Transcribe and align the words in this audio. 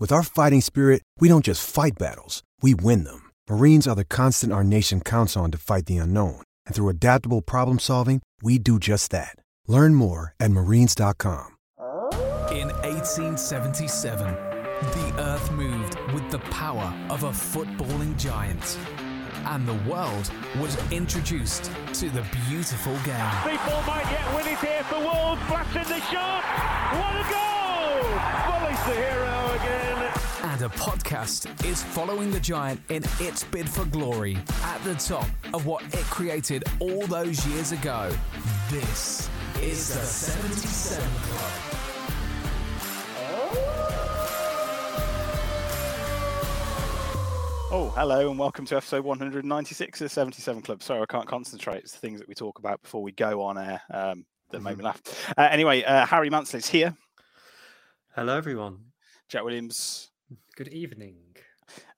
With 0.00 0.12
our 0.12 0.22
fighting 0.22 0.60
spirit, 0.60 1.02
we 1.18 1.26
don't 1.26 1.44
just 1.44 1.68
fight 1.68 1.98
battles, 1.98 2.44
we 2.62 2.72
win 2.72 3.02
them. 3.02 3.32
Marines 3.50 3.88
are 3.88 3.96
the 3.96 4.04
constant 4.04 4.52
our 4.52 4.62
nation 4.62 5.00
counts 5.00 5.36
on 5.36 5.50
to 5.50 5.58
fight 5.58 5.86
the 5.86 5.96
unknown. 5.96 6.42
And 6.66 6.74
through 6.76 6.90
adaptable 6.90 7.42
problem 7.42 7.80
solving, 7.80 8.22
we 8.40 8.60
do 8.60 8.78
just 8.78 9.10
that. 9.10 9.34
Learn 9.66 9.96
more 9.96 10.36
at 10.38 10.52
marines.com. 10.52 11.56
In 12.52 12.68
1877, 12.68 14.34
the 14.78 15.14
earth 15.18 15.50
moved 15.50 15.98
with 16.14 16.30
the 16.30 16.38
power 16.50 16.94
of 17.10 17.24
a 17.24 17.30
footballing 17.30 18.16
giant. 18.16 18.78
And 19.46 19.66
the 19.66 19.90
world 19.90 20.30
was 20.60 20.76
introduced 20.92 21.72
to 21.94 22.08
the 22.10 22.24
beautiful 22.48 22.94
game. 23.04 23.32
People 23.42 23.82
might 23.84 24.06
yet 24.12 24.32
win 24.32 24.46
it 24.46 24.58
here 24.60 24.84
for 24.84 25.00
Wolves. 25.00 25.42
Blasting 25.48 25.88
the 25.88 26.00
shot. 26.06 26.44
What 26.94 27.16
a 27.16 27.24
goal! 27.34 27.48
Bully's 28.46 28.84
the 28.86 28.94
hero 28.94 29.27
again. 30.58 30.70
And 30.70 30.72
a 30.72 30.76
podcast 30.76 31.64
is 31.64 31.82
following 31.82 32.30
the 32.30 32.40
giant 32.40 32.80
in 32.90 33.02
its 33.20 33.44
bid 33.44 33.68
for 33.68 33.84
glory 33.86 34.36
at 34.62 34.82
the 34.84 34.94
top 34.94 35.26
of 35.54 35.66
what 35.66 35.82
it 35.94 36.04
created 36.04 36.64
all 36.80 37.06
those 37.06 37.46
years 37.46 37.72
ago. 37.72 38.12
This 38.70 39.28
is 39.60 39.88
the 39.88 40.00
77 40.00 41.08
Club. 41.22 41.74
Oh, 47.70 47.92
hello, 47.96 48.30
and 48.30 48.38
welcome 48.38 48.64
to 48.66 48.76
episode 48.76 49.04
196 49.04 50.00
of 50.00 50.04
the 50.06 50.08
77 50.08 50.62
Club. 50.62 50.82
Sorry, 50.82 51.02
I 51.02 51.06
can't 51.06 51.28
concentrate. 51.28 51.78
It's 51.78 51.92
the 51.92 51.98
things 51.98 52.18
that 52.18 52.28
we 52.28 52.34
talk 52.34 52.58
about 52.58 52.82
before 52.82 53.02
we 53.02 53.12
go 53.12 53.42
on 53.42 53.58
air 53.58 53.82
um, 53.92 54.24
that 54.50 54.62
made 54.62 54.78
me 54.78 54.84
laugh. 54.84 55.02
Uh, 55.36 55.48
anyway, 55.50 55.82
uh, 55.82 56.06
Harry 56.06 56.30
Mansley's 56.30 56.68
here. 56.68 56.96
Hello, 58.14 58.36
everyone. 58.36 58.78
Jack 59.28 59.44
Williams 59.44 60.08
Good 60.58 60.74
evening. 60.74 61.36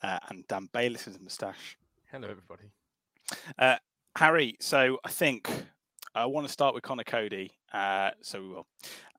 uh, 0.02 0.18
and 0.28 0.46
Dan 0.46 0.68
Bayliss 0.70 1.06
with 1.06 1.16
a 1.16 1.22
moustache. 1.22 1.78
Hello, 2.12 2.28
everybody. 2.28 2.72
Uh, 3.58 3.76
Harry, 4.18 4.58
so 4.60 4.98
I 5.02 5.08
think 5.08 5.50
I 6.14 6.26
want 6.26 6.46
to 6.46 6.52
start 6.52 6.74
with 6.74 6.82
Conor 6.82 7.04
Coady. 7.04 7.52
Uh, 7.72 8.10
so 8.20 8.42
we 8.42 8.48
will. 8.48 8.66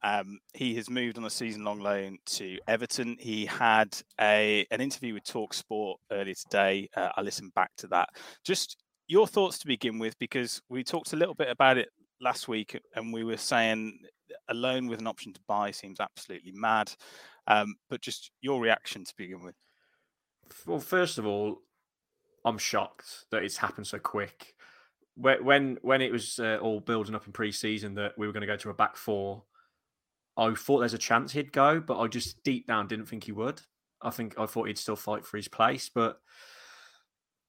Um, 0.03 0.37
he 0.53 0.75
has 0.75 0.91
moved 0.91 1.17
on 1.17 1.25
a 1.25 1.29
season-long 1.31 1.79
loan 1.79 2.19
to 2.27 2.59
Everton. 2.67 3.17
He 3.19 3.47
had 3.47 3.99
a 4.19 4.67
an 4.69 4.79
interview 4.79 5.15
with 5.15 5.23
Talk 5.23 5.55
Sport 5.55 5.99
earlier 6.11 6.35
today. 6.35 6.87
Uh, 6.95 7.09
I 7.17 7.21
listened 7.21 7.55
back 7.55 7.71
to 7.77 7.87
that. 7.87 8.09
Just 8.43 8.77
your 9.07 9.25
thoughts 9.25 9.57
to 9.57 9.65
begin 9.65 9.97
with, 9.97 10.19
because 10.19 10.61
we 10.69 10.83
talked 10.83 11.13
a 11.13 11.17
little 11.17 11.33
bit 11.33 11.49
about 11.49 11.79
it 11.79 11.89
last 12.21 12.47
week, 12.47 12.79
and 12.95 13.13
we 13.13 13.23
were 13.23 13.37
saying 13.37 13.99
a 14.47 14.53
loan 14.53 14.87
with 14.87 14.99
an 14.99 15.07
option 15.07 15.33
to 15.33 15.39
buy 15.47 15.71
seems 15.71 15.99
absolutely 15.99 16.51
mad. 16.53 16.91
Um, 17.47 17.75
but 17.89 18.01
just 18.01 18.31
your 18.41 18.61
reaction 18.61 19.03
to 19.03 19.13
begin 19.17 19.43
with. 19.43 19.55
Well, 20.65 20.79
first 20.79 21.17
of 21.17 21.25
all, 21.25 21.59
I'm 22.45 22.57
shocked 22.57 23.25
that 23.31 23.43
it's 23.43 23.57
happened 23.57 23.87
so 23.87 23.99
quick. 23.99 24.53
When 25.15 25.77
when 25.81 26.01
it 26.01 26.11
was 26.11 26.39
uh, 26.39 26.57
all 26.61 26.79
building 26.79 27.15
up 27.15 27.27
in 27.27 27.33
pre-season 27.33 27.95
that 27.95 28.13
we 28.17 28.25
were 28.25 28.33
going 28.33 28.41
to 28.41 28.47
go 28.47 28.55
to 28.57 28.69
a 28.69 28.73
back 28.73 28.95
four, 28.95 29.43
I 30.37 30.53
thought 30.53 30.79
there's 30.79 30.93
a 30.93 30.99
chance 30.99 31.33
he'd 31.33 31.51
go, 31.51 31.79
but 31.79 31.99
I 31.99 32.07
just 32.07 32.43
deep 32.43 32.67
down 32.67 32.87
didn't 32.87 33.07
think 33.07 33.25
he 33.25 33.31
would. 33.31 33.61
I 34.01 34.09
think 34.09 34.35
I 34.39 34.45
thought 34.45 34.67
he'd 34.67 34.77
still 34.77 34.95
fight 34.95 35.25
for 35.25 35.37
his 35.37 35.47
place, 35.47 35.89
but 35.93 36.19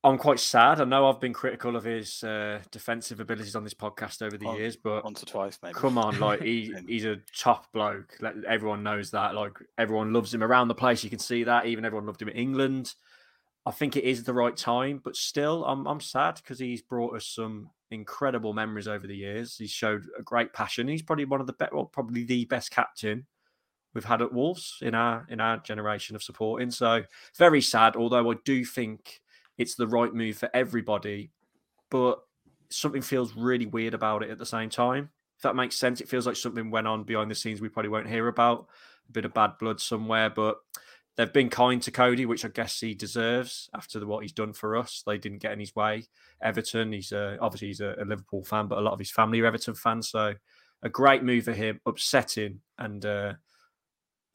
I'm 0.04 0.18
quite 0.18 0.40
sad. 0.40 0.80
I 0.80 0.84
know 0.84 1.08
I've 1.08 1.20
been 1.20 1.32
critical 1.32 1.76
of 1.76 1.84
his 1.84 2.24
uh, 2.24 2.60
defensive 2.72 3.20
abilities 3.20 3.54
on 3.54 3.62
this 3.62 3.74
podcast 3.74 4.20
over 4.20 4.36
the 4.36 4.46
Well, 4.46 4.58
years, 4.58 4.76
but 4.76 5.04
Once 5.04 5.22
or 5.22 5.26
twice, 5.26 5.58
maybe. 5.62 5.74
Come 5.74 5.96
on, 5.96 6.18
like 6.18 6.42
he, 6.42 6.74
he's 6.88 7.04
a 7.04 7.18
top 7.36 7.72
bloke. 7.72 8.16
Like, 8.20 8.34
everyone 8.48 8.82
knows 8.82 9.12
that. 9.12 9.34
Like 9.36 9.58
everyone 9.78 10.12
loves 10.12 10.34
him 10.34 10.42
around 10.42 10.68
the 10.68 10.74
place. 10.74 11.04
You 11.04 11.10
can 11.10 11.20
see 11.20 11.44
that. 11.44 11.66
Even 11.66 11.84
everyone 11.84 12.06
loved 12.06 12.20
him 12.20 12.28
in 12.28 12.36
England. 12.36 12.94
I 13.64 13.70
think 13.70 13.96
it 13.96 14.02
is 14.02 14.24
the 14.24 14.34
right 14.34 14.56
time, 14.56 15.00
but 15.04 15.14
still, 15.14 15.64
I'm 15.64 15.86
I'm 15.86 16.00
sad 16.00 16.34
because 16.36 16.58
he's 16.58 16.82
brought 16.82 17.14
us 17.14 17.26
some 17.26 17.70
incredible 17.92 18.52
memories 18.52 18.88
over 18.88 19.06
the 19.06 19.16
years. 19.16 19.56
He's 19.56 19.70
showed 19.70 20.04
a 20.19 20.22
great 20.22 20.52
passion. 20.52 20.88
He's 20.88 21.02
probably 21.02 21.26
one 21.26 21.40
of 21.40 21.46
the 21.46 21.52
best, 21.52 21.72
well, 21.72 21.84
probably 21.84 22.24
the 22.24 22.44
best 22.46 22.72
captain 22.72 23.24
we've 23.94 24.04
had 24.04 24.22
at 24.22 24.32
Wolves 24.32 24.78
in 24.82 24.96
our 24.96 25.24
in 25.28 25.40
our 25.40 25.58
generation 25.58 26.16
of 26.16 26.24
supporting. 26.24 26.72
So 26.72 27.04
very 27.38 27.60
sad. 27.60 27.94
Although 27.94 28.32
I 28.32 28.34
do 28.44 28.64
think 28.64 29.22
it's 29.62 29.77
the 29.77 29.87
right 29.87 30.12
move 30.12 30.37
for 30.37 30.50
everybody, 30.53 31.31
but 31.91 32.21
something 32.69 33.03
feels 33.03 33.34
really 33.34 33.67
weird 33.67 33.95
about 33.95 34.23
it 34.23 34.31
at 34.31 34.39
the 34.39 34.47
same 34.47 34.69
time. 34.69 35.11
If 35.37 35.43
that 35.43 35.56
makes 35.56 35.76
sense, 35.76 36.00
it 36.00 36.09
feels 36.09 36.26
like 36.26 36.37
something 36.37 36.70
went 36.70 36.87
on 36.87 37.05
behind 37.05 37.31
the 37.31 37.35
scenes 37.35 37.61
we 37.61 37.69
probably 37.69 37.88
won't 37.88 38.09
hear 38.09 38.29
about. 38.29 38.67
A 39.09 39.12
bit 39.12 39.25
of 39.25 39.35
bad 39.35 39.53
blood 39.59 39.81
somewhere, 39.81 40.31
but 40.31 40.56
they've 41.17 41.32
been 41.32 41.50
kind 41.50 41.82
to 41.82 41.91
Coady, 41.91 42.26
which 42.26 42.44
I 42.44 42.49
guess 42.49 42.81
he 42.81 42.94
deserves 42.94 43.69
after 43.75 43.99
the, 43.99 44.06
what 44.06 44.23
he's 44.23 44.32
done 44.32 44.53
for 44.53 44.76
us. 44.76 45.03
They 45.06 45.19
didn't 45.19 45.43
get 45.43 45.53
in 45.53 45.61
his 45.61 45.75
way. 45.75 46.05
Everton, 46.43 46.93
he's 46.93 47.12
a, 47.12 47.38
obviously 47.41 47.69
he's 47.69 47.81
a, 47.81 47.94
a 48.00 48.05
Liverpool 48.05 48.44
fan, 48.44 48.69
but 48.69 48.79
a 48.79 48.82
lot 48.82 48.93
of 48.93 48.99
his 48.99 49.11
family 49.11 49.41
are 49.41 49.47
Everton 49.47 49.75
fans. 49.75 50.08
So 50.08 50.35
a 50.82 50.88
great 50.88 51.23
move 51.23 51.44
for 51.44 51.53
him, 51.53 51.81
upsetting, 51.87 52.61
and 52.79 53.05
uh, 53.05 53.32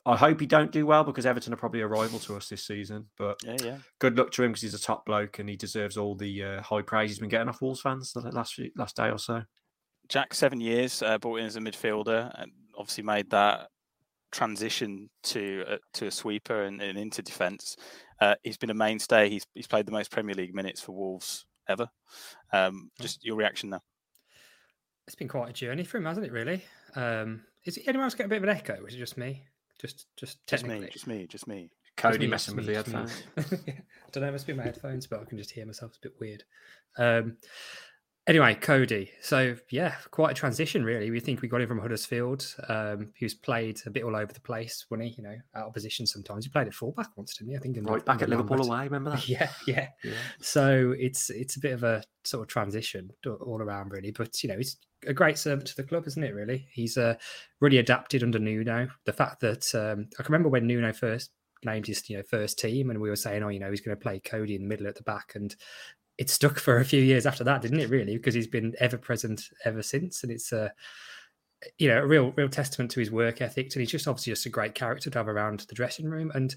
I 0.08 0.16
hope 0.16 0.40
he 0.40 0.46
don't 0.46 0.72
do 0.72 0.86
well 0.86 1.04
because 1.04 1.26
Everton 1.26 1.54
are 1.54 1.58
probably 1.58 1.82
a 1.82 1.88
rival 1.88 2.18
to 2.20 2.38
us 2.38 2.48
this 2.48 2.66
season. 2.66 3.08
But 3.18 3.38
Yeah, 3.44 3.58
yeah. 3.62 3.78
good 4.00 4.18
luck 4.18 4.32
to 4.32 4.44
him 4.44 4.52
because 4.52 4.62
he's 4.62 4.74
a 4.74 4.80
top 4.80 5.06
bloke 5.06 5.40
and 5.40 5.50
he 5.50 5.58
deserves 5.58 5.98
all 5.98 6.16
the 6.16 6.44
uh, 6.44 6.62
high 6.62 6.82
praise 6.82 7.10
he's 7.10 7.20
been 7.20 7.28
getting 7.28 7.50
off 7.50 7.62
Wolves 7.62 7.82
fans 7.82 8.14
the 8.14 8.22
last 8.32 8.54
few, 8.54 8.72
last 8.78 8.96
day 8.96 9.10
or 9.10 9.20
so. 9.20 9.44
Jack, 10.08 10.34
seven 10.34 10.62
years, 10.62 11.02
uh, 11.02 11.18
brought 11.18 11.42
in 11.42 11.46
as 11.46 11.58
a 11.58 11.60
midfielder, 11.60 12.32
and 12.42 12.52
obviously 12.78 13.04
made 13.04 13.30
that 13.32 13.68
transition 14.32 15.10
to 15.24 15.66
uh, 15.68 15.78
to 15.96 16.08
a 16.08 16.12
sweeper 16.12 16.64
and, 16.64 16.82
and 16.82 16.98
into 16.98 17.22
defence. 17.22 17.76
Uh, 18.22 18.36
he's 18.44 18.58
been 18.58 18.70
a 18.70 18.74
mainstay. 18.74 19.30
He's 19.30 19.46
he's 19.54 19.68
played 19.68 19.86
the 19.86 19.92
most 19.92 20.10
Premier 20.10 20.36
League 20.36 20.56
minutes 20.56 20.80
for 20.80 20.94
Wolves 20.94 21.46
ever. 21.68 21.90
Um, 22.54 22.92
just 23.02 23.26
your 23.26 23.36
reaction 23.36 23.70
now. 23.70 23.82
It's 25.06 25.16
been 25.16 25.28
quite 25.28 25.50
a 25.50 25.54
journey 25.54 25.84
for 25.84 25.98
him, 25.98 26.06
hasn't 26.06 26.26
it? 26.26 26.32
Really. 26.32 26.64
Um, 26.96 27.42
is 27.66 27.78
anyone 27.86 28.06
else 28.06 28.14
getting 28.14 28.28
a 28.28 28.30
bit 28.30 28.38
of 28.38 28.44
an 28.44 28.50
echo? 28.50 28.76
Or 28.76 28.88
is 28.88 28.94
it 28.94 29.00
just 29.00 29.18
me? 29.18 29.44
Just, 29.80 30.08
just 30.18 30.46
Just 30.48 30.64
technically. 30.66 30.86
me, 30.86 30.92
just 30.92 31.08
me, 31.08 31.28
just 31.28 31.48
me. 31.48 31.70
Cody 31.96 32.20
me, 32.20 32.28
messing 32.28 32.56
just 32.56 32.68
with 32.68 32.68
me, 32.68 32.74
the 32.74 32.78
headphones. 32.84 33.24
Yeah. 33.68 33.74
I 33.74 34.10
don't 34.12 34.22
know, 34.24 34.30
it 34.30 34.32
must 34.34 34.48
be 34.48 34.54
my 34.54 34.64
headphones, 34.64 35.08
but 35.08 35.20
I 35.22 35.26
can 35.26 35.38
just 35.38 35.52
hear 35.52 35.66
myself. 35.66 35.92
It's 35.92 35.98
a 35.98 36.02
bit 36.10 36.20
weird. 36.20 36.44
Um, 36.98 37.38
anyway, 38.28 38.54
Coady. 38.56 39.10
So, 39.22 39.56
yeah, 39.70 39.96
quite 40.12 40.32
a 40.32 40.34
transition, 40.34 40.84
really. 40.84 41.10
We 41.10 41.20
think 41.20 41.42
we 41.42 41.48
got 41.48 41.62
him 41.62 41.68
from 41.68 41.80
Huddersfield. 41.80 42.56
Um, 42.68 43.12
he 43.16 43.26
was 43.26 43.34
played 43.34 43.82
a 43.86 43.90
bit 43.90 44.04
all 44.04 44.16
over 44.16 44.32
the 44.32 44.40
place, 44.42 44.86
wasn't 44.90 45.10
he? 45.10 45.16
You 45.18 45.24
know, 45.24 45.36
out 45.56 45.68
of 45.68 45.74
position 45.74 46.06
sometimes. 46.06 46.46
He 46.46 46.50
played 46.52 46.68
at 46.68 46.74
fullback 46.74 47.08
once, 47.16 47.36
didn't 47.38 47.52
he? 47.52 47.56
I 47.58 47.60
think. 47.60 47.78
in 47.78 47.84
the- 47.84 47.92
Right 47.92 48.06
back 48.06 48.22
at 48.22 48.30
Liverpool 48.30 48.64
away, 48.66 48.84
remember 48.84 49.12
that? 49.12 49.28
Yeah, 49.30 49.50
yeah. 49.66 49.88
Yeah. 50.04 50.14
So 50.42 50.94
it's 50.98 51.30
it's 51.30 51.56
a 51.56 51.60
bit 51.60 51.74
of 51.74 51.84
a 51.84 52.04
sort 52.24 52.42
of 52.44 52.48
transition 52.48 53.10
all 53.26 53.62
around, 53.62 53.90
really. 53.92 54.12
But 54.12 54.44
you 54.44 54.50
know, 54.50 54.58
he's 54.58 54.78
a 55.06 55.14
great 55.14 55.38
servant 55.38 55.68
to 55.70 55.76
the 55.76 55.84
club, 55.84 56.06
isn't 56.08 56.24
it? 56.24 56.34
Really, 56.34 56.68
he's 56.72 56.98
uh, 56.98 57.16
really 57.62 57.78
adapted 57.78 58.24
under 58.24 58.40
Nuno. 58.40 58.88
The 59.06 59.14
fact 59.14 59.40
that 59.42 59.74
um, 59.76 60.08
I 60.20 60.24
can 60.24 60.32
remember 60.34 60.50
when 60.50 60.68
Nuno 60.68 60.92
first 60.94 61.32
named 61.66 61.88
his 61.88 62.08
you 62.10 62.18
know 62.18 62.24
first 62.24 62.60
team, 62.60 62.90
and 62.90 63.00
we 63.02 63.10
were 63.10 63.16
saying, 63.16 63.44
oh, 63.44 63.50
you 63.50 63.60
know, 63.60 63.70
he's 63.72 63.82
going 63.82 63.98
to 63.98 64.02
play 64.02 64.20
Coady 64.20 64.56
in 64.56 64.62
the 64.62 64.68
middle 64.68 64.88
at 64.88 64.96
the 64.96 65.04
back, 65.04 65.34
and 65.36 65.56
it 66.18 66.30
stuck 66.30 66.60
for 66.60 66.78
a 66.78 66.86
few 66.86 67.02
years 67.02 67.26
after 67.26 67.44
that, 67.44 67.62
didn't 67.62 67.80
it? 67.80 67.90
Really, 67.90 68.18
because 68.18 68.34
he's 68.34 68.48
been 68.48 68.74
ever 68.80 68.98
present 68.98 69.44
ever 69.66 69.82
since, 69.82 70.24
and 70.24 70.32
it's 70.32 70.52
a 70.52 70.72
you 71.78 71.88
know 71.88 72.00
a 72.00 72.08
real 72.08 72.34
real 72.36 72.50
testament 72.50 72.92
to 72.92 73.00
his 73.00 73.12
work 73.12 73.42
ethic, 73.42 73.74
and 73.74 73.82
he's 73.82 73.92
just 73.92 74.08
obviously 74.08 74.32
just 74.32 74.46
a 74.46 74.50
great 74.50 74.76
character 74.76 75.10
to 75.10 75.20
have 75.20 75.28
around 75.28 75.62
the 75.62 75.76
dressing 75.76 76.10
room, 76.10 76.32
and. 76.34 76.56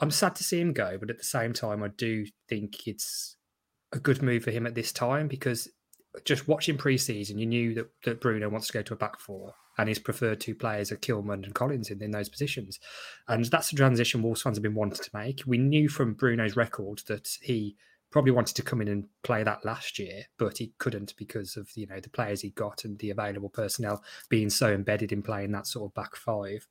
I'm 0.00 0.10
sad 0.10 0.34
to 0.34 0.44
see 0.44 0.60
him 0.60 0.74
go, 0.74 0.98
but 1.00 1.08
at 1.08 1.16
the 1.16 1.24
same 1.24 1.54
time, 1.54 1.82
I 1.82 1.88
do 1.88 2.26
think 2.46 2.86
it's 2.86 3.38
a 3.92 3.98
good 3.98 4.20
move 4.20 4.44
for 4.44 4.50
him 4.50 4.66
at 4.66 4.74
this 4.74 4.92
time 4.92 5.28
because 5.28 5.66
just 6.24 6.48
watching 6.48 6.76
pre-season, 6.76 7.38
you 7.38 7.46
knew 7.46 7.74
that, 7.74 7.86
that 8.04 8.20
Bruno 8.20 8.48
wants 8.48 8.66
to 8.66 8.72
go 8.72 8.82
to 8.82 8.94
a 8.94 8.96
back 8.96 9.18
four, 9.18 9.54
and 9.78 9.88
his 9.88 9.98
preferred 9.98 10.40
two 10.40 10.54
players 10.54 10.92
are 10.92 10.96
Kilman 10.96 11.44
and 11.44 11.54
Collins 11.54 11.90
in, 11.90 12.02
in 12.02 12.10
those 12.10 12.28
positions, 12.28 12.78
and 13.28 13.44
that's 13.46 13.72
a 13.72 13.76
transition 13.76 14.22
Wolves 14.22 14.42
fans 14.42 14.58
have 14.58 14.62
been 14.62 14.74
wanting 14.74 15.02
to 15.02 15.10
make. 15.14 15.42
We 15.46 15.58
knew 15.58 15.88
from 15.88 16.14
Bruno's 16.14 16.56
record 16.56 17.00
that 17.08 17.28
he 17.40 17.76
probably 18.12 18.30
wanted 18.32 18.54
to 18.56 18.62
come 18.62 18.80
in 18.80 18.88
and 18.88 19.04
play 19.24 19.42
that 19.42 19.64
last 19.64 19.98
year, 19.98 20.24
but 20.38 20.58
he 20.58 20.72
couldn't 20.78 21.14
because 21.16 21.56
of 21.56 21.68
you 21.74 21.86
know 21.86 21.98
the 21.98 22.10
players 22.10 22.40
he 22.42 22.50
got 22.50 22.84
and 22.84 22.98
the 22.98 23.10
available 23.10 23.48
personnel 23.48 24.02
being 24.28 24.50
so 24.50 24.72
embedded 24.72 25.10
in 25.12 25.22
playing 25.22 25.50
that 25.52 25.66
sort 25.66 25.90
of 25.90 25.94
back 25.94 26.14
five. 26.14 26.68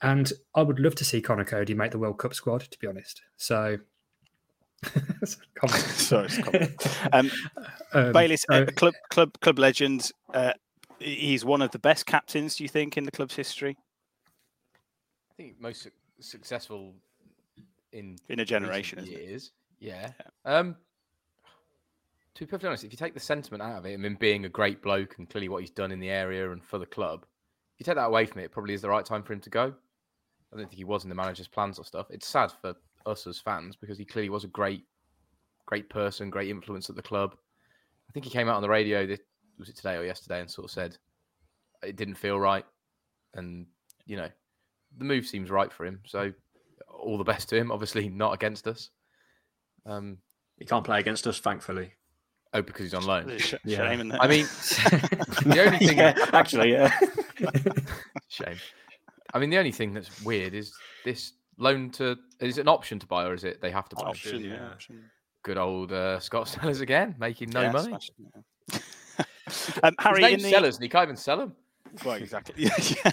And 0.00 0.32
I 0.54 0.62
would 0.62 0.80
love 0.80 0.96
to 0.96 1.04
see 1.04 1.20
Conor 1.20 1.44
Coady 1.44 1.74
make 1.74 1.92
the 1.92 1.98
World 1.98 2.18
Cup 2.18 2.34
squad, 2.34 2.62
to 2.62 2.78
be 2.80 2.88
honest. 2.88 3.22
So, 3.36 3.78
comment. 5.54 5.82
Sorry, 5.84 6.24
it's 6.26 6.38
a 6.38 6.42
comment. 6.42 6.98
Um, 7.12 7.30
Um, 7.92 8.12
Bayliss, 8.12 8.44
so- 8.50 8.62
uh, 8.62 8.66
club 8.72 8.94
club 9.10 9.38
club 9.40 9.58
legend. 9.58 10.10
Uh, 10.34 10.52
he's 10.98 11.44
one 11.44 11.62
of 11.62 11.70
the 11.72 11.78
best 11.78 12.06
captains. 12.06 12.56
Do 12.56 12.64
you 12.64 12.68
think 12.68 12.96
in 12.96 13.04
the 13.04 13.10
club's 13.12 13.36
history 13.36 13.76
I 15.30 15.34
think 15.34 15.60
most 15.60 15.82
su- 15.82 15.90
successful 16.20 16.94
in 17.92 18.16
in 18.28 18.40
a 18.40 18.44
generation? 18.44 18.98
recent 18.98 19.12
Isn't 19.12 19.20
it? 19.26 19.30
years. 19.30 19.52
Yeah. 19.82 20.12
Um, 20.44 20.76
to 22.36 22.44
be 22.44 22.46
perfectly 22.46 22.68
honest, 22.68 22.84
if 22.84 22.92
you 22.92 22.96
take 22.96 23.14
the 23.14 23.20
sentiment 23.20 23.64
out 23.64 23.78
of 23.78 23.84
it, 23.84 23.94
I 23.94 23.96
mean, 23.96 24.16
being 24.18 24.44
a 24.44 24.48
great 24.48 24.80
bloke 24.80 25.16
and 25.18 25.28
clearly 25.28 25.48
what 25.48 25.60
he's 25.60 25.70
done 25.70 25.90
in 25.90 25.98
the 25.98 26.08
area 26.08 26.52
and 26.52 26.62
for 26.62 26.78
the 26.78 26.86
club, 26.86 27.24
if 27.74 27.80
you 27.80 27.84
take 27.84 27.96
that 27.96 28.06
away 28.06 28.24
from 28.26 28.40
it, 28.40 28.44
it 28.44 28.52
probably 28.52 28.74
is 28.74 28.82
the 28.82 28.88
right 28.88 29.04
time 29.04 29.24
for 29.24 29.32
him 29.32 29.40
to 29.40 29.50
go. 29.50 29.74
I 30.52 30.56
don't 30.56 30.68
think 30.68 30.78
he 30.78 30.84
was 30.84 31.02
in 31.02 31.08
the 31.08 31.16
manager's 31.16 31.48
plans 31.48 31.80
or 31.80 31.84
stuff. 31.84 32.06
It's 32.10 32.28
sad 32.28 32.52
for 32.60 32.76
us 33.06 33.26
as 33.26 33.40
fans 33.40 33.74
because 33.74 33.98
he 33.98 34.04
clearly 34.04 34.28
was 34.30 34.44
a 34.44 34.48
great, 34.48 34.84
great 35.66 35.90
person, 35.90 36.30
great 36.30 36.48
influence 36.48 36.88
at 36.88 36.94
the 36.94 37.02
club. 37.02 37.34
I 38.08 38.12
think 38.12 38.24
he 38.24 38.30
came 38.30 38.48
out 38.48 38.56
on 38.56 38.62
the 38.62 38.68
radio. 38.68 39.04
This, 39.04 39.18
was 39.58 39.68
it 39.68 39.76
today 39.76 39.96
or 39.96 40.04
yesterday, 40.04 40.40
and 40.40 40.50
sort 40.50 40.66
of 40.66 40.70
said 40.70 40.96
it 41.82 41.96
didn't 41.96 42.14
feel 42.14 42.38
right, 42.38 42.64
and 43.34 43.66
you 44.06 44.16
know, 44.16 44.28
the 44.96 45.04
move 45.04 45.26
seems 45.26 45.50
right 45.50 45.72
for 45.72 45.84
him. 45.86 46.00
So 46.06 46.32
all 46.88 47.18
the 47.18 47.24
best 47.24 47.48
to 47.48 47.56
him. 47.56 47.72
Obviously, 47.72 48.08
not 48.08 48.32
against 48.34 48.68
us. 48.68 48.90
Um, 49.86 50.18
He 50.58 50.64
can't 50.64 50.84
play 50.84 51.00
against 51.00 51.26
us, 51.26 51.38
thankfully. 51.40 51.92
oh, 52.54 52.62
because 52.62 52.84
he's 52.84 52.94
on 52.94 53.04
loan. 53.04 53.38
Sh- 53.38 53.54
Yeah. 53.64 53.78
shame 53.88 54.00
in 54.00 54.08
that. 54.08 54.22
I 54.22 54.28
mean, 54.28 54.44
the 55.46 55.64
only 55.66 55.78
thing, 55.78 55.98
yeah, 55.98 56.14
actually, 56.32 56.72
yeah. 56.72 56.96
shame. 58.28 58.56
I 59.34 59.38
mean, 59.38 59.50
the 59.50 59.58
only 59.58 59.72
thing 59.72 59.92
that's 59.94 60.22
weird 60.22 60.54
is 60.54 60.72
this 61.04 61.32
loan 61.58 61.90
to. 61.92 62.16
Is 62.40 62.58
it 62.58 62.62
an 62.62 62.68
option 62.68 62.98
to 62.98 63.06
buy, 63.06 63.24
or 63.26 63.34
is 63.34 63.44
it 63.44 63.60
they 63.60 63.70
have 63.70 63.88
to 63.88 63.96
buy? 63.96 64.02
option, 64.02 64.44
yeah. 64.44 64.54
yeah. 64.54 64.68
option. 64.72 65.04
Good 65.42 65.58
old 65.58 65.90
uh, 65.92 66.20
Scott 66.20 66.46
Sellars 66.48 66.80
again, 66.80 67.16
making 67.18 67.50
no 67.50 67.62
Yeah, 67.62 67.72
money. 67.72 67.88
smashing 67.88 68.14
it, 68.34 68.82
yeah. 69.18 69.80
um, 69.88 69.94
Harry, 69.98 70.22
His 70.22 70.32
in 70.34 70.42
the 70.42 70.50
Sellers, 70.50 70.76
and 70.76 70.82
he 70.84 70.88
can't 70.88 71.04
even 71.04 71.16
sell 71.16 71.38
them. 71.38 71.56
Well, 72.04 72.14
exactly. 72.16 72.54
Yeah, 72.56 72.70
yeah. 72.78 73.10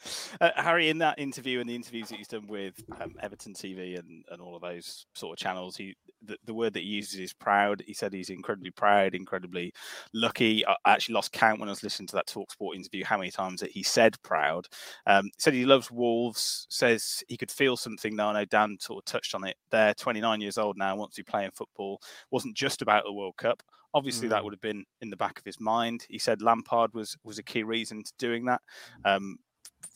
uh, 0.40 0.50
Harry, 0.56 0.88
in 0.88 0.98
that 0.98 1.18
interview 1.18 1.60
and 1.60 1.68
the 1.68 1.74
interviews 1.74 2.08
that 2.08 2.16
he's 2.16 2.28
done 2.28 2.46
with 2.46 2.74
um, 3.00 3.14
Everton 3.20 3.54
TV 3.54 3.98
and, 3.98 4.24
and 4.30 4.40
all 4.40 4.54
of 4.56 4.62
those 4.62 5.06
sort 5.14 5.38
of 5.38 5.42
channels, 5.42 5.76
he 5.76 5.96
the, 6.22 6.36
the 6.44 6.54
word 6.54 6.72
that 6.74 6.82
he 6.82 6.88
uses 6.88 7.18
is 7.18 7.32
proud. 7.32 7.82
He 7.86 7.94
said 7.94 8.12
he's 8.12 8.30
incredibly 8.30 8.70
proud, 8.70 9.14
incredibly 9.14 9.72
lucky. 10.12 10.66
I 10.66 10.74
actually 10.86 11.14
lost 11.14 11.32
count 11.32 11.60
when 11.60 11.68
I 11.68 11.72
was 11.72 11.82
listening 11.82 12.08
to 12.08 12.16
that 12.16 12.26
Talk 12.26 12.50
Sport 12.52 12.76
interview 12.76 13.04
how 13.04 13.16
many 13.18 13.30
times 13.30 13.60
that 13.60 13.70
he 13.70 13.82
said 13.82 14.20
proud. 14.22 14.66
Um, 15.06 15.30
said 15.38 15.54
he 15.54 15.64
loves 15.64 15.90
Wolves. 15.90 16.66
Says 16.70 17.22
he 17.28 17.36
could 17.36 17.50
feel 17.50 17.76
something. 17.76 18.14
Now 18.14 18.30
I 18.30 18.32
know 18.34 18.44
Dan 18.44 18.76
sort 18.80 18.98
of 18.98 19.04
touched 19.06 19.34
on 19.34 19.44
it. 19.44 19.56
They're 19.70 19.94
29 19.94 20.40
years 20.40 20.58
old 20.58 20.76
now. 20.76 20.96
Wants 20.96 21.16
to 21.16 21.22
be 21.24 21.30
playing 21.30 21.50
football. 21.54 22.00
Wasn't 22.30 22.56
just 22.56 22.82
about 22.82 23.04
the 23.04 23.12
World 23.12 23.36
Cup. 23.36 23.62
Obviously, 23.92 24.28
that 24.28 24.42
Mm. 24.42 24.44
would 24.44 24.52
have 24.52 24.60
been 24.60 24.84
in 25.00 25.10
the 25.10 25.16
back 25.16 25.38
of 25.38 25.44
his 25.44 25.58
mind. 25.58 26.06
He 26.08 26.18
said 26.18 26.42
Lampard 26.42 26.94
was 26.94 27.16
was 27.24 27.38
a 27.38 27.42
key 27.42 27.62
reason 27.64 28.04
to 28.04 28.12
doing 28.18 28.44
that. 28.44 28.60
Um, 29.04 29.38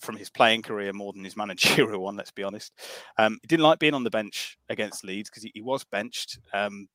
from 0.04 0.16
his 0.16 0.30
playing 0.30 0.62
career 0.62 0.92
more 0.92 1.12
than 1.12 1.24
his 1.24 1.36
managerial 1.44 2.02
one, 2.02 2.16
let's 2.16 2.30
be 2.30 2.42
honest. 2.42 2.72
Um, 3.18 3.38
he 3.42 3.48
didn't 3.48 3.64
like 3.64 3.78
being 3.78 3.94
on 3.94 4.04
the 4.04 4.10
bench 4.10 4.58
against 4.68 5.04
Leeds 5.04 5.30
because 5.30 5.42
he, 5.42 5.50
he 5.54 5.62
was 5.62 5.84
benched. 5.84 6.38
Um, 6.52 6.88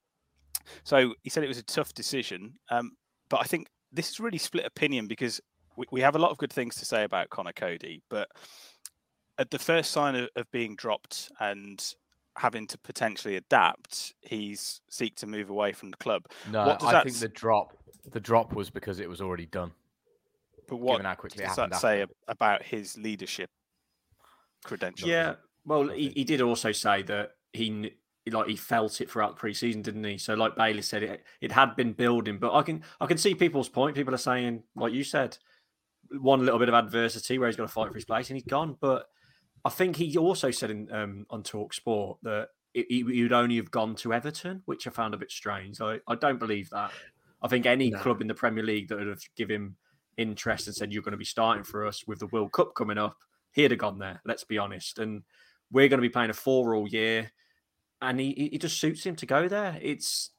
so 0.83 1.13
he 1.23 1.29
said 1.29 1.43
it 1.43 1.47
was 1.47 1.57
a 1.57 1.63
tough 1.63 1.93
decision. 1.93 2.53
Um, 2.69 2.91
but 3.29 3.41
I 3.41 3.43
think 3.43 3.67
this 3.91 4.09
is 4.09 4.19
really 4.19 4.37
split 4.37 4.65
opinion 4.65 5.07
because 5.07 5.41
we, 5.75 5.85
we 5.91 6.01
have 6.01 6.15
a 6.15 6.19
lot 6.19 6.31
of 6.31 6.37
good 6.37 6.53
things 6.53 6.75
to 6.75 6.85
say 6.85 7.03
about 7.03 7.29
Conor 7.29 7.53
Coady, 7.53 8.01
but 8.09 8.29
at 9.37 9.51
the 9.51 9.59
first 9.59 9.91
sign 9.91 10.15
of, 10.15 10.29
of 10.35 10.51
being 10.51 10.75
dropped 10.75 11.31
and 11.39 11.93
having 12.37 12.67
to 12.67 12.77
potentially 12.77 13.35
adapt, 13.35 14.13
he's 14.21 14.81
seek 14.89 15.15
to 15.15 15.27
move 15.27 15.49
away 15.49 15.71
from 15.71 15.89
the 15.89 15.97
club. 15.97 16.23
No, 16.51 16.77
I 16.81 17.03
think 17.03 17.17
the 17.17 17.29
drop, 17.29 17.75
the 18.11 18.19
drop 18.19 18.53
was 18.53 18.69
because 18.69 18.99
it 18.99 19.09
was 19.09 19.21
already 19.21 19.45
done. 19.45 19.71
But 20.69 20.77
what 20.77 20.93
given 20.93 21.05
how 21.05 21.15
quickly 21.15 21.43
it 21.43 21.47
does 21.47 21.55
happened 21.57 21.73
that 21.73 21.81
say 21.81 22.01
after. 22.03 22.13
about 22.27 22.63
his 22.63 22.97
leadership 22.97 23.49
credentials? 24.63 25.09
Yeah. 25.09 25.35
Well, 25.65 25.89
he, 25.89 26.09
he 26.09 26.23
did 26.23 26.41
also 26.41 26.71
say 26.71 27.03
that 27.03 27.31
he 27.53 27.91
like 28.31 28.47
he 28.47 28.55
felt 28.55 29.01
it 29.01 29.09
throughout 29.09 29.35
the 29.39 29.41
preseason, 29.47 29.81
didn't 29.83 30.03
he? 30.03 30.17
So, 30.17 30.33
like 30.35 30.55
Bailey 30.55 30.81
said, 30.81 31.03
it 31.03 31.23
it 31.41 31.51
had 31.51 31.75
been 31.75 31.93
building, 31.93 32.37
but 32.37 32.53
I 32.53 32.61
can 32.61 32.83
I 32.99 33.05
can 33.07 33.17
see 33.17 33.35
people's 33.35 33.69
point. 33.69 33.95
People 33.95 34.13
are 34.13 34.17
saying, 34.17 34.63
like 34.75 34.93
you 34.93 35.03
said, 35.03 35.37
one 36.11 36.43
little 36.43 36.59
bit 36.59 36.69
of 36.69 36.75
adversity 36.75 37.37
where 37.39 37.47
he's 37.47 37.55
got 37.55 37.63
to 37.63 37.67
fight 37.73 37.89
for 37.89 37.95
his 37.95 38.05
place, 38.05 38.29
and 38.29 38.37
he's 38.37 38.45
gone. 38.45 38.77
But 38.79 39.07
I 39.65 39.69
think 39.69 39.95
he 39.95 40.17
also 40.17 40.51
said 40.51 40.71
in 40.71 40.91
um, 40.91 41.25
on 41.29 41.43
Talk 41.43 41.73
Sport 41.73 42.19
that 42.23 42.49
he, 42.73 42.85
he 42.89 43.23
would 43.23 43.33
only 43.33 43.55
have 43.57 43.71
gone 43.71 43.95
to 43.95 44.13
Everton, 44.13 44.61
which 44.65 44.87
I 44.87 44.91
found 44.91 45.13
a 45.13 45.17
bit 45.17 45.31
strange. 45.31 45.81
I, 45.81 45.99
I 46.07 46.15
don't 46.15 46.39
believe 46.39 46.69
that. 46.69 46.91
I 47.41 47.47
think 47.47 47.65
any 47.65 47.89
No. 47.89 47.99
club 47.99 48.21
in 48.21 48.27
the 48.27 48.35
Premier 48.35 48.63
League 48.63 48.89
that 48.89 48.97
would 48.99 49.07
have 49.07 49.23
given 49.35 49.55
him 49.55 49.75
interest 50.19 50.67
and 50.67 50.75
said 50.75 50.91
you're 50.91 51.03
going 51.03 51.13
to 51.13 51.17
be 51.17 51.25
starting 51.25 51.63
for 51.63 51.85
us 51.85 52.05
with 52.05 52.19
the 52.19 52.27
World 52.27 52.51
Cup 52.51 52.75
coming 52.75 52.97
up, 52.97 53.17
he'd 53.53 53.71
have 53.71 53.79
gone 53.79 53.99
there. 53.99 54.21
Let's 54.25 54.43
be 54.43 54.57
honest. 54.57 54.99
And 54.99 55.23
we're 55.71 55.87
going 55.87 55.99
to 55.99 56.07
be 56.07 56.09
playing 56.09 56.29
a 56.29 56.33
four 56.33 56.75
all 56.75 56.87
year, 56.87 57.31
and 58.01 58.19
he 58.19 58.57
just 58.59 58.79
suits 58.79 59.03
him 59.03 59.15
to 59.17 59.25
go 59.25 59.47
there. 59.47 59.77
It's 59.81 60.31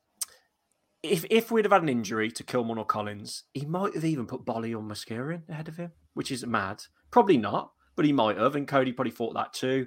if 1.03 1.25
if 1.31 1.51
we'd 1.51 1.65
have 1.65 1.73
had 1.73 1.83
an 1.83 1.89
injury 1.89 2.31
to 2.33 2.45
Kilman 2.45 2.77
or 2.77 2.85
Collins, 2.85 3.45
he 3.55 3.65
might 3.65 3.95
have 3.95 4.05
even 4.05 4.27
put 4.27 4.45
Bolly 4.45 4.75
or 4.75 4.83
Mascarin 4.83 5.49
ahead 5.49 5.69
of 5.69 5.77
him, 5.77 5.93
which 6.15 6.31
is 6.31 6.45
mad. 6.47 6.83
Probably 7.11 7.39
not, 7.39 7.73
but 7.97 8.05
he 8.05 8.13
might 8.13 8.37
have, 8.37 8.57
and 8.57 8.69
Coady 8.69 8.93
probably 8.93 9.13
thought 9.13 9.35
that 9.35 9.53
too. 9.53 9.87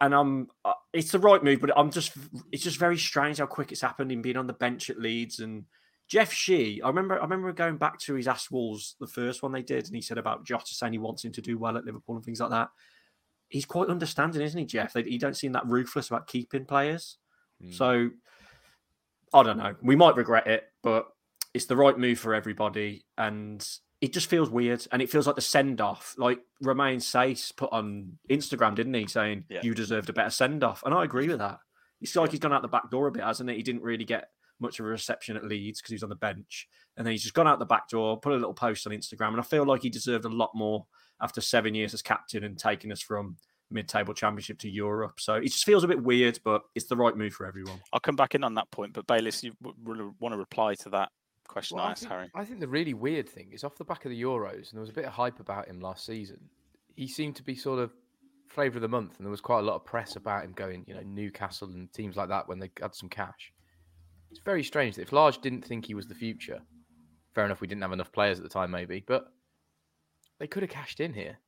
And 0.00 0.14
I'm, 0.14 0.48
uh, 0.64 0.74
it's 0.92 1.10
the 1.12 1.18
right 1.18 1.42
move, 1.42 1.60
but 1.60 1.72
I'm 1.74 1.90
just, 1.90 2.12
it's 2.52 2.62
just 2.62 2.78
very 2.78 2.98
strange 2.98 3.38
how 3.38 3.46
quick 3.46 3.72
it's 3.72 3.80
happened. 3.80 4.12
Him 4.12 4.20
being 4.20 4.36
on 4.36 4.46
the 4.46 4.52
bench 4.52 4.90
at 4.90 5.00
Leeds 5.00 5.40
and 5.40 5.64
Jeff 6.08 6.32
Shi. 6.32 6.80
I 6.82 6.88
remember, 6.88 7.18
I 7.18 7.22
remember 7.22 7.52
going 7.52 7.76
back 7.78 7.98
to 8.00 8.14
his 8.14 8.28
Ask 8.28 8.50
Wolves, 8.50 8.94
the 9.00 9.06
first 9.06 9.42
one 9.42 9.52
they 9.52 9.62
did, 9.62 9.86
and 9.86 9.94
he 9.94 10.02
said 10.02 10.18
about 10.18 10.44
Jota 10.44 10.74
saying 10.74 10.92
he 10.92 10.98
wants 10.98 11.24
him 11.24 11.32
to 11.32 11.42
do 11.42 11.58
well 11.58 11.76
at 11.76 11.84
Liverpool 11.84 12.16
and 12.16 12.24
things 12.24 12.40
like 12.40 12.50
that. 12.50 12.68
He's 13.48 13.64
quite 13.64 13.88
understanding, 13.88 14.42
isn't 14.42 14.58
he, 14.58 14.66
Jeff? 14.66 14.92
They, 14.92 15.02
he 15.02 15.18
don't 15.18 15.36
seem 15.36 15.52
that 15.52 15.66
ruthless 15.66 16.08
about 16.08 16.26
keeping 16.26 16.64
players. 16.64 17.18
Mm. 17.62 17.74
So 17.74 18.10
I 19.34 19.42
don't 19.42 19.58
know. 19.58 19.74
We 19.82 19.96
might 19.96 20.16
regret 20.16 20.46
it, 20.46 20.64
but 20.82 21.06
it's 21.54 21.66
the 21.66 21.76
right 21.76 21.98
move 21.98 22.18
for 22.18 22.34
everybody, 22.34 23.04
and 23.18 23.66
it 24.00 24.12
just 24.12 24.28
feels 24.28 24.50
weird. 24.50 24.86
And 24.92 25.02
it 25.02 25.10
feels 25.10 25.26
like 25.26 25.36
the 25.36 25.42
send 25.42 25.80
off, 25.80 26.14
like 26.18 26.40
Romain 26.62 26.98
Saïss 26.98 27.54
put 27.56 27.72
on 27.72 28.18
Instagram, 28.30 28.74
didn't 28.74 28.94
he, 28.94 29.06
saying 29.06 29.44
Yeah. 29.48 29.60
you 29.62 29.74
deserved 29.74 30.08
a 30.08 30.12
better 30.12 30.30
send 30.30 30.62
off, 30.62 30.82
and 30.84 30.94
I 30.94 31.04
agree 31.04 31.28
with 31.28 31.38
that. 31.38 31.58
It's 32.00 32.14
like 32.14 32.30
he's 32.30 32.40
gone 32.40 32.52
out 32.52 32.62
the 32.62 32.68
back 32.68 32.90
door 32.90 33.06
a 33.06 33.12
bit, 33.12 33.24
hasn't 33.24 33.48
it? 33.48 33.56
He 33.56 33.62
didn't 33.62 33.82
really 33.82 34.04
get 34.04 34.28
much 34.60 34.80
of 34.80 34.86
a 34.86 34.88
reception 34.88 35.36
at 35.36 35.44
Leeds 35.44 35.80
because 35.80 35.90
he 35.90 35.94
was 35.94 36.02
on 36.02 36.08
the 36.08 36.14
bench. 36.14 36.68
And 36.96 37.06
then 37.06 37.12
he's 37.12 37.22
just 37.22 37.34
gone 37.34 37.46
out 37.46 37.58
the 37.58 37.66
back 37.66 37.88
door, 37.88 38.18
put 38.18 38.32
a 38.32 38.36
little 38.36 38.54
post 38.54 38.86
on 38.86 38.92
Instagram. 38.92 39.28
And 39.28 39.40
I 39.40 39.42
feel 39.42 39.64
like 39.64 39.82
he 39.82 39.90
deserved 39.90 40.24
a 40.24 40.30
lot 40.30 40.50
more 40.54 40.86
after 41.20 41.40
seven 41.40 41.74
years 41.74 41.94
as 41.94 42.02
captain 42.02 42.44
and 42.44 42.58
taking 42.58 42.92
us 42.92 43.02
from 43.02 43.36
mid-table 43.70 44.14
championship 44.14 44.58
to 44.60 44.70
Europe. 44.70 45.18
So 45.18 45.34
it 45.34 45.46
just 45.48 45.64
feels 45.64 45.84
a 45.84 45.88
bit 45.88 46.02
weird, 46.02 46.38
but 46.44 46.62
it's 46.74 46.86
the 46.86 46.96
right 46.96 47.16
move 47.16 47.32
for 47.32 47.46
everyone. 47.46 47.80
I'll 47.92 48.00
come 48.00 48.16
back 48.16 48.34
in 48.34 48.44
on 48.44 48.54
that 48.54 48.70
point, 48.70 48.92
but 48.92 49.06
Bayliss, 49.06 49.42
you 49.42 49.52
w- 49.62 50.14
want 50.20 50.32
to 50.32 50.38
reply 50.38 50.74
to 50.74 50.90
that 50.90 51.10
question 51.48 51.76
Well, 51.76 51.84
I 51.84 51.88
I 51.88 51.90
asked 51.92 52.02
think, 52.02 52.12
Harry? 52.12 52.30
I 52.34 52.44
think 52.44 52.60
the 52.60 52.68
really 52.68 52.94
weird 52.94 53.28
thing 53.28 53.50
is 53.52 53.64
off 53.64 53.76
the 53.76 53.84
back 53.84 54.04
of 54.04 54.10
the 54.10 54.22
Euros, 54.22 54.54
and 54.54 54.72
there 54.74 54.80
was 54.80 54.90
a 54.90 54.94
bit 54.94 55.04
of 55.04 55.12
hype 55.12 55.40
about 55.40 55.68
him 55.68 55.80
last 55.80 56.06
season. 56.06 56.38
He 56.94 57.08
seemed 57.08 57.36
to 57.36 57.42
be 57.42 57.54
sort 57.54 57.78
of 57.78 57.92
flavour 58.48 58.78
of 58.78 58.82
the 58.82 58.88
month, 58.88 59.16
and 59.18 59.26
there 59.26 59.30
was 59.30 59.40
quite 59.40 59.60
a 59.60 59.62
lot 59.62 59.74
of 59.74 59.84
press 59.84 60.16
about 60.16 60.44
him 60.44 60.52
going, 60.52 60.84
you 60.86 60.94
know, 60.94 61.02
Newcastle 61.04 61.68
and 61.68 61.92
teams 61.92 62.16
like 62.16 62.28
that 62.28 62.48
when 62.48 62.58
they 62.58 62.70
had 62.80 62.94
some 62.94 63.08
cash. 63.08 63.52
It's 64.30 64.40
very 64.40 64.62
strange 64.64 64.96
that 64.96 65.02
if 65.02 65.12
Lage 65.12 65.38
didn't 65.40 65.64
think 65.64 65.86
he 65.86 65.94
was 65.94 66.06
the 66.06 66.14
future, 66.14 66.60
fair 67.34 67.44
enough, 67.44 67.60
we 67.60 67.66
didn't 67.66 67.82
have 67.82 67.92
enough 67.92 68.12
players 68.12 68.38
at 68.38 68.42
the 68.42 68.48
time, 68.50 68.70
maybe, 68.70 69.02
but 69.06 69.32
they 70.38 70.46
could 70.46 70.62
have 70.62 70.70
cashed 70.70 71.00
in 71.00 71.12
here 71.14 71.38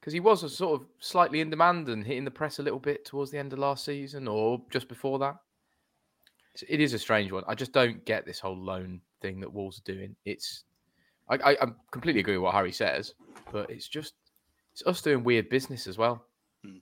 because 0.00 0.12
he 0.12 0.20
was 0.20 0.42
a 0.42 0.48
sort 0.48 0.80
of 0.80 0.86
slightly 0.98 1.40
in 1.40 1.50
demand 1.50 1.88
and 1.88 2.04
hitting 2.04 2.24
the 2.24 2.30
press 2.30 2.58
a 2.58 2.62
little 2.62 2.80
bit 2.80 3.04
towards 3.04 3.30
the 3.30 3.38
end 3.38 3.52
of 3.52 3.58
last 3.60 3.84
season 3.84 4.26
or 4.26 4.60
just 4.70 4.88
before 4.88 5.18
that. 5.20 5.36
So 6.56 6.66
It 6.68 6.80
is 6.80 6.92
a 6.92 6.98
strange 6.98 7.30
one. 7.30 7.44
I 7.46 7.54
just 7.54 7.72
don't 7.72 8.04
get 8.04 8.26
this 8.26 8.40
whole 8.40 8.56
loan 8.56 9.00
thing 9.20 9.38
that 9.40 9.52
Wolves 9.52 9.78
are 9.78 9.92
doing. 9.92 10.16
It's, 10.24 10.64
I, 11.28 11.36
I, 11.36 11.50
I 11.52 11.66
completely 11.92 12.20
agree 12.20 12.36
with 12.36 12.42
what 12.44 12.54
Harry 12.54 12.72
says, 12.72 13.14
but 13.52 13.70
it's 13.70 13.86
just, 13.86 14.14
it's 14.72 14.82
us 14.86 15.02
doing 15.02 15.22
weird 15.22 15.48
business 15.48 15.86
as 15.86 15.96
well. 15.98 16.24
Hmm. 16.64 16.78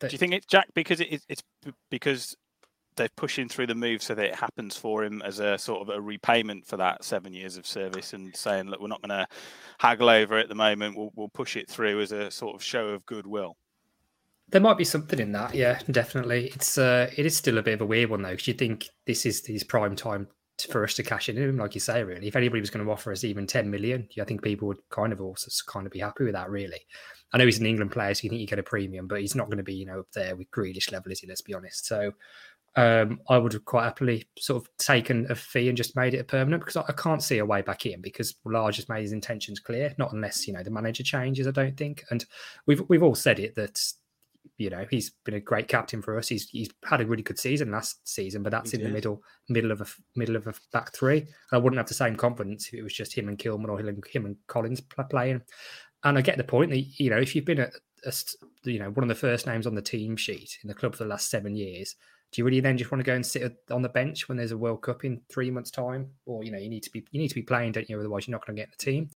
Do 0.00 0.08
you 0.10 0.18
think 0.18 0.34
it's 0.34 0.46
Jack 0.46 0.68
because 0.74 1.00
it, 1.00 1.10
it- 1.10 1.24
it's 1.30 1.42
because 1.90 2.36
they're 2.96 3.08
pushing 3.16 3.48
through 3.48 3.66
the 3.66 3.74
move 3.74 4.02
so 4.02 4.14
that 4.14 4.24
it 4.26 4.34
happens 4.34 4.76
for 4.76 5.04
him 5.04 5.22
as 5.22 5.38
a 5.38 5.56
sort 5.58 5.82
of 5.82 5.88
a 5.88 6.00
repayment 6.00 6.66
for 6.66 6.76
that 6.76 7.04
seven 7.04 7.32
years 7.32 7.56
of 7.56 7.66
service 7.66 8.12
and 8.12 8.34
saying, 8.36 8.66
look, 8.66 8.80
we're 8.80 8.88
not 8.88 9.02
going 9.02 9.18
to 9.18 9.26
haggle 9.78 10.08
over 10.08 10.38
it 10.38 10.44
at 10.44 10.48
the 10.48 10.54
moment. 10.54 10.96
We'll, 10.96 11.10
we'll 11.14 11.28
push 11.28 11.56
it 11.56 11.68
through 11.68 12.00
as 12.00 12.12
a 12.12 12.30
sort 12.30 12.54
of 12.54 12.62
show 12.62 12.88
of 12.88 13.06
goodwill. 13.06 13.56
There 14.48 14.60
might 14.60 14.76
be 14.76 14.84
something 14.84 15.18
in 15.18 15.32
that, 15.32 15.54
yeah, 15.54 15.80
definitely. 15.90 16.50
It's 16.54 16.76
uh, 16.76 17.10
it 17.16 17.24
is 17.24 17.34
still 17.34 17.56
a 17.56 17.62
bit 17.62 17.74
of 17.74 17.80
a 17.80 17.86
weird 17.86 18.10
one 18.10 18.20
though, 18.20 18.32
because 18.32 18.48
you 18.48 18.54
think 18.54 18.86
this 19.06 19.24
is 19.24 19.46
his 19.46 19.64
prime 19.64 19.96
time 19.96 20.28
for 20.68 20.84
us 20.84 20.92
to 20.94 21.02
cash 21.02 21.30
in 21.30 21.36
him, 21.36 21.56
like 21.56 21.74
you 21.74 21.80
say. 21.80 22.04
Really, 22.04 22.28
if 22.28 22.36
anybody 22.36 22.60
was 22.60 22.68
going 22.68 22.84
to 22.84 22.92
offer 22.92 23.12
us 23.12 23.24
even 23.24 23.46
ten 23.46 23.70
million, 23.70 24.06
I 24.20 24.24
think 24.24 24.42
people 24.42 24.68
would 24.68 24.86
kind 24.90 25.10
of 25.10 25.22
also 25.22 25.50
kind 25.66 25.86
of 25.86 25.92
be 25.92 26.00
happy 26.00 26.24
with 26.24 26.34
that. 26.34 26.50
Really, 26.50 26.80
I 27.32 27.38
know 27.38 27.46
he's 27.46 27.60
an 27.60 27.66
England 27.66 27.92
player, 27.92 28.12
so 28.12 28.24
you 28.24 28.28
think 28.28 28.42
you 28.42 28.46
get 28.46 28.58
a 28.58 28.62
premium, 28.62 29.06
but 29.06 29.22
he's 29.22 29.34
not 29.34 29.46
going 29.46 29.56
to 29.56 29.62
be, 29.62 29.74
you 29.74 29.86
know, 29.86 30.00
up 30.00 30.12
there 30.12 30.36
with 30.36 30.50
Grealish 30.50 30.92
level, 30.92 31.10
is 31.10 31.20
he? 31.20 31.26
Let's 31.26 31.40
be 31.40 31.54
honest. 31.54 31.86
So, 31.86 32.12
um, 32.76 33.20
I 33.28 33.36
would 33.36 33.52
have 33.52 33.64
quite 33.64 33.84
happily 33.84 34.24
sort 34.38 34.62
of 34.62 34.68
taken 34.78 35.26
a 35.30 35.34
fee 35.34 35.68
and 35.68 35.76
just 35.76 35.94
made 35.94 36.14
it 36.14 36.20
a 36.20 36.24
permanent 36.24 36.62
because 36.62 36.76
I, 36.76 36.84
I 36.88 36.92
can't 36.92 37.22
see 37.22 37.38
a 37.38 37.44
way 37.44 37.60
back 37.60 37.84
in 37.84 38.00
because 38.00 38.34
Lage 38.44 38.76
has 38.76 38.88
made 38.88 39.02
his 39.02 39.12
intentions 39.12 39.60
clear, 39.60 39.94
not 39.98 40.12
unless 40.12 40.46
you 40.46 40.54
know 40.54 40.62
the 40.62 40.70
manager 40.70 41.02
changes. 41.02 41.46
I 41.46 41.50
don't 41.50 41.76
think, 41.76 42.04
and 42.10 42.24
we've 42.66 42.82
we've 42.88 43.02
all 43.02 43.14
said 43.14 43.38
it 43.38 43.54
that 43.56 43.78
you 44.56 44.70
know 44.70 44.86
he's 44.90 45.10
been 45.24 45.34
a 45.34 45.40
great 45.40 45.68
captain 45.68 46.00
for 46.00 46.16
us. 46.16 46.28
He's 46.28 46.48
he's 46.48 46.70
had 46.84 47.02
a 47.02 47.06
really 47.06 47.22
good 47.22 47.38
season 47.38 47.70
last 47.70 48.08
season, 48.08 48.42
but 48.42 48.50
that's 48.50 48.70
He 48.70 48.78
in 48.78 48.84
the 48.84 48.88
middle 48.88 49.22
middle 49.50 49.70
of 49.70 49.82
a 49.82 49.86
middle 50.16 50.36
of 50.36 50.46
a 50.46 50.54
back 50.72 50.94
three. 50.94 51.26
I 51.52 51.58
wouldn't 51.58 51.78
have 51.78 51.88
the 51.88 51.94
same 51.94 52.16
confidence 52.16 52.68
if 52.68 52.74
it 52.74 52.82
was 52.82 52.94
just 52.94 53.12
him 53.12 53.28
and 53.28 53.38
Kilman 53.38 53.68
or 53.68 53.78
him, 53.78 54.00
him 54.10 54.24
and 54.24 54.36
Collins 54.46 54.80
pl- 54.80 55.04
playing. 55.04 55.42
And 56.04 56.16
I 56.16 56.22
get 56.22 56.38
the 56.38 56.44
point 56.44 56.70
that 56.70 56.80
you 56.98 57.10
know 57.10 57.18
if 57.18 57.36
you've 57.36 57.44
been 57.44 57.60
a, 57.60 57.70
a 58.06 58.12
you 58.64 58.78
know 58.78 58.90
one 58.90 59.04
of 59.04 59.08
the 59.08 59.14
first 59.14 59.46
names 59.46 59.66
on 59.66 59.74
the 59.74 59.82
team 59.82 60.16
sheet 60.16 60.58
in 60.62 60.68
the 60.68 60.74
club 60.74 60.94
for 60.94 61.04
the 61.04 61.10
last 61.10 61.28
seven 61.28 61.54
years, 61.54 61.96
do 62.32 62.40
you 62.40 62.44
really 62.44 62.60
then 62.60 62.78
just 62.78 62.90
want 62.90 63.00
to 63.00 63.04
go 63.04 63.14
and 63.14 63.24
sit 63.24 63.58
on 63.70 63.82
the 63.82 63.88
bench 63.88 64.28
when 64.28 64.38
there's 64.38 64.52
a 64.52 64.56
World 64.56 64.82
Cup 64.82 65.04
in 65.04 65.20
three 65.30 65.50
months' 65.50 65.70
time? 65.70 66.08
Or 66.24 66.42
you 66.42 66.50
know 66.50 66.58
you 66.58 66.70
need 66.70 66.82
to 66.84 66.90
be 66.90 67.04
you 67.10 67.20
need 67.20 67.28
to 67.28 67.34
be 67.34 67.42
playing, 67.42 67.72
don't 67.72 67.88
you? 67.88 67.98
Otherwise 67.98 68.26
you're 68.26 68.32
not 68.32 68.46
going 68.46 68.56
to 68.56 68.62
get 68.62 68.70
the 68.70 68.82
team. 68.82 69.10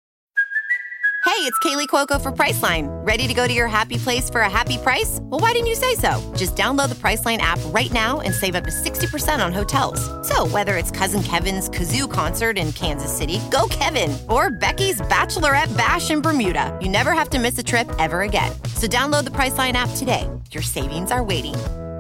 Hey, 1.25 1.40
it's 1.40 1.59
Kaley 1.61 1.88
Cuoco 1.88 2.21
for 2.21 2.30
Priceline. 2.30 2.87
Ready 3.04 3.26
to 3.26 3.33
go 3.33 3.49
to 3.49 3.52
your 3.52 3.66
happy 3.66 3.97
place 3.97 4.28
for 4.28 4.42
a 4.42 4.50
happy 4.50 4.76
price? 4.76 5.18
Well, 5.23 5.40
why 5.40 5.52
didn't 5.52 5.68
you 5.68 5.75
say 5.75 5.94
so? 5.94 6.33
Just 6.37 6.54
download 6.54 6.90
the 6.90 6.94
Priceline 6.94 7.38
app 7.38 7.59
right 7.66 7.90
now 7.92 8.21
and 8.21 8.33
save 8.33 8.54
up 8.54 8.64
to 8.64 8.71
60% 8.71 9.44
on 9.44 9.52
hotels. 9.52 10.00
So, 10.28 10.47
whether 10.47 10.76
it's 10.76 10.90
Cousin 10.90 11.23
Kevin's 11.23 11.68
Kazoo 11.71 12.11
concert 12.11 12.59
in 12.59 12.73
Kansas 12.73 13.11
City, 13.11 13.40
go 13.50 13.66
Kevin, 13.71 14.16
or 14.28 14.50
Becky's 14.50 15.00
Bachelorette 15.02 15.75
Bash 15.76 16.11
in 16.11 16.21
Bermuda, 16.21 16.78
you 16.80 16.90
never 16.90 17.12
have 17.12 17.30
to 17.30 17.38
miss 17.38 17.59
a 17.59 17.64
trip 17.64 17.90
ever 17.99 18.21
again. 18.21 18.52
So, 18.76 18.87
download 18.87 19.25
the 19.25 19.30
Priceline 19.30 19.73
app 19.73 19.90
today. 19.97 20.28
Your 20.52 20.62
savings 20.62 21.11
are 21.11 21.25
waiting. 21.25 21.54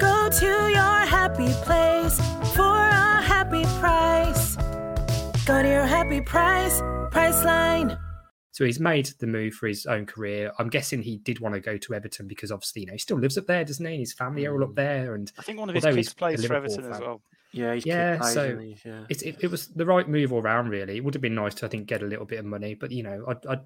Go 0.04 0.28
to 0.28 0.46
your 0.46 0.98
happy 1.16 1.48
place 1.64 2.18
for 2.54 2.76
a 2.76 3.22
happy 3.22 3.62
price. 3.80 4.56
Go 5.46 5.62
to 5.62 5.68
your 5.68 5.86
happy 5.86 6.20
price, 6.20 6.78
Priceline. 7.10 7.98
So 8.50 8.66
he's 8.66 8.78
made 8.78 9.06
the 9.18 9.26
move 9.26 9.54
for 9.54 9.66
his 9.66 9.86
own 9.86 10.04
career. 10.04 10.52
I'm 10.58 10.68
guessing 10.68 11.00
he 11.00 11.16
did 11.16 11.40
want 11.40 11.54
to 11.54 11.60
go 11.60 11.78
to 11.78 11.94
Everton 11.94 12.28
because 12.28 12.52
obviously, 12.52 12.82
you 12.82 12.86
know, 12.88 12.92
he 12.92 12.98
still 12.98 13.16
lives 13.18 13.38
up 13.38 13.46
there, 13.46 13.64
doesn't 13.64 13.84
he? 13.84 13.92
And 13.92 14.00
His 14.00 14.12
family 14.12 14.44
are 14.44 14.52
all 14.52 14.62
up 14.62 14.70
hmm. 14.70 14.74
there, 14.74 15.14
and 15.14 15.32
I 15.38 15.42
think 15.42 15.58
one 15.58 15.70
of 15.70 15.74
his 15.74 15.86
although 15.86 15.96
kids 15.96 16.08
he's 16.08 16.12
a 16.12 16.16
plays 16.16 16.36
for 16.36 16.42
Liverpool 16.42 16.74
Everton 16.74 16.92
as 16.92 17.00
well. 17.00 17.22
Yeah, 17.52 17.74
he's 17.74 17.86
Yeah, 17.86 18.18
plays, 18.18 18.34
so 18.34 18.44
isn't 18.44 18.84
yeah. 18.84 19.04
It, 19.08 19.22
it, 19.22 19.36
it 19.40 19.50
was 19.50 19.68
the 19.68 19.86
right 19.86 20.06
move 20.06 20.34
all 20.34 20.42
round, 20.42 20.68
really. 20.68 20.98
It 20.98 21.04
would 21.04 21.14
have 21.14 21.22
been 21.22 21.34
nice 21.34 21.54
to, 21.54 21.66
I 21.66 21.70
think, 21.70 21.86
get 21.86 22.02
a 22.02 22.06
little 22.06 22.26
bit 22.26 22.40
of 22.40 22.44
money, 22.44 22.74
but 22.74 22.92
you 22.92 23.04
know, 23.04 23.24
I, 23.26 23.54
I 23.54 23.58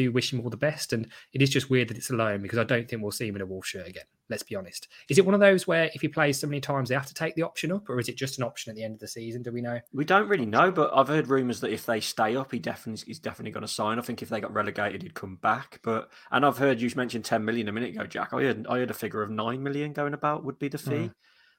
do 0.00 0.12
wish 0.12 0.32
him 0.32 0.40
all 0.40 0.50
the 0.50 0.56
best. 0.56 0.92
And 0.92 1.08
it 1.32 1.42
is 1.42 1.50
just 1.50 1.70
weird 1.70 1.88
that 1.88 1.96
it's 1.96 2.10
a 2.10 2.14
loan 2.14 2.42
because 2.42 2.58
I 2.58 2.64
don't 2.64 2.88
think 2.88 3.02
we'll 3.02 3.10
see 3.12 3.28
him 3.28 3.36
in 3.36 3.42
a 3.42 3.46
Wolf 3.46 3.66
shirt 3.66 3.88
again. 3.88 4.04
Let's 4.28 4.42
be 4.42 4.56
honest. 4.56 4.88
Is 5.08 5.18
it 5.18 5.24
one 5.24 5.34
of 5.34 5.40
those 5.40 5.66
where 5.66 5.90
if 5.94 6.00
he 6.00 6.08
plays 6.08 6.38
so 6.40 6.46
many 6.46 6.60
times, 6.60 6.88
they 6.88 6.94
have 6.96 7.06
to 7.06 7.14
take 7.14 7.34
the 7.36 7.42
option 7.42 7.70
up, 7.70 7.88
or 7.88 8.00
is 8.00 8.08
it 8.08 8.16
just 8.16 8.38
an 8.38 8.44
option 8.44 8.70
at 8.70 8.76
the 8.76 8.82
end 8.82 8.94
of 8.94 9.00
the 9.00 9.06
season? 9.08 9.42
Do 9.42 9.52
we 9.52 9.60
know? 9.60 9.78
We 9.92 10.04
don't 10.04 10.28
really 10.28 10.46
know, 10.46 10.70
but 10.72 10.90
I've 10.92 11.08
heard 11.08 11.28
rumours 11.28 11.60
that 11.60 11.72
if 11.72 11.86
they 11.86 12.00
stay 12.00 12.36
up, 12.36 12.50
he 12.52 12.58
definitely 12.58 13.04
he's 13.06 13.20
definitely 13.20 13.52
going 13.52 13.62
to 13.66 13.72
sign. 13.72 13.98
I 13.98 14.02
think 14.02 14.22
if 14.22 14.28
they 14.28 14.40
got 14.40 14.52
relegated, 14.52 15.02
he'd 15.02 15.14
come 15.14 15.36
back. 15.36 15.80
But 15.82 16.10
and 16.32 16.44
I've 16.44 16.58
heard 16.58 16.80
you 16.80 16.90
mentioned 16.96 17.24
ten 17.24 17.44
million 17.44 17.68
a 17.68 17.72
minute 17.72 17.90
ago, 17.94 18.04
Jack. 18.06 18.30
I 18.32 18.42
heard 18.42 18.66
I 18.66 18.78
heard 18.78 18.90
a 18.90 18.94
figure 18.94 19.22
of 19.22 19.30
nine 19.30 19.62
million 19.62 19.92
going 19.92 20.14
about 20.14 20.44
would 20.44 20.58
be 20.58 20.68
the 20.68 20.78
fee, 20.78 20.90
Mm. 20.90 21.12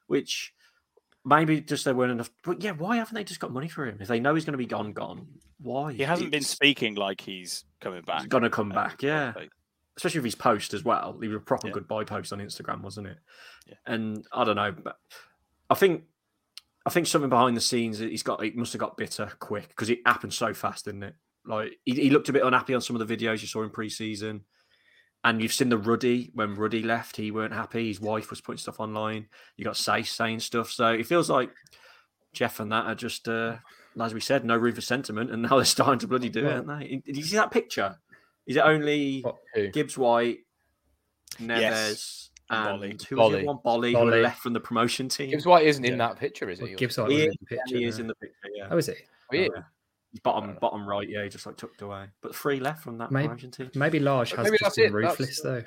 which 0.06 0.52
maybe 1.24 1.60
just 1.60 1.84
there 1.84 1.94
weren't 1.94 2.12
enough. 2.12 2.30
But 2.44 2.62
yeah, 2.62 2.72
why 2.72 2.96
haven't 2.96 3.14
they 3.14 3.24
just 3.24 3.40
got 3.40 3.50
money 3.52 3.68
for 3.68 3.86
him 3.86 3.98
if 4.00 4.08
they 4.08 4.20
know 4.20 4.34
he's 4.34 4.44
going 4.44 4.52
to 4.52 4.58
be 4.58 4.66
gone? 4.66 4.92
Gone. 4.92 5.26
Why? 5.60 5.92
He 5.92 6.02
hasn't 6.02 6.30
been 6.30 6.42
speaking 6.42 6.94
like 6.94 7.20
he's 7.20 7.64
coming 7.80 8.02
back. 8.02 8.20
He's 8.20 8.28
going 8.28 8.42
to 8.44 8.50
come 8.50 8.70
back. 8.70 9.02
Yeah. 9.02 9.32
like- 9.36 9.50
especially 9.96 10.20
with 10.20 10.26
his 10.26 10.34
post 10.36 10.74
as 10.74 10.84
well. 10.84 11.18
He 11.20 11.26
was 11.26 11.38
a 11.38 11.40
proper 11.40 11.66
Yeah. 11.66 11.72
goodbye 11.72 12.04
post 12.04 12.32
on 12.32 12.38
Instagram, 12.38 12.82
wasn't 12.82 13.08
it? 13.08 13.18
Yeah. 13.66 13.74
And 13.84 14.24
I 14.32 14.44
don't 14.44 14.54
know, 14.54 14.70
but 14.70 14.96
I 15.68 15.74
think 15.74 16.04
I 16.86 16.90
think 16.90 17.06
something 17.08 17.28
behind 17.28 17.56
the 17.56 17.60
scenes 17.60 17.98
he's 17.98 18.22
got. 18.22 18.42
He 18.42 18.52
must 18.52 18.72
have 18.72 18.80
got 18.80 18.96
bitter 18.96 19.30
quick 19.40 19.68
because 19.68 19.90
it 19.90 19.98
happened 20.06 20.32
so 20.32 20.54
fast, 20.54 20.84
didn't 20.84 21.02
it? 21.02 21.14
Like 21.44 21.72
he, 21.84 21.94
he 21.94 22.10
looked 22.10 22.28
a 22.28 22.32
bit 22.32 22.44
unhappy 22.44 22.74
on 22.74 22.80
some 22.80 22.94
of 22.98 23.06
the 23.06 23.16
videos 23.16 23.40
you 23.42 23.48
saw 23.48 23.62
in 23.64 23.70
pre-season. 23.70 24.44
And 25.24 25.42
you've 25.42 25.52
seen 25.52 25.68
the 25.68 25.76
Ruddy 25.76 26.30
when 26.32 26.54
Ruddy 26.54 26.82
left, 26.84 27.16
he 27.16 27.32
weren't 27.32 27.52
happy. 27.52 27.88
His 27.88 28.00
wife 28.00 28.30
was 28.30 28.40
putting 28.40 28.58
stuff 28.58 28.78
online. 28.78 29.26
You 29.56 29.64
got 29.64 29.74
Saïss 29.74 30.06
saying 30.14 30.38
stuff. 30.40 30.70
So 30.70 30.86
it 30.92 31.06
feels 31.06 31.28
like 31.28 31.50
Jeff 32.32 32.60
and 32.60 32.70
that 32.70 32.86
are 32.86 32.94
just, 32.94 33.26
uh, 33.26 33.56
as 34.06 34.14
we 34.14 34.20
said, 34.20 34.44
no 34.44 34.56
room 34.56 34.74
for 34.74 34.80
sentiment. 34.80 35.30
And 35.30 35.42
now 35.50 35.56
they're 35.56 35.64
starting 35.64 35.98
to 36.00 36.06
bloody 36.08 36.28
do 36.28 36.46
it, 36.46 36.52
aren't 36.52 36.66
they? 36.68 37.02
Did 37.04 37.16
you 37.16 37.22
see 37.24 37.36
that 37.36 37.50
picture? 37.50 37.96
Is 38.46 38.56
it 38.56 38.60
only 38.60 39.24
Who? 39.54 39.68
Gibbs 39.68 39.98
White, 39.98 40.38
Neves, 41.38 41.60
Yes, 41.60 42.30
and 42.50 42.68
and 42.68 42.80
Bolly. 42.80 42.88
who 42.88 42.94
was 42.94 43.00
the 43.08 43.16
Bolly. 43.16 43.34
other 43.36 43.44
one? 43.46 43.58
Bolly, 43.62 43.92
who 43.94 44.04
left 44.22 44.40
from 44.40 44.52
the 44.54 44.60
promotion 44.60 45.08
team. 45.08 45.30
Gibbs 45.30 45.44
White 45.46 45.66
isn't 45.66 45.84
Yeah. 45.84 45.92
in 45.92 45.98
that 45.98 46.16
picture, 46.18 46.48
is 46.48 46.58
Well, 46.60 46.68
he? 46.68 46.74
Gibbs 46.76 46.96
he, 46.96 47.00
White 47.02 47.08
was 47.10 47.18
is, 47.18 47.24
in 47.26 47.28
the 47.30 47.36
yeah, 47.50 47.58
picture. 47.58 47.76
he 47.78 47.84
is 47.84 47.98
in 47.98 48.06
the 48.06 48.14
picture. 48.14 48.36
Yeah, 48.54 48.68
Oh, 48.70 48.78
is 48.78 48.88
it? 48.88 48.98
Oh. 49.32 49.36
Yeah. 49.36 49.48
He's 50.10 50.20
bottom 50.20 50.56
bottom 50.58 50.88
right. 50.88 51.06
Yeah, 51.06 51.22
he 51.24 51.28
just 51.28 51.44
like 51.44 51.58
tucked 51.58 51.82
away. 51.82 52.06
But 52.22 52.34
three 52.34 52.60
left 52.60 52.82
from 52.82 52.96
that 52.98 53.12
Maybe- 53.12 53.28
promotion 53.28 53.50
team. 53.50 53.70
Maybe 53.74 54.00
Lage 54.00 54.30
has 54.32 54.44
maybe 54.44 54.56
just 54.58 54.76
been 54.76 54.86
it, 54.86 54.92
that's- 54.92 55.18
ruthless, 55.20 55.40
though. 55.42 55.62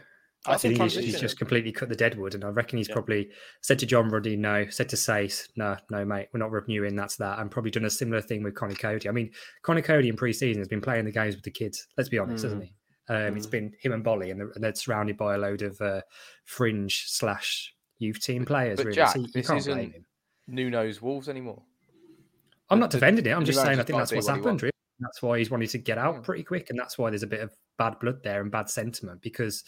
I 0.48 0.54
I 0.54 0.58
think 0.58 0.82
he's, 0.82 0.96
he's 0.96 1.20
just 1.20 1.38
completely 1.38 1.72
cut 1.72 1.90
the 1.90 1.96
deadwood, 1.96 2.34
and 2.34 2.44
I 2.44 2.50
reckon 2.50 2.78
he's 2.78 2.88
Yeah. 2.90 2.96
probably 2.96 3.30
said 3.62 3.78
to 3.80 3.86
John 3.86 4.10
Ruddy, 4.10 4.36
"No," 4.36 4.68
said 4.70 4.90
to 4.90 4.96
Saïss, 4.96 5.50
"No, 5.56 5.78
no, 5.92 6.04
mate, 6.04 6.30
we're 6.34 6.40
not 6.40 6.52
renewing. 6.52 6.96
That's 6.96 7.16
that." 7.18 7.38
And 7.40 7.52
probably 7.52 7.70
done 7.70 7.86
a 7.86 7.90
similar 7.92 8.22
thing 8.22 8.42
with 8.42 8.56
Connie 8.56 8.74
Coady. 8.76 9.08
I 9.08 9.12
mean, 9.12 9.32
Connie 9.62 9.84
Coady 9.84 10.10
in 10.10 10.16
pre-season 10.16 10.60
has 10.60 10.68
been 10.68 10.82
playing 10.82 11.06
the 11.06 11.12
games 11.12 11.36
with 11.36 11.44
the 11.44 11.52
kids. 11.52 11.86
Let's 11.96 12.10
be 12.10 12.18
honest, 12.18 12.44
hasn't 12.44 12.64
he? 12.64 12.74
Um, 13.10 13.38
It's 13.38 13.46
Mm. 13.46 13.52
been 13.52 13.74
him 13.82 13.92
and 13.94 14.04
Bolly, 14.04 14.32
and 14.32 14.40
they're, 14.40 14.50
and 14.50 14.64
they're 14.64 14.74
surrounded 14.74 15.16
by 15.18 15.36
a 15.36 15.38
load 15.38 15.62
of 15.62 15.80
uh, 15.82 16.02
fringe 16.46 17.06
slash 17.08 17.76
youth 18.00 18.20
team 18.20 18.44
players. 18.46 18.78
But 18.78 18.86
really, 18.88 18.96
Jack, 18.96 19.14
so 19.14 19.20
you, 19.20 19.28
this 19.34 19.46
can't 19.48 19.64
blame 19.64 19.80
isn't 19.80 19.94
him. 19.94 20.06
Nuno's 20.48 21.02
Wolves 21.04 21.30
anymore. 21.30 21.62
I'm 22.70 22.80
not 22.80 22.90
defending 22.90 23.26
it. 23.26 23.32
I'm 23.32 23.46
just 23.46 23.62
saying 23.62 23.80
I 23.80 23.84
think 23.84 24.00
that's 24.00 24.12
what's 24.12 24.28
what 24.28 24.38
happened. 24.38 24.64
Really. 24.64 24.72
That's 25.00 25.22
why 25.22 25.40
he's 25.40 25.52
wanted 25.52 25.70
to 25.72 25.78
get 25.78 25.98
out 25.98 26.16
Yeah. 26.16 26.22
pretty 26.22 26.44
quick, 26.44 26.70
and 26.70 26.80
that's 26.80 26.98
why 26.98 27.10
there's 27.10 27.24
a 27.24 27.28
bit 27.28 27.42
of 27.42 27.54
bad 27.78 28.00
blood 28.00 28.24
there 28.24 28.42
and 28.42 28.52
bad 28.52 28.70
sentiment 28.70 29.22
because 29.22 29.64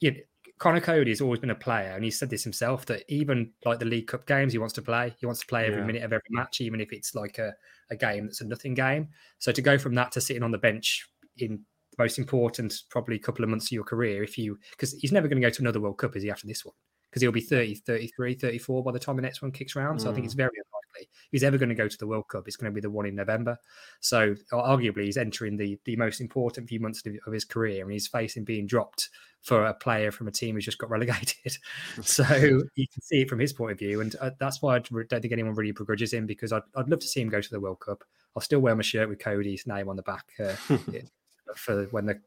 you 0.00 0.12
know, 0.12 0.18
Conor 0.58 0.80
Coady 0.80 1.10
has 1.10 1.20
always 1.20 1.40
been 1.40 1.50
a 1.50 1.54
player, 1.54 1.92
and 1.94 2.04
he 2.04 2.10
said 2.10 2.28
this 2.30 2.44
himself 2.44 2.84
that 2.86 3.04
even 3.08 3.52
like 3.64 3.78
the 3.78 3.84
League 3.86 4.06
Cup 4.08 4.26
games, 4.26 4.52
he 4.52 4.58
wants 4.58 4.74
to 4.74 4.82
play. 4.82 5.14
He 5.18 5.26
wants 5.26 5.40
to 5.40 5.46
play 5.46 5.66
every 5.66 5.80
Yeah. 5.80 5.86
minute 5.86 6.02
of 6.02 6.12
every 6.12 6.28
match, 6.30 6.60
even 6.60 6.80
if 6.80 6.92
it's 6.92 7.14
like 7.14 7.38
a, 7.38 7.54
a 7.90 7.96
game 7.96 8.26
that's 8.26 8.40
a 8.42 8.46
nothing 8.46 8.74
game. 8.74 9.08
So 9.38 9.52
to 9.52 9.62
go 9.62 9.78
from 9.78 9.94
that 9.94 10.12
to 10.12 10.20
sitting 10.20 10.42
on 10.42 10.50
the 10.50 10.58
bench 10.58 11.08
in 11.38 11.64
the 11.96 12.02
most 12.02 12.18
important 12.18 12.74
probably 12.90 13.18
couple 13.18 13.42
of 13.44 13.50
months 13.50 13.66
of 13.66 13.72
your 13.72 13.84
career, 13.84 14.22
if 14.22 14.36
you 14.36 14.58
because 14.72 14.92
he's 14.94 15.12
never 15.12 15.28
going 15.28 15.40
to 15.40 15.46
go 15.46 15.50
to 15.52 15.62
another 15.62 15.80
World 15.80 15.98
Cup, 15.98 16.14
is 16.16 16.22
he? 16.22 16.30
After 16.30 16.46
this 16.46 16.64
one, 16.64 16.74
because 17.10 17.22
he'll 17.22 17.32
be 17.32 17.40
30, 17.40 17.74
33, 17.76 18.34
34 18.34 18.82
by 18.84 18.92
the 18.92 18.98
time 18.98 19.16
the 19.16 19.22
next 19.22 19.42
one 19.42 19.52
kicks 19.52 19.76
around. 19.76 19.98
So 20.00 20.10
I 20.10 20.12
think 20.12 20.24
it's 20.26 20.34
Mm. 20.34 20.36
very 20.36 20.50
unlikely. 20.50 20.79
If 21.02 21.28
he's 21.32 21.44
ever 21.44 21.58
going 21.58 21.68
to 21.68 21.74
go 21.74 21.88
to 21.88 21.98
the 21.98 22.06
World 22.06 22.28
Cup, 22.28 22.46
it's 22.46 22.56
going 22.56 22.70
to 22.70 22.74
be 22.74 22.80
the 22.80 22.90
one 22.90 23.06
in 23.06 23.14
November. 23.14 23.58
So 24.00 24.34
arguably, 24.52 25.04
he's 25.04 25.16
entering 25.16 25.56
the, 25.56 25.78
the 25.84 25.96
most 25.96 26.20
important 26.20 26.68
few 26.68 26.80
months 26.80 27.02
of, 27.06 27.32
his 27.32 27.44
career 27.44 27.82
and 27.82 27.92
he's 27.92 28.08
facing 28.08 28.44
being 28.44 28.66
dropped 28.66 29.10
for 29.42 29.64
a 29.66 29.74
player 29.74 30.10
from 30.10 30.28
a 30.28 30.30
team 30.30 30.54
who's 30.54 30.64
just 30.64 30.78
got 30.78 30.90
relegated. 30.90 31.56
so 32.02 32.24
you 32.74 32.86
can 32.92 33.02
see 33.02 33.22
it 33.22 33.28
from 33.28 33.38
his 33.38 33.52
point 33.52 33.72
of 33.72 33.78
view. 33.78 34.00
And 34.00 34.14
uh, 34.20 34.30
that's 34.38 34.60
why 34.62 34.76
I 34.76 34.78
don't 34.80 35.08
think 35.08 35.32
anyone 35.32 35.54
really 35.54 35.72
begrudges 35.72 36.12
him 36.12 36.26
because 36.26 36.52
I'd, 36.52 36.62
I'd 36.76 36.88
love 36.88 37.00
to 37.00 37.08
see 37.08 37.20
him 37.20 37.28
go 37.28 37.40
to 37.40 37.50
the 37.50 37.60
World 37.60 37.80
Cup. 37.80 38.04
I'll 38.36 38.42
still 38.42 38.60
wear 38.60 38.76
my 38.76 38.82
shirt 38.82 39.08
with 39.08 39.18
Coady's 39.18 39.66
name 39.66 39.88
on 39.88 39.96
the 39.96 40.02
back 40.02 40.26
uh, 40.38 40.54
for 41.56 41.84
when 41.86 42.06
the, 42.06 42.20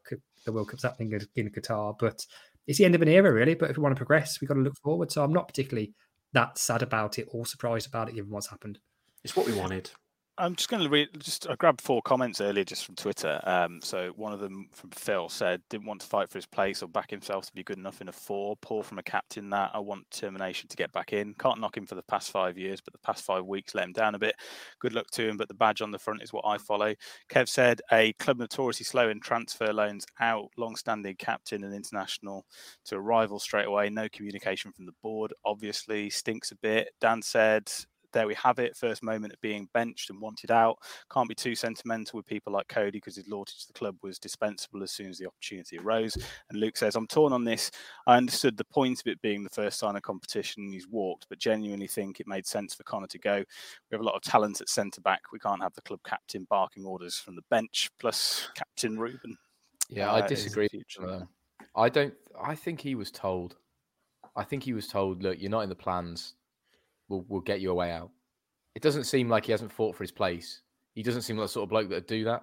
the 0.44 0.52
World 0.52 0.68
Cup's 0.68 0.82
happening 0.82 1.12
in- 1.12 1.46
in 1.46 1.50
Qatar. 1.50 1.96
But 1.98 2.26
it's 2.66 2.78
the 2.78 2.84
end 2.84 2.94
of 2.94 3.02
an 3.02 3.08
era, 3.08 3.32
really. 3.32 3.54
But 3.54 3.70
if 3.70 3.76
we 3.76 3.82
want 3.82 3.94
to 3.94 3.98
progress, 3.98 4.40
we've 4.40 4.48
got 4.48 4.54
to 4.54 4.60
look 4.60 4.76
forward. 4.78 5.12
So 5.12 5.22
I'm 5.22 5.32
not 5.32 5.48
particularly 5.48 5.92
that 6.34 6.58
sad 6.58 6.82
about 6.82 7.18
it 7.18 7.28
or 7.32 7.46
surprised 7.46 7.88
about 7.88 8.08
it, 8.08 8.14
given 8.14 8.30
what's 8.30 8.48
happened. 8.48 8.78
It's 9.24 9.34
what 9.34 9.46
we 9.46 9.54
wanted. 9.54 9.90
I'm 10.36 10.56
just 10.56 10.68
going 10.68 10.82
to 10.82 10.88
read. 10.88 11.08
Just 11.20 11.48
I 11.48 11.54
grabbed 11.54 11.80
four 11.80 12.02
comments 12.02 12.40
earlier 12.40 12.64
just 12.64 12.84
from 12.84 12.96
Twitter. 12.96 13.40
Um, 13.44 13.78
so 13.80 14.10
one 14.16 14.32
of 14.32 14.40
them 14.40 14.68
from 14.72 14.90
Phil 14.90 15.28
said 15.28 15.62
didn't 15.70 15.86
want 15.86 16.00
to 16.00 16.08
fight 16.08 16.28
for 16.28 16.38
his 16.38 16.46
place 16.46 16.82
or 16.82 16.88
back 16.88 17.08
himself 17.08 17.46
to 17.46 17.52
be 17.54 17.62
good 17.62 17.78
enough 17.78 18.00
in 18.00 18.08
a 18.08 18.12
four. 18.12 18.56
Poor 18.60 18.82
from 18.82 18.98
a 18.98 19.02
captain 19.04 19.48
that 19.50 19.70
I 19.74 19.78
want 19.78 20.10
determination 20.10 20.68
to 20.68 20.76
get 20.76 20.90
back 20.90 21.12
in. 21.12 21.34
Can't 21.34 21.60
knock 21.60 21.76
him 21.76 21.86
for 21.86 21.94
the 21.94 22.02
past 22.02 22.32
five 22.32 22.58
years, 22.58 22.80
but 22.80 22.92
the 22.92 22.98
past 22.98 23.24
five 23.24 23.46
weeks 23.46 23.76
let 23.76 23.84
him 23.84 23.92
down 23.92 24.16
a 24.16 24.18
bit. 24.18 24.34
Good 24.80 24.92
luck 24.92 25.06
to 25.12 25.28
him, 25.28 25.36
but 25.36 25.46
the 25.46 25.54
badge 25.54 25.80
on 25.80 25.92
the 25.92 26.00
front 26.00 26.20
is 26.20 26.32
what 26.32 26.44
I 26.44 26.58
follow. 26.58 26.94
Kev 27.30 27.48
said 27.48 27.80
a 27.92 28.12
club 28.14 28.38
notoriously 28.38 28.84
slow 28.84 29.10
in 29.10 29.20
transfer 29.20 29.72
loans 29.72 30.04
out. 30.18 30.48
Long-standing 30.56 31.14
captain 31.16 31.62
and 31.62 31.72
international 31.72 32.44
to 32.86 32.96
a 32.96 33.00
rival 33.00 33.38
straight 33.38 33.66
away. 33.66 33.88
No 33.88 34.08
communication 34.08 34.72
from 34.72 34.86
the 34.86 34.94
board. 35.00 35.32
Obviously 35.44 36.10
stinks 36.10 36.50
a 36.50 36.56
bit. 36.56 36.88
Dan 37.00 37.22
said 37.22 37.70
there 38.14 38.26
we 38.26 38.34
have 38.34 38.58
it. 38.58 38.76
First 38.76 39.02
moment 39.02 39.34
of 39.34 39.40
being 39.42 39.68
benched 39.74 40.08
and 40.08 40.20
wanted 40.20 40.50
out. 40.50 40.78
Can't 41.12 41.28
be 41.28 41.34
too 41.34 41.54
sentimental 41.54 42.16
with 42.16 42.26
people 42.26 42.52
like 42.52 42.68
Coady 42.68 42.92
because 42.92 43.16
his 43.16 43.28
loyalty 43.28 43.52
to 43.60 43.66
the 43.66 43.74
club 43.74 43.96
was 44.02 44.18
dispensable 44.18 44.82
as 44.82 44.92
soon 44.92 45.10
as 45.10 45.18
the 45.18 45.26
opportunity 45.26 45.78
arose. 45.78 46.16
And 46.48 46.58
Luke 46.58 46.78
says, 46.78 46.96
I'm 46.96 47.06
torn 47.06 47.32
on 47.32 47.44
this. 47.44 47.70
I 48.06 48.16
understood 48.16 48.56
the 48.56 48.64
point 48.64 49.00
of 49.00 49.06
it 49.06 49.20
being 49.20 49.44
the 49.44 49.50
first 49.50 49.78
sign 49.78 49.96
of 49.96 50.02
competition. 50.02 50.72
He's 50.72 50.88
walked, 50.88 51.26
but 51.28 51.38
genuinely 51.38 51.88
think 51.88 52.20
it 52.20 52.26
made 52.26 52.46
sense 52.46 52.74
for 52.74 52.84
Conor 52.84 53.08
to 53.08 53.18
go. 53.18 53.36
We 53.36 53.94
have 53.94 54.00
a 54.00 54.04
lot 54.04 54.14
of 54.14 54.22
talent 54.22 54.60
at 54.60 54.68
centre 54.68 55.02
back. 55.02 55.20
We 55.32 55.38
can't 55.38 55.62
have 55.62 55.74
the 55.74 55.82
club 55.82 56.00
captain 56.06 56.46
barking 56.48 56.86
orders 56.86 57.18
from 57.18 57.36
the 57.36 57.42
bench, 57.50 57.90
plus 57.98 58.48
Captain 58.54 58.98
Ruben. 58.98 59.36
Yeah, 59.90 60.10
uh, 60.10 60.16
I 60.16 60.26
disagree. 60.26 60.68
I 61.76 61.88
don't. 61.88 62.14
I 62.40 62.54
think 62.54 62.80
he 62.80 62.94
was 62.94 63.10
told. 63.10 63.56
I 64.36 64.44
think 64.44 64.62
he 64.62 64.72
was 64.72 64.88
told, 64.88 65.22
look, 65.22 65.40
you're 65.40 65.50
not 65.50 65.60
in 65.60 65.68
the 65.68 65.74
plans. 65.74 66.34
We'll 67.08 67.24
we'll 67.28 67.40
get 67.40 67.60
you 67.60 67.70
a 67.70 67.74
way 67.74 67.90
out. 67.92 68.10
It 68.74 68.82
doesn't 68.82 69.04
seem 69.04 69.28
like 69.28 69.46
he 69.46 69.52
hasn't 69.52 69.72
fought 69.72 69.94
for 69.96 70.02
his 70.02 70.10
place. 70.12 70.62
He 70.94 71.02
doesn't 71.02 71.22
seem 71.22 71.36
like 71.36 71.44
the 71.44 71.52
sort 71.52 71.64
of 71.64 71.70
bloke 71.70 71.88
that 71.88 71.94
would 71.94 72.06
do 72.06 72.24
that. 72.24 72.42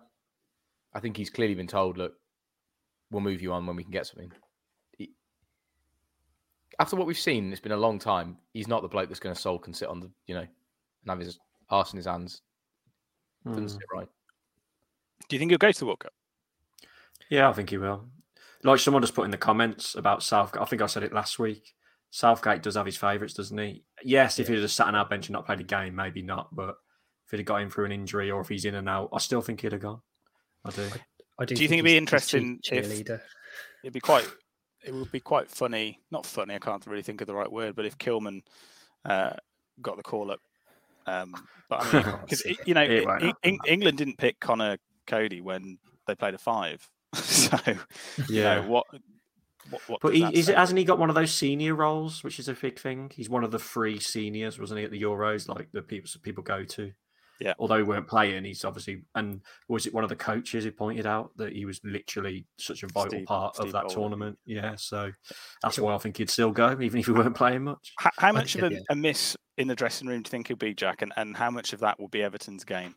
I 0.94 1.00
think 1.00 1.18
he's 1.18 1.30
clearly 1.30 1.56
been 1.56 1.68
told, 1.68 1.98
look, 1.98 2.14
we'll 3.12 3.22
move 3.22 3.42
you 3.42 3.54
on 3.54 3.66
when 3.66 3.76
we 3.76 3.84
can 3.84 3.92
get 3.92 4.08
something. 4.08 4.32
He- 4.98 5.12
after 6.80 6.96
what 6.96 7.08
we've 7.08 7.18
seen, 7.18 7.52
it's 7.52 7.62
been 7.62 7.72
a 7.72 7.78
long 7.78 7.98
time. 8.00 8.38
He's 8.54 8.68
not 8.68 8.82
the 8.82 8.88
bloke 8.90 9.08
that's 9.10 9.20
going 9.20 9.34
to 9.36 9.42
sulk 9.42 9.68
and 9.68 9.76
sit 9.76 9.88
on 9.88 10.00
the, 10.02 10.10
you 10.28 10.36
know, 10.36 10.42
and 10.42 11.10
have 11.10 11.20
his 11.20 11.40
arse 11.70 11.92
in 11.94 11.98
his 11.98 12.06
hands. 12.08 12.42
Doesn't 13.46 13.66
Mm. 13.66 13.72
sit 13.72 13.82
right. 13.94 14.08
Do 15.30 15.36
you 15.36 15.40
think 15.40 15.52
he'll 15.52 15.58
go 15.58 15.72
to 15.72 15.80
the 15.80 15.86
World 15.86 16.00
Cup? 16.00 16.14
Yeah, 17.30 17.50
I 17.50 17.54
think 17.54 17.70
he 17.70 17.78
will. 17.78 18.10
Like 18.64 18.80
someone 18.80 19.02
just 19.02 19.16
put 19.16 19.24
in 19.26 19.32
the 19.32 19.38
comments 19.38 19.96
about 19.96 20.24
Southgate. 20.24 20.62
I 20.62 20.66
think 20.66 20.82
I 20.82 20.86
said 20.88 21.04
it 21.04 21.14
last 21.14 21.40
week. 21.40 21.74
Southgate 22.12 22.62
does 22.62 22.76
have 22.76 22.86
his 22.86 22.98
favourites, 22.98 23.34
doesn't 23.34 23.58
he? 23.58 23.84
Yes, 24.04 24.38
if 24.38 24.48
he'd 24.48 24.60
have 24.62 24.70
sat 24.72 24.88
on 24.88 24.96
our 24.96 25.06
bench 25.08 25.28
and 25.28 25.34
not 25.34 25.46
played 25.46 25.62
a 25.62 25.64
game, 25.64 25.96
maybe 25.96 26.22
not. 26.22 26.54
But 26.54 26.76
if 27.26 27.32
he'd 27.32 27.38
have 27.38 27.46
got 27.46 27.62
him 27.62 27.70
through 27.70 27.86
an 27.86 27.92
injury 27.92 28.30
or 28.30 28.42
if 28.42 28.50
he's 28.50 28.66
in 28.66 28.76
and 28.76 28.90
out, 28.90 29.10
I 29.14 29.18
still 29.20 29.42
think 29.42 29.62
he'd 29.62 29.72
have 29.72 29.82
gone. 29.82 30.02
I 30.66 30.70
do. 30.72 30.90
I 31.40 31.46
do, 31.46 31.56
Do 31.56 31.64
you 31.64 31.70
think 31.70 31.80
it'd 31.80 31.86
be 31.86 31.98
interesting 31.98 32.60
cheer- 32.62 32.80
if 32.84 33.10
it'd 33.84 33.94
be 33.94 34.00
quite 34.00 34.28
it 34.84 34.94
would 34.94 35.12
be 35.12 35.20
quite 35.20 35.50
funny 35.50 36.00
not 36.12 36.26
funny 36.26 36.54
i 36.56 36.60
can't 36.60 36.86
really 36.88 37.02
think 37.04 37.22
of 37.22 37.28
the 37.28 37.34
right 37.36 37.52
word 37.52 37.76
but 37.76 37.86
if 37.86 37.98
kilman 38.00 38.42
uh, 39.06 39.34
got 39.82 39.96
the 39.98 40.04
call 40.04 40.32
up 40.32 40.40
um, 41.08 41.34
but 41.70 41.82
i 41.84 41.94
mean 41.94 42.04
because 42.22 42.44
you 42.66 42.74
know 42.74 42.82
It 42.84 43.06
won't 43.06 43.36
Eng- 43.44 43.60
england 43.66 43.98
didn't 43.98 44.18
pick 44.18 44.40
conor 44.40 44.78
coady 45.08 45.42
when 45.42 45.78
they 46.08 46.16
played 46.16 46.34
a 46.36 46.38
five 46.40 46.88
so 47.14 47.58
you 47.68 47.78
Yeah. 48.30 48.56
know 48.62 48.68
what 48.68 48.86
what, 49.70 49.82
what 49.88 50.02
But 50.02 50.10
does 50.10 50.18
he, 50.18 50.24
that 50.24 50.34
is 50.34 50.46
say? 50.48 50.54
it, 50.54 50.58
hasn't 50.58 50.80
he 50.80 50.86
got 50.86 51.00
one 51.00 51.10
of 51.10 51.16
those 51.16 51.34
senior 51.34 51.76
roles, 51.76 52.24
which 52.24 52.40
is 52.40 52.48
a 52.48 52.54
big 52.54 52.80
thing? 52.80 53.12
He's 53.14 53.30
one 53.30 53.44
of 53.44 53.52
the 53.52 53.60
three 53.60 54.00
seniors, 54.00 54.60
wasn't 54.60 54.80
he, 54.80 54.86
at 54.86 54.92
the 54.92 55.02
Euros, 55.02 55.48
like 55.48 55.72
the 55.72 55.82
people 55.82 56.10
people 56.22 56.44
go 56.44 56.64
to. 56.64 56.92
Yeah. 57.40 57.54
Although 57.58 57.78
he 57.78 57.84
weren't 57.84 58.08
playing, 58.08 58.44
he's 58.44 58.64
obviously 58.64 59.02
and 59.16 59.42
was 59.68 59.88
it 59.88 59.94
one 59.94 60.04
of 60.04 60.12
the 60.12 60.16
coaches 60.16 60.64
who 60.64 60.72
pointed 60.72 61.08
out 61.08 61.32
that 61.38 61.54
he 61.54 61.66
was 61.66 61.82
literally 61.84 62.46
such 62.58 62.84
a 62.84 62.88
vital 62.88 63.10
Steve- 63.10 63.26
part 63.26 63.56
Steve 63.56 63.66
of 63.68 63.72
that 63.74 63.82
Boland. 63.84 63.96
tournament? 63.96 64.40
Yeah, 64.46 64.76
so 64.76 65.12
that's 65.64 65.80
why 65.80 65.96
I 65.96 65.98
think 65.98 66.18
he'd 66.18 66.30
still 66.30 66.52
go, 66.52 66.80
even 66.80 67.00
if 67.00 67.08
he 67.08 67.12
weren't 67.12 67.36
playing 67.36 67.64
much. 67.64 67.94
how, 67.98 68.12
how 68.18 68.32
much 68.32 68.56
of 68.56 68.64
a, 68.64 68.74
yeah. 68.74 68.80
a 68.92 68.96
miss 68.96 69.36
in 69.58 69.68
the 69.68 69.76
dressing 69.76 70.08
room 70.08 70.22
do 70.22 70.28
you 70.28 70.32
think 70.32 70.48
he'll 70.48 70.58
be 70.58 70.74
jack 70.74 71.02
and, 71.02 71.12
and 71.18 71.36
how 71.36 71.50
much 71.52 71.74
of 71.74 71.80
that 71.80 72.00
will 72.00 72.08
be 72.08 72.24
everton's 72.24 72.64
game 72.64 72.96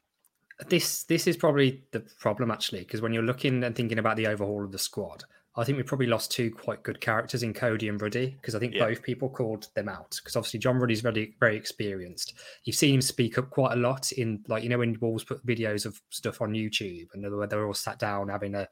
this 0.69 1.03
this 1.05 1.27
is 1.27 1.37
probably 1.37 1.83
the 1.91 2.01
problem 2.21 2.51
actually 2.51 2.79
because 2.81 3.03
when 3.03 3.13
you're 3.13 3.25
looking 3.25 3.65
and 3.65 3.75
thinking 3.75 3.99
about 3.99 4.17
the 4.17 4.27
overhaul 4.27 4.65
of 4.65 4.71
the 4.73 4.79
squad 4.79 5.25
i 5.57 5.65
think 5.65 5.77
we 5.77 5.83
probably 5.85 6.07
lost 6.07 6.31
two 6.33 6.51
quite 6.51 6.83
good 6.83 7.01
characters 7.01 7.43
in 7.43 7.55
coady 7.55 7.89
and 7.89 8.01
ruddy 8.03 8.37
because 8.41 8.55
i 8.55 8.59
think 8.59 8.75
Yeah. 8.75 8.87
both 8.87 9.03
people 9.03 9.29
called 9.29 9.69
them 9.75 9.89
out 9.89 10.17
because 10.17 10.37
obviously 10.37 10.59
john 10.61 10.79
ruddy's 10.79 11.01
very 11.01 11.35
very 11.41 11.57
experienced. 11.57 12.35
You've 12.65 12.77
seen 12.77 12.95
him 12.95 13.03
speak 13.03 13.39
up 13.39 13.51
quite 13.51 13.73
a 13.73 13.81
lot 13.81 14.11
in 14.13 14.43
like 14.49 14.63
you 14.63 14.69
know 14.69 14.79
when 14.79 14.99
wolves 15.01 15.25
put 15.25 15.45
videos 15.47 15.87
of 15.87 16.01
stuff 16.11 16.41
on 16.41 16.53
youtube 16.53 17.07
and 17.15 17.23
they're, 17.23 17.47
they're 17.47 17.67
all 17.67 17.75
sat 17.75 17.99
down 17.99 18.29
having 18.29 18.55
a 18.55 18.67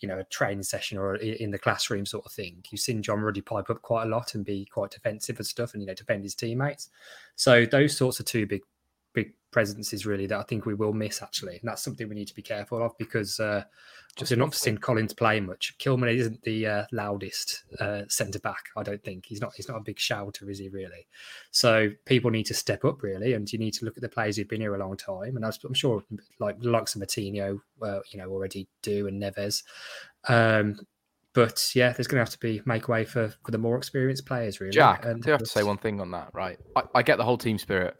you 0.00 0.08
know 0.08 0.18
a 0.18 0.24
training 0.24 0.62
session 0.62 0.96
or 0.98 1.16
i- 1.16 1.36
in 1.40 1.50
the 1.50 1.58
classroom 1.58 2.06
sort 2.06 2.24
of 2.24 2.30
thing. 2.32 2.62
You've 2.70 2.80
seen 2.80 3.02
john 3.02 3.20
ruddy 3.20 3.40
pipe 3.40 3.68
up 3.68 3.82
quite 3.82 4.04
a 4.04 4.08
lot 4.08 4.34
and 4.36 4.44
be 4.44 4.64
quite 4.66 4.90
defensive 4.92 5.38
and 5.38 5.46
stuff 5.46 5.72
and 5.74 5.82
you 5.82 5.86
know 5.88 5.94
defend 5.94 6.22
his 6.22 6.36
teammates. 6.36 6.90
So 7.34 7.66
those 7.66 7.96
sorts 7.96 8.20
of 8.20 8.26
two 8.26 8.46
big 8.46 8.62
big 9.14 9.32
presences 9.50 10.04
really 10.04 10.26
that 10.26 10.38
I 10.38 10.42
think 10.42 10.66
we 10.66 10.74
will 10.74 10.92
miss 10.92 11.22
actually, 11.22 11.58
and 11.58 11.68
that's 11.68 11.82
something 11.82 12.08
we 12.08 12.14
need 12.14 12.28
to 12.28 12.34
be 12.34 12.42
careful 12.42 12.82
of 12.82 12.96
because 12.98 13.40
uh, 13.40 13.64
just 14.18 14.36
not 14.36 14.54
seen 14.54 14.78
Collins 14.78 15.14
play 15.14 15.38
much. 15.38 15.74
Kilman 15.78 16.12
isn't 16.12 16.42
the 16.42 16.66
uh, 16.66 16.84
loudest 16.92 17.64
uh, 17.78 18.02
centre 18.08 18.40
back, 18.40 18.64
I 18.76 18.82
don't 18.82 19.02
think. 19.02 19.26
He's 19.26 19.40
not. 19.40 19.52
He's 19.56 19.68
not 19.68 19.78
a 19.78 19.82
big 19.82 19.98
shouter, 19.98 20.50
is 20.50 20.58
he? 20.58 20.68
Really? 20.68 21.06
So 21.50 21.90
people 22.04 22.30
need 22.30 22.46
to 22.46 22.54
step 22.54 22.84
up 22.84 23.02
really, 23.02 23.34
and 23.34 23.50
you 23.52 23.58
need 23.58 23.74
to 23.74 23.84
look 23.84 23.96
at 23.96 24.02
the 24.02 24.08
players 24.08 24.36
who've 24.36 24.48
been 24.48 24.60
here 24.60 24.74
a 24.74 24.78
long 24.78 24.96
time. 24.96 25.36
And 25.36 25.44
I'm 25.44 25.74
sure, 25.74 26.02
like 26.40 26.56
likes 26.62 26.94
of 26.94 27.02
Moutinho, 27.02 27.60
uh, 27.82 28.00
you 28.10 28.18
know, 28.18 28.28
already 28.28 28.68
do, 28.82 29.06
and 29.06 29.22
Neves. 29.22 29.62
Um, 30.28 30.80
but 31.34 31.70
yeah, 31.74 31.92
there's 31.92 32.08
going 32.08 32.16
to 32.16 32.22
have 32.22 32.30
to 32.30 32.38
be 32.40 32.60
make 32.64 32.88
way 32.88 33.04
for 33.04 33.28
for 33.44 33.52
the 33.52 33.58
more 33.58 33.76
experienced 33.76 34.26
players, 34.26 34.60
really. 34.60 34.72
Jack, 34.72 35.04
and 35.04 35.22
I 35.22 35.26
do 35.26 35.30
have 35.30 35.40
to 35.40 35.46
say 35.46 35.62
one 35.62 35.78
thing 35.78 36.00
on 36.00 36.10
that, 36.10 36.30
right? 36.34 36.58
I, 36.74 36.82
I 36.96 37.02
get 37.02 37.18
the 37.18 37.24
whole 37.24 37.38
team 37.38 37.58
spirit. 37.58 37.96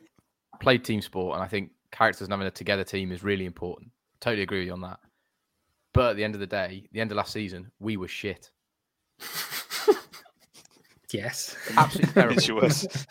Played 0.60 0.84
team 0.84 1.00
sport, 1.00 1.34
and 1.34 1.42
I 1.42 1.46
think 1.46 1.70
characters 1.90 2.22
and 2.22 2.32
having 2.32 2.46
a 2.46 2.50
together 2.50 2.84
team 2.84 3.12
is 3.12 3.22
really 3.22 3.46
important. 3.46 3.90
Totally 4.20 4.42
agree 4.42 4.60
with 4.60 4.66
you 4.66 4.72
on 4.72 4.80
that. 4.82 4.98
But 5.94 6.10
at 6.10 6.16
the 6.16 6.24
end 6.24 6.34
of 6.34 6.40
the 6.40 6.46
day, 6.46 6.88
the 6.92 7.00
end 7.00 7.10
of 7.10 7.16
last 7.16 7.32
season, 7.32 7.70
we 7.78 7.96
were 7.96 8.08
shit. 8.08 8.50
Yes, 11.12 11.56
Absolutely 11.76 12.12
terrible. 12.12 12.34
Yes, 12.34 12.48
you 12.48 12.54
was. 12.54 13.06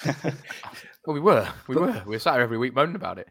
well, 1.06 1.14
we 1.14 1.20
were. 1.20 1.48
We 1.68 1.76
were. 1.76 2.04
We 2.06 2.16
were 2.16 2.20
sat 2.20 2.34
here 2.36 2.44
every 2.44 2.58
week 2.58 2.76
moaning 2.76 2.96
about 2.96 3.18
it. 3.18 3.28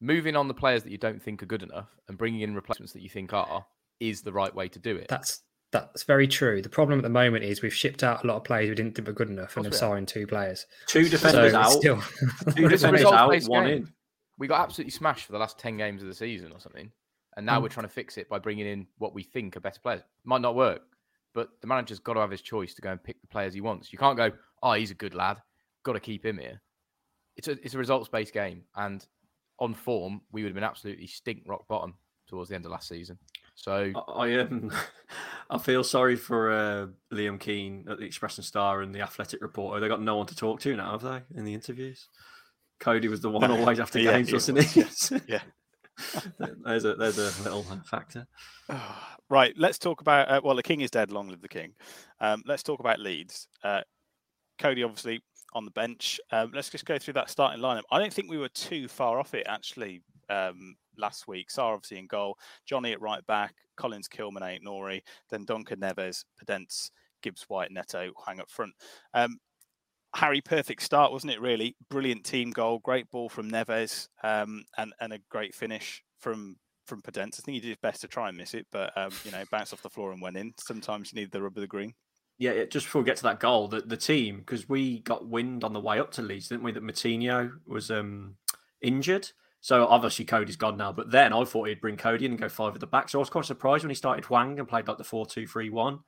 Moving 0.00 0.36
on 0.36 0.48
the 0.48 0.54
players 0.54 0.82
that 0.84 0.90
you 0.90 0.98
don't 0.98 1.22
think 1.22 1.42
are 1.42 1.46
good 1.46 1.62
enough 1.62 1.88
and 2.08 2.16
bringing 2.16 2.40
in 2.40 2.54
replacements 2.54 2.92
that 2.94 3.02
you 3.02 3.10
think 3.10 3.34
are 3.34 3.66
is 4.00 4.22
the 4.22 4.32
right 4.32 4.54
way 4.54 4.68
to 4.68 4.78
do 4.78 4.96
it. 4.96 5.08
That's 5.08 5.42
that's 5.80 6.02
very 6.04 6.26
true. 6.28 6.60
The 6.62 6.68
problem 6.68 6.98
at 6.98 7.02
the 7.02 7.08
moment 7.08 7.44
is 7.44 7.62
we've 7.62 7.72
shipped 7.74 8.02
out 8.02 8.24
a 8.24 8.26
lot 8.26 8.36
of 8.36 8.44
players 8.44 8.68
we 8.68 8.74
didn't 8.74 8.94
think 8.94 9.06
were 9.08 9.14
good 9.14 9.30
enough 9.30 9.56
and 9.56 9.64
have 9.64 9.72
we 9.72 9.76
have. 9.76 9.90
signed 9.90 10.08
two 10.08 10.26
players. 10.26 10.66
Two 10.86 11.08
defenders 11.08 11.52
So 11.52 11.58
out. 11.58 11.70
still- 11.72 12.00
Two 12.00 12.26
But 12.44 12.72
it's 12.72 12.82
a 12.84 12.90
defenders 12.90 13.04
out, 13.04 13.42
one 13.48 13.64
game. 13.66 13.76
in. 13.78 13.92
We 14.38 14.46
got 14.48 14.60
absolutely 14.60 14.90
smashed 14.92 15.26
for 15.26 15.32
the 15.32 15.38
last 15.38 15.58
10 15.58 15.76
games 15.76 16.02
of 16.02 16.08
the 16.08 16.14
season 16.14 16.52
or 16.52 16.60
something. 16.60 16.90
And 17.36 17.44
now 17.46 17.58
Mm. 17.58 17.62
we're 17.64 17.68
trying 17.68 17.86
to 17.86 17.92
fix 17.92 18.16
it 18.18 18.28
by 18.28 18.38
bringing 18.38 18.66
in 18.66 18.86
what 18.98 19.14
we 19.14 19.22
think 19.22 19.56
are 19.56 19.60
better 19.60 19.80
players. 19.80 20.02
Might 20.24 20.40
not 20.42 20.54
work, 20.54 20.82
but 21.34 21.50
the 21.60 21.66
manager's 21.66 21.98
got 21.98 22.14
to 22.14 22.20
have 22.20 22.30
his 22.30 22.42
choice 22.42 22.74
to 22.74 22.82
go 22.82 22.90
and 22.90 23.02
pick 23.02 23.20
the 23.20 23.26
players 23.28 23.52
he 23.54 23.60
wants. 23.60 23.92
You 23.92 23.98
can't 23.98 24.16
go, 24.16 24.30
oh, 24.62 24.72
he's 24.72 24.90
a 24.90 24.94
good 24.94 25.14
lad. 25.14 25.40
Got 25.84 25.92
to 25.94 26.00
keep 26.00 26.24
him 26.24 26.38
here. 26.38 26.60
It's 27.36 27.48
a, 27.48 27.52
it's 27.62 27.74
a 27.74 27.78
results 27.78 28.08
based 28.08 28.32
game. 28.32 28.62
And 28.74 29.06
on 29.58 29.74
form, 29.74 30.22
we 30.32 30.42
would 30.42 30.48
have 30.48 30.54
been 30.54 30.64
absolutely 30.64 31.06
stink 31.06 31.42
rock 31.46 31.66
bottom 31.68 31.94
towards 32.26 32.48
the 32.50 32.54
end 32.56 32.64
of 32.64 32.70
last 32.72 32.88
season. 32.88 33.18
So 33.54 33.90
I 33.94 34.12
I, 34.12 34.38
um, 34.40 34.70
I 35.48 35.58
feel 35.58 35.84
sorry 35.84 36.16
for 36.16 36.50
uh, 36.52 36.86
Liam 37.12 37.38
Keen 37.38 37.86
at 37.88 37.98
the 37.98 38.04
Express 38.04 38.38
and 38.38 38.44
Star 38.44 38.82
and 38.82 38.94
the 38.94 39.00
Athletic 39.00 39.40
Reporter. 39.42 39.80
They 39.80 39.88
got 39.88 40.02
no 40.02 40.16
one 40.16 40.26
to 40.26 40.36
talk 40.36 40.60
to 40.60 40.76
now, 40.76 40.92
have 40.92 41.02
they? 41.02 41.22
In 41.38 41.44
the 41.44 41.54
interviews, 41.54 42.08
Coady 42.80 43.08
was 43.08 43.20
the 43.20 43.30
one 43.30 43.50
always 43.50 43.78
after 43.80 43.98
Yeah, 44.00 44.12
games, 44.12 44.32
wasn't 44.32 44.58
was, 44.58 44.72
he? 44.72 44.80
yes. 44.80 45.12
Yeah. 45.28 45.40
there's 46.64 46.84
a 46.84 46.94
there's 46.94 47.16
a 47.18 47.42
little 47.42 47.64
factor. 47.90 48.26
right, 49.30 49.54
let's 49.56 49.78
talk 49.78 50.00
about. 50.02 50.28
Uh, 50.28 50.40
well, 50.44 50.56
the 50.56 50.62
king 50.62 50.82
is 50.82 50.90
dead. 50.90 51.10
Long 51.10 51.28
live 51.28 51.40
the 51.40 51.48
king. 51.48 51.72
Um, 52.20 52.42
let's 52.46 52.62
talk 52.62 52.80
about 52.80 53.00
Leeds. 53.00 53.48
Uh, 53.62 53.80
Coady 54.58 54.82
obviously 54.82 55.22
on 55.54 55.64
the 55.64 55.70
bench. 55.70 56.20
Um, 56.32 56.50
let's 56.54 56.68
just 56.68 56.84
go 56.84 56.98
through 56.98 57.14
that 57.14 57.30
starting 57.30 57.62
lineup. 57.62 57.82
I 57.90 57.98
don't 57.98 58.12
think 58.12 58.28
we 58.30 58.36
were 58.36 58.50
too 58.50 58.88
far 58.88 59.18
off 59.18 59.32
it 59.32 59.46
actually 59.48 60.02
um, 60.28 60.76
last 60.98 61.28
week. 61.28 61.50
Sá 61.50 61.64
obviously 61.64 61.98
in 61.98 62.06
goal, 62.06 62.38
Johnny 62.66 62.92
at 62.92 63.00
right 63.00 63.26
back, 63.26 63.54
Collins, 63.76 64.08
Kilman, 64.08 64.40
Aït-Nouri, 64.40 65.02
then 65.30 65.44
Duncan 65.44 65.80
Neves, 65.80 66.24
Podence, 66.42 66.90
Gibbs 67.22 67.44
White, 67.48 67.70
Neto, 67.70 68.10
Hwang 68.16 68.40
up 68.40 68.50
front. 68.50 68.74
Um, 69.14 69.38
Harry, 70.14 70.40
perfect 70.40 70.82
start, 70.82 71.12
wasn't 71.12 71.32
it? 71.32 71.40
Really 71.40 71.76
brilliant 71.90 72.24
team 72.24 72.50
goal, 72.50 72.78
great 72.78 73.10
ball 73.10 73.28
from 73.28 73.50
Neves, 73.50 74.08
um, 74.22 74.64
and 74.78 74.92
and 75.00 75.12
a 75.12 75.18
great 75.30 75.54
finish 75.54 76.02
from 76.18 76.56
from 76.86 77.02
Podence. 77.02 77.38
I 77.38 77.42
think 77.42 77.54
he 77.54 77.60
did 77.60 77.68
his 77.68 77.76
best 77.82 78.00
to 78.00 78.08
try 78.08 78.28
and 78.28 78.38
miss 78.38 78.54
it, 78.54 78.66
but 78.72 78.96
um, 78.96 79.10
you 79.24 79.30
know, 79.30 79.44
bounced 79.50 79.72
off 79.72 79.82
the 79.82 79.90
floor 79.90 80.12
and 80.12 80.22
went 80.22 80.36
in. 80.36 80.54
Sometimes 80.58 81.12
you 81.12 81.20
need 81.20 81.32
the 81.32 81.42
rub 81.42 81.56
of 81.56 81.60
the 81.60 81.66
green. 81.66 81.94
Yeah, 82.38 82.64
just 82.64 82.86
before 82.86 83.02
we 83.02 83.06
get 83.06 83.16
to 83.18 83.22
that 83.24 83.40
goal, 83.40 83.68
the, 83.68 83.80
the 83.80 83.96
team 83.96 84.38
because 84.38 84.68
we 84.68 85.00
got 85.00 85.26
wind 85.26 85.64
on 85.64 85.72
the 85.72 85.80
way 85.80 85.98
up 85.98 86.10
to 86.12 86.22
Leeds, 86.22 86.48
didn't 86.48 86.64
we? 86.64 86.72
That 86.72 86.82
Moutinho 86.82 87.52
was 87.66 87.90
um, 87.90 88.36
injured. 88.80 89.30
So 89.66 89.84
obviously 89.84 90.24
Coady's 90.24 90.54
gone 90.54 90.76
now. 90.76 90.92
But 90.92 91.10
then 91.10 91.32
I 91.32 91.42
thought 91.42 91.66
he'd 91.66 91.80
bring 91.80 91.96
Coady 91.96 92.24
in 92.24 92.30
and 92.30 92.40
go 92.40 92.48
five 92.48 92.74
at 92.74 92.80
the 92.80 92.86
back. 92.86 93.08
So 93.08 93.18
I 93.18 93.22
was 93.22 93.30
quite 93.30 93.46
surprised 93.46 93.82
when 93.82 93.90
he 93.90 93.96
started 93.96 94.24
Hwang 94.24 94.60
and 94.60 94.68
played 94.68 94.86
like 94.86 94.96
the 94.96 95.02
4 95.02 95.26
2 95.26 95.44
3 95.44 95.70
1. 95.70 95.98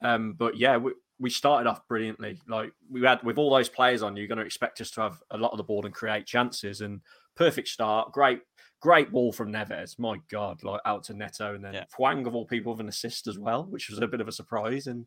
Um, 0.00 0.32
but 0.32 0.56
yeah, 0.56 0.78
we, 0.78 0.92
we 1.18 1.28
started 1.28 1.68
off 1.68 1.86
brilliantly. 1.88 2.40
Like 2.48 2.72
we 2.90 3.02
had 3.02 3.22
with 3.22 3.36
all 3.36 3.54
those 3.54 3.68
players 3.68 4.02
on, 4.02 4.16
you're 4.16 4.26
going 4.26 4.38
to 4.38 4.46
expect 4.46 4.80
us 4.80 4.90
to 4.92 5.02
have 5.02 5.20
a 5.30 5.36
lot 5.36 5.52
of 5.52 5.58
the 5.58 5.64
ball 5.64 5.84
and 5.84 5.92
create 5.92 6.24
chances. 6.24 6.80
And 6.80 7.02
perfect 7.34 7.68
start, 7.68 8.12
great, 8.12 8.40
great 8.80 9.12
ball 9.12 9.30
from 9.30 9.52
Neves. 9.52 9.98
My 9.98 10.16
God, 10.30 10.64
like 10.64 10.80
out 10.86 11.04
to 11.04 11.12
Neto, 11.12 11.54
and 11.54 11.62
then 11.62 11.74
yeah. 11.74 11.84
Hwang 11.98 12.26
of 12.26 12.34
all 12.34 12.46
people 12.46 12.72
with 12.72 12.80
an 12.80 12.88
assist 12.88 13.26
as 13.26 13.38
well, 13.38 13.66
which 13.66 13.90
was 13.90 13.98
a 13.98 14.08
bit 14.08 14.22
of 14.22 14.28
a 14.28 14.32
surprise 14.32 14.86
and 14.86 15.02
a 15.02 15.06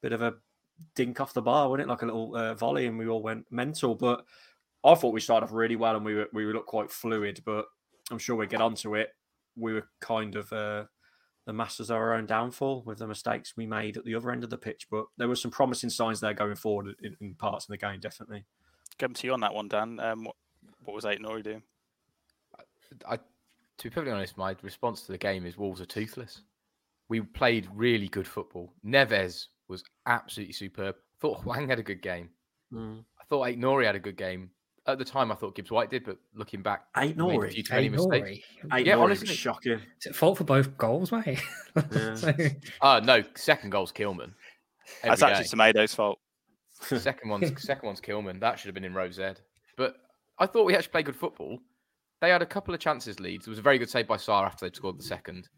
bit 0.00 0.12
of 0.14 0.22
a 0.22 0.36
dink 0.94 1.20
off 1.20 1.34
the 1.34 1.42
bar, 1.42 1.68
wasn't 1.68 1.86
it? 1.86 1.90
Like 1.90 2.00
a 2.00 2.06
little 2.06 2.34
uh, 2.34 2.54
volley, 2.54 2.86
and 2.86 2.96
we 2.96 3.08
all 3.08 3.22
went 3.22 3.44
mental. 3.50 3.94
But 3.94 4.24
I 4.86 4.94
thought 4.94 5.12
we 5.12 5.20
started 5.20 5.46
off 5.46 5.52
really 5.52 5.76
well, 5.76 5.96
and 5.96 6.04
we 6.04 6.14
were 6.14 6.28
we 6.32 6.44
looked 6.46 6.68
quite 6.68 6.90
fluid. 6.90 7.42
But 7.44 7.66
I'm 8.10 8.18
sure 8.18 8.36
we'll 8.36 8.46
get 8.46 8.60
onto 8.60 8.94
it. 8.94 9.10
We 9.56 9.74
were 9.74 9.88
kind 10.00 10.36
of. 10.36 10.52
Uh, 10.52 10.84
the 11.46 11.52
masters 11.52 11.90
of 11.90 11.96
our 11.96 12.14
own 12.14 12.26
downfall 12.26 12.82
with 12.84 12.98
the 12.98 13.06
mistakes 13.06 13.54
we 13.56 13.66
made 13.66 13.96
at 13.96 14.04
the 14.04 14.14
other 14.14 14.32
end 14.32 14.42
of 14.42 14.50
the 14.50 14.58
pitch. 14.58 14.88
But 14.90 15.06
there 15.16 15.28
were 15.28 15.36
some 15.36 15.52
promising 15.52 15.90
signs 15.90 16.20
there 16.20 16.34
going 16.34 16.56
forward 16.56 16.96
in, 17.02 17.16
in 17.20 17.34
parts 17.34 17.64
of 17.64 17.68
the 17.68 17.76
game, 17.76 18.00
definitely. 18.00 18.44
Come 18.98 19.14
to 19.14 19.26
you 19.26 19.32
on 19.32 19.40
that 19.40 19.54
one, 19.54 19.68
Dan. 19.68 20.00
Um, 20.00 20.24
what, 20.24 20.34
what 20.84 20.94
was 20.94 21.04
Aït-Nouri 21.04 21.44
doing? 21.44 21.62
I, 22.58 23.14
I, 23.14 23.16
to 23.16 23.22
be 23.84 23.90
perfectly 23.90 24.12
honest, 24.12 24.36
my 24.36 24.56
response 24.62 25.02
to 25.02 25.12
the 25.12 25.18
game 25.18 25.46
is 25.46 25.56
Wolves 25.56 25.80
are 25.80 25.86
toothless. 25.86 26.42
We 27.08 27.20
played 27.20 27.68
really 27.72 28.08
good 28.08 28.26
football. 28.26 28.72
Neves 28.84 29.46
was 29.68 29.84
absolutely 30.06 30.54
superb. 30.54 30.96
I 30.96 31.16
thought 31.20 31.42
Hwang 31.42 31.68
had 31.68 31.78
a 31.78 31.84
good 31.84 32.02
game. 32.02 32.30
Mm. 32.72 33.04
I 33.20 33.24
thought 33.28 33.46
Aït-Nouri 33.46 33.86
had 33.86 33.94
a 33.94 34.00
good 34.00 34.16
game 34.16 34.50
at 34.86 34.98
the 34.98 35.04
time 35.04 35.32
I 35.32 35.34
thought 35.34 35.54
Gibbs 35.54 35.70
White 35.70 35.90
did, 35.90 36.04
but 36.04 36.18
looking 36.34 36.62
back, 36.62 36.92
Aït-Nouri, 36.94 37.48
a 37.48 37.50
few 37.50 37.62
too 37.62 37.74
many 37.74 37.88
mistakes. 37.88 38.40
Eight 38.72 38.86
yeah, 38.86 38.96
honestly, 38.96 39.26
shocking. 39.26 39.72
Is 39.72 40.06
it 40.06 40.14
fault 40.14 40.38
for 40.38 40.44
both 40.44 40.76
goals, 40.78 41.12
mate? 41.12 41.40
Yeah. 41.92 42.14
so... 42.14 42.32
uh, 42.80 43.00
no, 43.04 43.22
second 43.34 43.70
goal's 43.70 43.92
Kilman. 43.92 44.32
That's 45.02 45.22
actually 45.22 45.44
Semedo's 45.44 45.94
fault. 45.94 46.18
second 46.80 47.28
one's 47.28 47.62
second 47.62 47.86
one's 47.86 48.00
Kilman. 48.00 48.40
That 48.40 48.58
should 48.58 48.68
have 48.68 48.74
been 48.74 48.84
in 48.84 48.94
Rose 48.94 49.18
Ed. 49.18 49.40
But 49.76 49.96
I 50.38 50.46
thought 50.46 50.64
we 50.64 50.74
actually 50.74 50.92
played 50.92 51.06
good 51.06 51.16
football. 51.16 51.58
They 52.22 52.30
had 52.30 52.40
a 52.40 52.46
couple 52.46 52.72
of 52.72 52.80
chances 52.80 53.20
leads. 53.20 53.46
It 53.46 53.50
was 53.50 53.58
a 53.58 53.62
very 53.62 53.78
good 53.78 53.90
save 53.90 54.08
by 54.08 54.16
Sá 54.16 54.44
after 54.44 54.66
they 54.66 54.74
scored 54.74 54.98
the 54.98 55.02
second. 55.04 55.48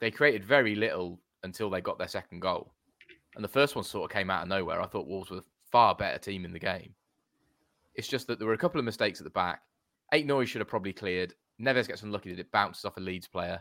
They 0.00 0.10
created 0.10 0.44
very 0.44 0.74
little 0.74 1.20
until 1.44 1.70
they 1.70 1.80
got 1.80 1.98
their 1.98 2.08
second 2.08 2.40
goal. 2.40 2.72
And 3.36 3.44
the 3.44 3.48
first 3.48 3.76
one 3.76 3.84
sort 3.84 4.10
of 4.10 4.14
came 4.14 4.28
out 4.28 4.42
of 4.42 4.48
nowhere. 4.48 4.80
I 4.80 4.86
thought 4.86 5.06
Wolves 5.06 5.30
were 5.30 5.38
a 5.38 5.44
far 5.70 5.94
better 5.94 6.18
team 6.18 6.44
in 6.44 6.52
the 6.52 6.58
game. 6.58 6.94
It's 7.94 8.08
just 8.08 8.26
that 8.26 8.38
there 8.38 8.48
were 8.48 8.54
a 8.54 8.58
couple 8.58 8.78
of 8.78 8.84
mistakes 8.84 9.20
at 9.20 9.24
the 9.24 9.30
back. 9.30 9.62
Aït-Nouri 10.12 10.46
should 10.46 10.60
have 10.60 10.68
probably 10.68 10.92
cleared. 10.92 11.34
Neves 11.60 11.88
gets 11.88 12.02
unlucky 12.02 12.30
that 12.30 12.40
it 12.40 12.52
bounces 12.52 12.84
off 12.84 12.96
a 12.96 13.00
Leeds 13.00 13.28
player, 13.28 13.60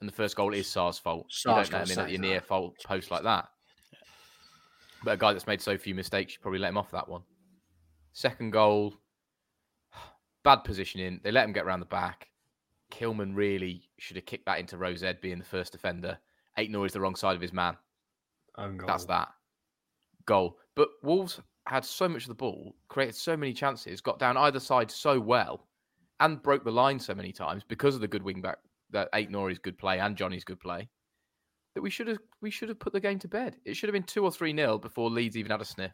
and 0.00 0.08
the 0.08 0.14
first 0.14 0.36
goal 0.36 0.54
is 0.54 0.66
Sá's 0.66 0.98
fault. 0.98 1.26
Sá's 1.30 1.44
you 1.44 1.50
don't 1.52 1.72
let 1.72 1.88
him 1.88 1.98
in 1.98 2.04
at 2.04 2.10
your 2.10 2.20
near 2.20 2.40
fault 2.40 2.74
post 2.84 3.10
like 3.10 3.22
that. 3.22 3.48
But 5.04 5.12
a 5.12 5.16
guy 5.16 5.32
that's 5.32 5.46
made 5.46 5.60
so 5.60 5.76
few 5.76 5.94
mistakes, 5.94 6.34
you 6.34 6.38
probably 6.40 6.60
let 6.60 6.68
him 6.68 6.78
off 6.78 6.90
that 6.92 7.08
one. 7.08 7.22
Second 8.12 8.52
goal, 8.52 8.94
bad 10.44 10.64
positioning. 10.64 11.20
They 11.22 11.32
let 11.32 11.44
him 11.44 11.52
get 11.52 11.64
around 11.64 11.80
the 11.80 11.86
back. 11.86 12.28
Kilman 12.90 13.34
really 13.34 13.88
should 13.98 14.16
have 14.16 14.26
kicked 14.26 14.46
that 14.46 14.58
into 14.58 14.76
Rose 14.76 15.02
Ed 15.02 15.20
being 15.20 15.38
the 15.38 15.44
first 15.44 15.72
defender. 15.72 16.18
Aït-Nouri 16.58 16.86
is 16.86 16.92
the 16.92 17.00
wrong 17.00 17.16
side 17.16 17.34
of 17.34 17.40
his 17.40 17.52
man. 17.52 17.76
That's 18.86 19.06
that. 19.06 19.28
Goal. 20.26 20.58
But 20.74 20.88
Wolves 21.02 21.40
had 21.66 21.84
so 21.84 22.08
much 22.08 22.22
of 22.22 22.28
the 22.28 22.34
ball, 22.34 22.74
created 22.88 23.14
so 23.14 23.36
many 23.36 23.52
chances, 23.52 24.00
got 24.00 24.18
down 24.18 24.36
either 24.36 24.60
side 24.60 24.90
so 24.90 25.18
well, 25.20 25.66
and 26.20 26.42
broke 26.42 26.64
the 26.64 26.70
line 26.70 26.98
so 26.98 27.14
many 27.14 27.32
times 27.32 27.64
because 27.66 27.94
of 27.94 28.00
the 28.00 28.08
good 28.08 28.22
wing 28.22 28.40
back 28.40 28.58
that 28.90 29.12
Aït-Nouri's 29.12 29.58
good 29.58 29.78
play 29.78 29.98
and 29.98 30.16
Johnny's 30.16 30.44
good 30.44 30.60
play. 30.60 30.88
That 31.74 31.82
we 31.82 31.90
should 31.90 32.08
have 32.08 32.18
we 32.42 32.50
should 32.50 32.68
have 32.68 32.78
put 32.78 32.92
the 32.92 33.00
game 33.00 33.18
to 33.20 33.28
bed. 33.28 33.56
It 33.64 33.74
should 33.74 33.88
have 33.88 33.94
been 33.94 34.02
two 34.02 34.24
or 34.24 34.30
three 34.30 34.52
nil 34.52 34.78
before 34.78 35.08
Leeds 35.08 35.36
even 35.36 35.50
had 35.50 35.62
a 35.62 35.64
sniff. 35.64 35.92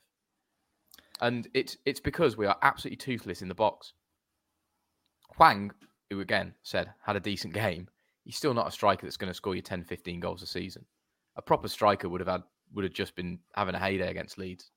And 1.21 1.49
it's 1.55 1.77
it's 1.87 2.01
because 2.01 2.37
we 2.37 2.47
are 2.47 2.57
absolutely 2.63 2.97
toothless 2.97 3.43
in 3.43 3.49
the 3.49 3.55
box. 3.55 3.93
Hwang, 5.37 5.71
who 6.11 6.21
again 6.21 6.55
said 6.63 6.93
had 7.01 7.15
a 7.15 7.21
decent 7.21 7.55
game, 7.55 7.89
he's 8.25 8.37
still 8.37 8.55
not 8.55 8.67
a 8.67 8.73
striker 8.73 9.07
that's 9.07 9.17
going 9.17 9.31
to 9.31 9.35
score 9.35 9.55
you 9.55 9.63
10, 9.63 9.85
15 9.85 10.19
goals 10.19 10.43
a 10.43 10.47
season. 10.47 10.85
A 11.37 11.43
proper 11.43 11.69
striker 11.69 12.09
would 12.09 12.21
have 12.21 12.29
had 12.29 12.43
would 12.75 12.85
have 12.85 12.93
just 12.93 13.15
been 13.15 13.39
having 13.55 13.77
a 13.77 13.79
heyday 13.79 14.11
against 14.11 14.37
Leeds 14.37 14.73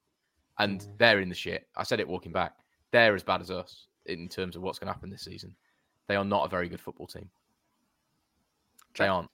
and 0.62 0.88
they're 1.00 1.20
in 1.20 1.30
the 1.30 1.36
shit. 1.36 1.68
I 1.76 1.84
said 1.84 2.00
it 2.00 2.08
walking 2.08 2.32
back. 2.32 2.54
They're 2.92 3.16
as 3.16 3.24
bad 3.24 3.42
as 3.42 3.50
us 3.50 3.88
in 4.06 4.30
terms 4.30 4.56
of 4.56 4.62
what's 4.62 4.78
going 4.78 4.88
to 4.88 4.94
happen 4.94 5.10
this 5.10 5.24
season. 5.24 5.56
They 6.08 6.16
are 6.16 6.26
not 6.26 6.46
a 6.46 6.50
very 6.50 6.70
good 6.70 6.80
football 6.80 7.08
team. 7.08 7.30
They 8.98 9.08
aren't. 9.08 9.30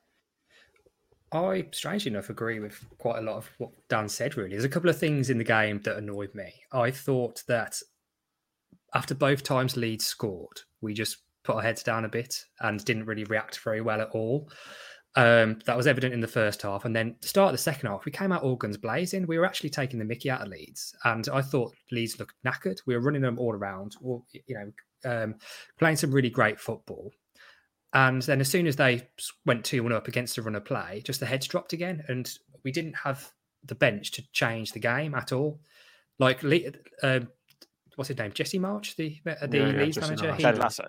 I, 1.34 1.66
strangely 1.74 2.12
enough, 2.12 2.30
agree 2.30 2.60
with 2.62 2.86
quite 2.98 3.18
a 3.18 3.22
lot 3.22 3.36
of 3.36 3.50
what 3.58 3.72
Dan 3.90 4.08
said, 4.08 4.38
really. 4.38 4.52
There's 4.52 4.64
a 4.64 4.70
couple 4.70 4.90
of 4.90 4.98
things 4.98 5.30
in 5.30 5.38
the 5.38 5.44
game 5.44 5.82
that 5.84 5.98
annoyed 5.98 6.34
me. 6.34 6.54
I 6.72 6.92
thought 6.92 7.44
that 7.50 7.82
after 8.94 9.14
both 9.14 9.44
times 9.44 9.76
Leeds 9.76 10.06
scored, 10.06 10.62
we 10.80 10.94
just 10.94 11.18
put 11.44 11.58
our 11.58 11.62
heads 11.62 11.84
down 11.84 12.06
a 12.06 12.10
bit 12.10 12.46
and 12.62 12.84
didn't 12.86 13.06
really 13.06 13.26
react 13.26 13.60
very 13.60 13.82
well 13.82 14.00
at 14.00 14.12
all. 14.12 14.50
Um, 15.18 15.58
that 15.66 15.76
was 15.76 15.88
evident 15.88 16.14
in 16.14 16.20
the 16.20 16.28
first 16.28 16.62
half. 16.62 16.86
And 16.86 16.96
then 16.96 17.16
the 17.22 17.28
start 17.28 17.52
the 17.52 17.58
second 17.58 17.90
half, 17.90 18.06
we 18.06 18.12
came 18.12 18.32
out 18.32 18.44
all 18.44 18.56
guns 18.56 18.78
blazing. 18.78 19.26
We 19.26 19.40
were 19.40 19.48
actually 19.48 19.72
taking 19.72 19.98
the 19.98 20.06
mickey 20.06 20.30
out 20.30 20.42
of 20.42 20.48
Leeds. 20.48 20.96
And 21.06 21.28
I 21.34 21.42
thought 21.42 21.76
Leeds 21.92 22.20
looked 22.20 22.36
knackered. 22.46 22.78
We 22.86 22.96
were 22.96 23.02
running 23.02 23.24
them 23.24 23.40
all 23.40 23.56
around, 23.56 23.96
or, 24.00 24.22
you 24.32 24.56
know, 24.56 24.72
um, 25.12 25.36
playing 25.80 25.96
some 25.96 26.12
really 26.12 26.30
great 26.30 26.60
football. 26.60 27.12
And 27.94 28.22
then 28.22 28.40
as 28.42 28.48
soon 28.48 28.68
as 28.68 28.76
they 28.76 29.08
went 29.44 29.66
2 29.66 29.82
1 29.82 29.92
up 29.92 30.08
against 30.08 30.36
the 30.36 30.44
run 30.44 30.54
of 30.54 30.66
play, 30.66 31.02
just 31.04 31.20
the 31.20 31.26
heads 31.26 31.48
dropped 31.48 31.74
again. 31.74 32.04
And 32.08 32.32
we 32.64 32.72
didn't 32.72 32.98
have 32.98 33.32
the 33.66 33.74
bench 33.74 34.12
to 34.12 34.32
change 34.34 34.72
the 34.72 34.80
game 34.80 35.16
at 35.16 35.32
all. 35.32 35.60
Like 36.20 36.44
uh, 37.02 37.22
what's 37.98 38.10
his 38.10 38.18
name, 38.18 38.32
Jesse 38.32 38.60
Marsch, 38.60 38.96
the 38.96 39.18
uh, 39.26 39.48
the 39.48 39.58
yeah, 39.58 39.66
Leeds 39.66 40.00
manager. 40.00 40.34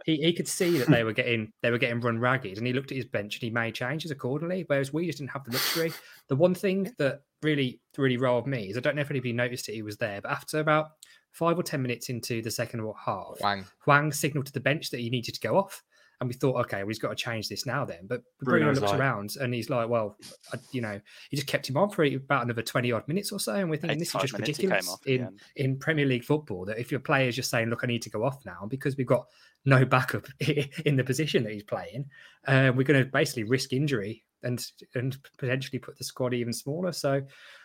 He, 0.05 0.17
he, 0.17 0.17
he, 0.27 0.33
could 0.35 0.47
see 0.47 0.77
that 0.77 0.89
they 0.89 1.05
were 1.05 1.13
getting 1.15 1.51
they 1.63 1.71
were 1.71 1.79
getting 1.79 2.01
run 2.01 2.19
ragged, 2.19 2.59
and 2.59 2.67
he 2.67 2.73
looked 2.73 2.93
at 2.93 2.97
his 2.97 3.07
bench 3.07 3.37
and 3.37 3.43
he 3.43 3.51
made 3.51 3.75
changes 3.75 4.11
accordingly. 4.11 4.65
Whereas 4.67 4.93
we 4.93 5.07
just 5.07 5.19
didn't 5.19 5.31
have 5.31 5.45
the 5.45 5.53
luxury. 5.53 5.93
The 6.29 6.37
one 6.37 6.55
thing 6.55 6.93
that 6.99 7.23
really 7.43 7.81
really 7.97 8.19
rolled 8.19 8.47
me 8.47 8.69
is 8.69 8.77
I 8.77 8.81
don't 8.81 8.95
know 8.95 9.03
if 9.03 9.11
anybody 9.11 9.33
noticed 9.33 9.69
it, 9.69 9.75
he 9.75 9.83
was 9.83 9.97
there, 9.97 10.21
but 10.21 10.31
after 10.31 10.61
about 10.61 10.91
five 11.33 11.59
or 11.59 11.63
ten 11.63 11.81
minutes 11.81 12.11
into 12.11 12.43
the 12.43 12.51
second 12.51 12.87
half, 13.05 13.39
Hwang, 13.41 13.65
Hwang 13.85 14.13
signaled 14.13 14.47
to 14.47 14.53
the 14.53 14.61
bench 14.61 14.91
that 14.91 15.01
he 15.01 15.09
needed 15.09 15.35
to 15.35 15.41
go 15.41 15.57
off. 15.57 15.83
And 16.21 16.29
we 16.29 16.35
thought, 16.35 16.57
okay, 16.63 16.79
well, 16.79 16.89
he's 16.89 16.99
got 16.99 17.11
to 17.11 17.15
change 17.15 17.49
this 17.49 17.65
now 17.65 17.85
then. 17.85 18.07
But 18.09 18.23
Bruno 18.41 18.65
Bruno's 18.65 18.81
looks 18.81 18.93
like... 18.93 19.01
around 19.01 19.37
and 19.41 19.55
he's 19.55 19.71
like, 19.71 19.89
well, 19.89 20.17
I, 20.53 20.59
you 20.73 20.81
know, 20.81 21.01
he 21.31 21.37
just 21.37 21.47
kept 21.47 21.69
him 21.69 21.77
on 21.77 21.91
for 21.91 22.05
about 22.05 22.45
another 22.45 22.63
20 22.63 22.91
odd 22.91 23.07
minutes 23.07 23.31
or 23.31 23.39
so. 23.39 23.55
And 23.55 23.71
we're 23.71 23.77
thinking 23.77 24.01
this 24.01 24.15
is 24.15 24.21
just 24.21 24.33
ridiculous 24.33 24.97
in, 25.07 25.39
in 25.55 25.79
Premier 25.79 26.07
League 26.07 26.25
football 26.25 26.65
that 26.65 26.79
if 26.79 26.91
your 26.91 27.01
player's 27.01 27.29
is 27.29 27.37
just 27.37 27.51
saying, 27.51 27.69
look, 27.69 27.85
I 27.85 27.87
need 27.87 28.03
to 28.03 28.11
go 28.11 28.25
off 28.25 28.45
now 28.45 28.67
because 28.69 28.97
we've 28.97 29.07
got 29.07 29.27
no 29.65 29.85
backup 29.87 30.27
in 30.41 30.97
the 30.97 31.05
position 31.05 31.45
that 31.45 31.53
he's 31.53 31.63
playing, 31.63 32.07
uh, 32.47 32.73
we're 32.75 32.83
going 32.83 33.05
to 33.05 33.11
basically 33.11 33.45
risk 33.45 33.73
injury 33.73 34.25
and 34.43 34.65
and 34.95 35.19
potentially 35.37 35.79
put 35.79 35.99
the 35.99 36.05
squad 36.05 36.35
even 36.35 36.53
smaller. 36.53 36.93
So 36.93 37.23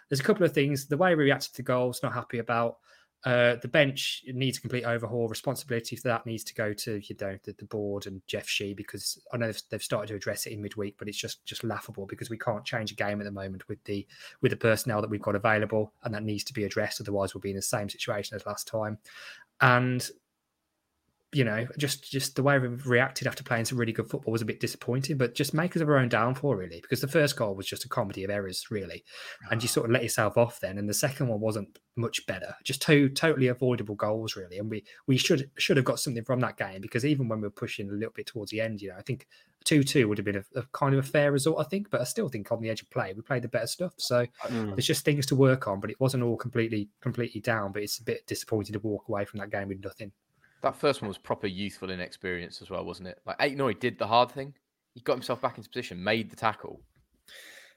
there's 0.10 0.20
a 0.20 0.24
couple 0.24 0.46
of 0.46 0.54
things. 0.54 0.88
The 0.88 0.98
way 0.98 1.16
we 1.16 1.24
reacted 1.24 1.56
to 1.56 1.64
goals, 1.64 2.02
not 2.04 2.14
happy 2.14 2.40
about. 2.40 2.78
Uh, 3.26 3.56
the 3.62 3.70
bench 3.70 4.24
needs 4.28 4.58
a 4.58 4.62
complete 4.62 4.84
overhaul. 4.84 5.30
Responsibility 5.30 5.96
for 5.96 6.10
that 6.10 6.26
needs 6.26 6.44
to 6.44 6.54
go 6.54 6.74
to 6.74 7.00
you 7.08 7.16
know 7.22 7.38
the, 7.44 7.54
the 7.58 7.66
board 7.66 8.06
and 8.06 8.22
Jeff 8.28 8.48
Shi 8.48 8.74
because 8.74 9.18
I 9.32 9.38
know 9.38 9.46
they've, 9.48 9.62
they've, 9.70 9.84
started 9.84 10.08
to 10.08 10.16
address 10.16 10.46
it 10.46 10.52
in 10.52 10.62
midweek, 10.62 10.96
but 10.98 11.08
it's 11.08 11.18
just 11.18 11.46
just 11.46 11.64
laughable 11.64 12.06
because 12.06 12.30
we 12.30 12.38
can't 12.38 12.66
change 12.66 12.92
a 12.92 12.96
game 12.96 13.22
at 13.22 13.24
the 13.24 13.32
moment 13.32 13.68
with 13.70 13.84
the 13.86 14.06
with 14.42 14.52
the 14.52 14.58
personnel 14.58 15.02
that 15.02 15.10
we've 15.10 15.22
got 15.22 15.36
available, 15.36 15.94
and 16.04 16.14
that 16.14 16.24
needs 16.24 16.44
to 16.46 16.54
be 16.54 16.66
addressed. 16.66 17.00
Otherwise, 17.00 17.34
we'll 17.34 17.42
be 17.42 17.52
in 17.52 17.56
the 17.56 17.62
same 17.62 17.88
situation 17.88 18.36
as 18.36 18.46
last 18.46 18.68
time. 18.68 18.98
And 19.62 20.10
you 21.34 21.44
know, 21.44 21.68
just 21.78 22.10
just 22.12 22.36
the 22.36 22.44
way 22.44 22.60
we 22.60 22.68
reacted 22.68 23.28
after 23.28 23.44
playing 23.44 23.66
some 23.66 23.78
really 23.78 23.92
good 23.92 24.10
football 24.10 24.32
was 24.32 24.42
a 24.42 24.46
bit 24.46 24.60
disappointing. 24.60 25.18
But 25.18 25.36
just 25.36 25.54
make 25.54 25.76
us 25.76 25.82
of 25.82 25.90
our 25.90 25.98
own 25.98 26.10
downfall, 26.10 26.56
really, 26.56 26.82
because 26.82 27.02
the 27.02 27.08
first 27.08 27.36
goal 27.36 27.56
was 27.56 27.68
just 27.68 27.86
a 27.86 27.90
comedy 27.90 28.24
of 28.24 28.30
errors, 28.30 28.68
really, 28.70 29.04
and 29.52 29.62
you 29.62 29.68
sort 29.68 29.86
of 29.86 29.92
let 29.92 30.04
yourself 30.04 30.38
off 30.38 30.60
then. 30.60 30.78
And 30.78 30.88
the 30.88 30.94
second 30.94 31.28
one 31.28 31.40
wasn't 31.40 31.80
much 31.96 32.26
better, 32.26 32.56
just 32.64 32.82
two 32.82 33.10
totally 33.10 33.48
avoidable 33.48 33.96
goals, 33.96 34.36
really. 34.36 34.58
And 34.58 34.70
we 34.70 34.84
we 35.08 35.18
should 35.18 35.50
should 35.58 35.78
have 35.78 35.86
got 35.86 36.00
something 36.00 36.24
from 36.24 36.40
that 36.42 36.58
game 36.58 36.82
because 36.82 37.06
even 37.06 37.28
when 37.28 37.40
we 37.42 37.48
were 37.48 37.52
pushing 37.52 37.90
a 37.90 37.94
little 37.94 38.14
bit 38.14 38.28
towards 38.28 38.52
the 38.52 38.62
end, 38.62 38.82
you 38.82 38.90
know, 38.90 38.96
I 38.98 39.02
think 39.02 39.28
two 39.66 39.84
two 39.84 40.08
would 40.10 40.18
have 40.18 40.26
been 40.26 40.36
a, 40.38 40.60
a 40.60 40.64
kind 40.74 40.94
of 40.94 41.04
a 41.04 41.08
fair 41.08 41.32
result, 41.32 41.60
I 41.60 41.64
think. 41.64 41.90
But 41.90 42.02
I 42.02 42.06
still 42.06 42.30
think 42.30 42.52
on 42.52 42.62
the 42.62 42.70
edge 42.70 42.82
of 42.82 42.90
play, 42.90 43.14
we 43.14 43.22
played 43.22 43.44
the 43.44 43.48
better 43.48 43.68
stuff. 43.68 43.94
So 43.98 44.28
Mm. 44.44 44.76
there's 44.76 44.88
just 44.88 45.06
things 45.06 45.26
to 45.28 45.36
work 45.36 45.68
on, 45.68 45.80
but 45.80 45.90
it 45.90 46.00
wasn't 46.00 46.24
all 46.24 46.36
completely 46.38 46.90
completely 47.02 47.42
down. 47.42 47.72
But 47.72 47.84
it's 47.84 48.00
a 48.00 48.04
bit 48.04 48.26
disappointing 48.28 48.74
to 48.74 48.80
walk 48.80 49.08
away 49.08 49.26
from 49.26 49.40
that 49.40 49.52
game 49.52 49.70
with 49.70 49.84
nothing. 49.84 50.12
That 50.64 50.76
first 50.76 51.02
one 51.02 51.10
was 51.10 51.18
proper 51.18 51.46
youthful 51.48 51.92
inexperience 51.92 52.62
as 52.62 52.70
well, 52.70 52.84
wasn't 52.84 53.10
it? 53.10 53.20
Like 53.26 53.38
Aït-Nouri 53.38 53.80
did 53.80 54.00
the 54.00 54.08
hard 54.08 54.32
thing. 54.32 54.54
He 54.96 55.02
got 55.02 55.14
himself 55.14 55.42
back 55.42 55.58
into 55.58 55.70
position, 55.70 56.04
made 56.04 56.30
the 56.32 56.36
tackle. 56.36 56.82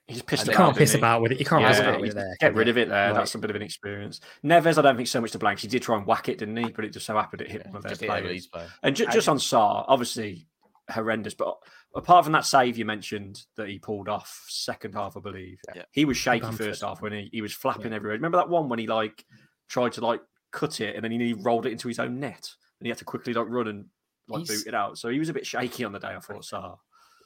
He's 0.06 0.22
pissed 0.22 0.42
And 0.44 0.52
You 0.52 0.56
can't 0.56 0.76
piss 0.76 0.92
he? 0.92 0.98
about 0.98 1.20
with 1.20 1.32
it. 1.32 1.40
You 1.40 1.44
can't 1.44 1.64
piss 1.66 1.80
about 1.80 2.00
with 2.00 2.10
it 2.10 2.14
there. 2.14 2.36
Get 2.38 2.54
rid 2.54 2.68
of 2.68 2.78
it 2.78 2.88
there. 2.88 3.08
Like- 3.08 3.16
That's 3.16 3.34
a 3.34 3.38
bit 3.38 3.50
of 3.50 3.56
an 3.56 3.62
experience. 3.62 4.20
Neves, 4.44 4.78
I 4.78 4.82
don't 4.82 4.96
think 4.96 5.08
so 5.08 5.20
much 5.20 5.32
to 5.32 5.38
blame. 5.38 5.56
'cause 5.56 5.62
He 5.62 5.68
did 5.68 5.82
try 5.82 5.96
and 5.96 6.06
whack 6.06 6.28
it, 6.28 6.38
didn't 6.38 6.56
he? 6.56 6.70
But 6.70 6.84
it 6.84 6.90
just 6.90 7.06
so 7.06 7.16
happened 7.16 7.42
it 7.42 7.50
hit 7.50 7.62
Yeah, 7.64 7.70
one 7.70 7.76
of 7.78 7.82
their 7.82 7.90
just 7.90 8.00
hit 8.02 8.10
a 8.10 8.12
players. 8.22 8.46
Player. 8.46 8.68
And 8.84 8.94
ju- 8.94 9.06
just 9.10 9.28
on 9.28 9.40
Sá, 9.40 9.84
obviously 9.88 10.46
horrendous. 10.88 11.34
But 11.34 11.56
apart 11.96 12.24
from 12.24 12.32
that 12.34 12.44
save 12.44 12.78
you 12.78 12.84
mentioned 12.84 13.42
that 13.56 13.68
he 13.68 13.80
pulled 13.80 14.08
off 14.08 14.44
second 14.48 14.94
half, 14.94 15.16
I 15.16 15.20
believe, 15.20 15.58
Yeah. 15.74 15.82
he 15.90 16.04
was 16.04 16.16
shaky 16.16 16.52
first 16.52 16.82
half 16.82 17.02
when 17.02 17.12
he, 17.12 17.28
he 17.32 17.42
was 17.42 17.52
flapping 17.52 17.92
everywhere. 17.92 18.14
Remember 18.16 18.36
that 18.38 18.48
one 18.48 18.68
when 18.68 18.78
he 18.78 18.86
like 18.86 19.24
tried 19.68 19.92
to 19.94 20.06
like 20.06 20.20
cut 20.52 20.80
it 20.80 20.94
and 20.94 21.02
then 21.02 21.10
he 21.10 21.18
nearly 21.18 21.42
rolled 21.42 21.66
it 21.66 21.72
into 21.72 21.88
his 21.88 21.98
own 21.98 22.20
net 22.20 22.48
and 22.80 22.86
he 22.86 22.88
had 22.90 22.98
to 22.98 23.04
quickly 23.04 23.32
like 23.32 23.46
run 23.48 23.68
and 23.68 23.84
like 24.28 24.46
He's- 24.46 24.58
boot 24.64 24.68
it 24.68 24.74
out. 24.74 24.98
So 24.98 25.08
he 25.08 25.18
was 25.18 25.28
a 25.28 25.32
bit 25.34 25.46
shaky 25.46 25.84
on 25.84 25.92
the 25.92 25.98
day. 25.98 26.08
I 26.14 26.20
thought 26.20 26.44
Sá. 26.44 26.74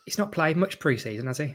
He's 0.06 0.18
not 0.18 0.32
played 0.32 0.56
much 0.56 0.78
preseason, 0.78 1.26
has 1.26 1.38
he? 1.38 1.54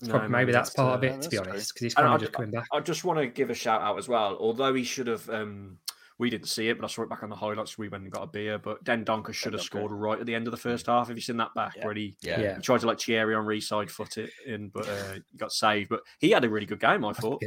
It's 0.00 0.08
No, 0.08 0.10
probably, 0.12 0.28
maybe 0.28 0.38
maybe 0.46 0.52
that's 0.52 0.68
that's, 0.70 0.76
part 0.76 0.92
uh, 0.92 0.96
of 0.98 1.04
it, 1.04 1.14
no, 1.16 1.20
to 1.22 1.28
be 1.30 1.38
honest, 1.38 1.72
because 1.74 1.84
he's 1.84 1.94
kind 1.94 2.08
I 2.08 2.14
of 2.14 2.20
just 2.20 2.32
coming 2.32 2.50
back. 2.50 2.66
I 2.72 2.80
just 2.80 3.04
want 3.04 3.18
to 3.18 3.26
give 3.26 3.48
a 3.50 3.54
shout 3.54 3.80
out 3.80 3.98
as 3.98 4.08
well. 4.08 4.36
Although 4.38 4.74
he 4.74 4.84
should 4.84 5.06
have, 5.06 5.28
um, 5.30 5.78
we 6.18 6.28
didn't 6.28 6.48
see 6.48 6.68
it, 6.68 6.78
but 6.78 6.84
I 6.84 6.88
saw 6.88 7.02
it 7.02 7.08
back 7.08 7.22
on 7.22 7.30
the 7.30 7.36
highlights. 7.36 7.78
We 7.78 7.88
went 7.88 8.04
and 8.04 8.12
got 8.12 8.22
a 8.24 8.26
beer. 8.26 8.58
But 8.58 8.84
Dendoncker 8.84 9.32
should 9.32 9.54
have 9.54 9.62
Dendoncker. 9.62 9.64
scored 9.64 9.92
right 9.92 10.20
at 10.20 10.26
the 10.26 10.34
end 10.34 10.46
of 10.46 10.50
the 10.50 10.56
first 10.58 10.86
half. 10.86 11.08
Have 11.08 11.16
you 11.16 11.22
seen 11.22 11.38
that 11.38 11.54
back 11.54 11.76
Yeah. 11.76 11.84
where 11.86 11.94
he, 11.94 12.14
Yeah. 12.20 12.40
Yeah. 12.40 12.56
he 12.56 12.62
tried 12.62 12.80
to 12.80 12.86
like 12.86 13.00
Thierry 13.00 13.34
Henry 13.34 13.60
side 13.62 13.90
foot 13.90 14.18
it 14.18 14.30
in, 14.46 14.68
but 14.68 14.86
uh, 14.88 15.18
got 15.38 15.52
saved. 15.52 15.88
But 15.88 16.00
he 16.18 16.30
had 16.30 16.44
a 16.44 16.48
really 16.50 16.66
good 16.66 16.80
game, 16.80 17.02
I 17.04 17.12
thought. 17.14 17.42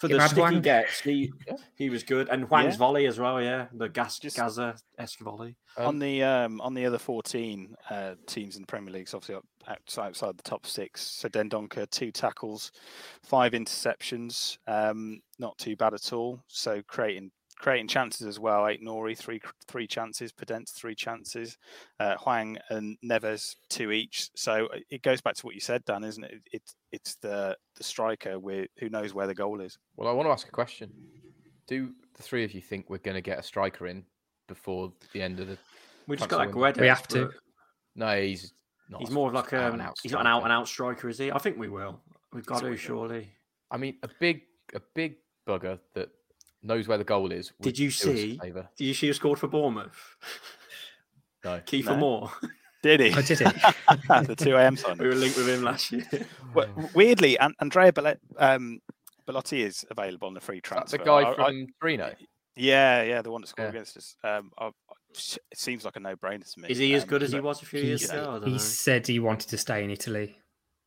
Gonna 0.00 0.18
Den 0.18 0.28
say. 0.28 0.36
Donker. 0.36 0.36
For 0.36 0.38
the 0.38 0.40
Ad 0.42 0.50
stick 0.50 0.54
he 0.54 0.60
gets, 0.60 1.00
he, 1.00 1.32
he 1.76 1.90
was 1.90 2.02
good. 2.02 2.28
And 2.28 2.44
Hwang's 2.44 2.74
Yeah. 2.74 2.78
volley 2.78 3.06
as 3.06 3.18
well, 3.18 3.40
yeah. 3.40 3.66
The 3.72 3.88
gas 3.88 4.18
Just- 4.18 4.36
Gaza 4.36 4.76
esque 4.98 5.20
volley. 5.20 5.56
on 5.78 5.98
the 5.98 6.22
um, 6.22 6.60
on 6.60 6.74
the 6.74 6.84
other 6.86 6.98
14 6.98 7.74
uh, 7.90 8.14
teams 8.26 8.56
in 8.56 8.62
the 8.62 8.66
Premier 8.66 8.92
League, 8.92 9.08
obviously 9.14 9.36
outside, 9.68 10.08
outside 10.08 10.36
the 10.36 10.42
top 10.42 10.66
six. 10.66 11.00
So 11.02 11.28
Dendoncker, 11.28 11.88
two 11.90 12.12
tackles, 12.12 12.72
five 13.22 13.52
interceptions, 13.52 14.58
um, 14.66 15.20
not 15.38 15.56
too 15.58 15.76
bad 15.76 15.94
at 15.94 16.12
all. 16.12 16.42
So 16.48 16.82
creating 16.86 17.30
creating 17.58 17.88
chances 17.88 18.26
as 18.26 18.38
well. 18.38 18.62
Aït-Nouri, 18.62 19.16
three 19.16 19.40
three 19.66 19.86
chances. 19.86 20.32
Podence, 20.32 20.72
three 20.72 20.94
chances. 20.94 21.56
Uh, 21.98 22.16
Hwang 22.16 22.58
and 22.70 22.96
Neves, 23.04 23.56
two 23.68 23.92
each. 23.92 24.28
So 24.34 24.66
uh, 24.66 24.78
it 24.90 25.02
goes 25.02 25.20
back 25.20 25.34
to 25.36 25.46
what 25.46 25.54
you 25.54 25.60
said, 25.60 25.84
Dan, 25.84 26.04
isn't 26.04 26.24
it? 26.24 26.34
It's 26.52 26.74
it's 26.92 27.14
the 27.16 27.56
the 27.76 27.84
striker 27.84 28.38
with 28.38 28.68
who 28.78 28.88
knows 28.88 29.14
where 29.14 29.26
the 29.26 29.34
goal 29.34 29.60
is. 29.60 29.78
Well, 29.96 30.08
I 30.08 30.12
want 30.12 30.26
to 30.26 30.32
ask 30.32 30.48
a 30.48 30.52
question. 30.52 30.92
Do 31.66 31.92
the 32.14 32.22
three 32.22 32.44
of 32.44 32.52
you 32.52 32.60
think 32.60 32.88
we're 32.88 32.98
going 32.98 33.16
to 33.16 33.20
get 33.20 33.38
a 33.38 33.42
striker 33.42 33.88
in 33.88 34.04
before 34.46 34.92
the 35.12 35.22
end 35.22 35.40
of 35.40 35.48
the? 35.48 35.58
We 36.06 36.16
just 36.16 36.30
got 36.30 36.38
that 36.38 36.54
window. 36.54 36.72
Guedes. 36.72 36.80
We 36.80 36.86
have 36.86 37.08
to. 37.08 37.30
No, 37.96 38.20
he's 38.20 38.52
not. 38.88 39.00
He's 39.00 39.10
a 39.10 39.12
more 39.12 39.28
of 39.28 39.34
like 39.34 39.52
a. 39.52 39.72
um, 39.72 39.80
out 39.80 39.96
he's 40.02 40.12
not 40.12 40.20
an 40.20 40.26
out 40.28 40.44
and 40.44 40.52
out 40.52 40.68
striker, 40.68 41.08
is 41.08 41.18
he? 41.18 41.32
I 41.32 41.38
think 41.38 41.58
we 41.58 41.68
will. 41.68 42.00
We've 42.32 42.46
got 42.46 42.62
to, 42.62 42.76
surely. 42.76 43.30
I 43.70 43.78
mean, 43.78 43.96
a 44.02 44.08
big, 44.20 44.42
a 44.74 44.80
big 44.94 45.16
bugger 45.48 45.78
that 45.94 46.10
knows 46.66 46.88
where 46.88 46.98
the 46.98 47.04
goal 47.04 47.32
is. 47.32 47.52
Did 47.60 47.78
you 47.78 47.88
do 47.88 47.94
us 47.94 48.04
a 48.04 48.16
see? 48.16 48.40
Did 48.42 48.84
you 48.84 48.94
see 48.94 49.06
who 49.08 49.12
scored 49.12 49.38
for 49.38 49.48
Bournemouth? 49.48 50.16
No. 51.44 51.60
Kieffer 51.66 51.86
No. 51.86 51.96
Moore. 51.96 52.30
Did 52.82 53.00
he? 53.00 53.12
Oh, 53.16 53.22
did 53.22 53.38
he? 53.38 53.44
the 54.26 54.34
two 54.38 54.56
AM 54.56 54.76
sign. 54.76 54.98
we 54.98 55.08
were 55.08 55.14
linked 55.14 55.36
with 55.36 55.48
him 55.48 55.62
last 55.62 55.90
year. 55.90 56.06
Well, 56.54 56.68
weirdly, 56.94 57.36
An- 57.38 57.54
Andrea 57.60 57.92
Bel- 57.92 58.14
um, 58.38 58.80
Belotti 59.26 59.62
is 59.62 59.84
available 59.90 60.28
on 60.28 60.34
the 60.34 60.40
free 60.40 60.58
Is 60.58 60.62
that 60.62 60.68
transfer. 60.68 60.98
the 60.98 61.04
guy 61.04 61.22
I- 61.22 61.32
I- 61.32 61.34
from 61.34 61.66
Torino. 61.80 62.12
yeah, 62.54 63.02
yeah, 63.02 63.22
the 63.22 63.30
one 63.32 63.40
that 63.40 63.48
scored 63.48 63.66
Yeah. 63.66 63.70
against 63.70 63.96
us. 63.96 64.14
Um, 64.22 64.52
I, 64.56 64.66
I- 64.66 64.70
it 65.16 65.38
seems 65.58 65.84
like 65.84 65.96
a 65.96 66.00
no-brainer 66.00 66.52
to 66.54 66.60
me. 66.60 66.68
Is 66.68 66.78
he 66.78 66.94
as 66.94 67.02
Um, 67.04 67.08
good 67.08 67.22
as 67.24 67.32
he 67.32 67.40
was 67.40 67.60
a 67.62 67.66
few 67.66 67.80
He, 67.80 67.86
years 67.88 68.08
ago? 68.08 68.40
He 68.44 68.52
know. 68.52 68.58
said 68.58 69.06
he 69.06 69.18
wanted 69.18 69.48
to 69.48 69.58
stay 69.58 69.82
in 69.82 69.90
Italy, 69.90 70.36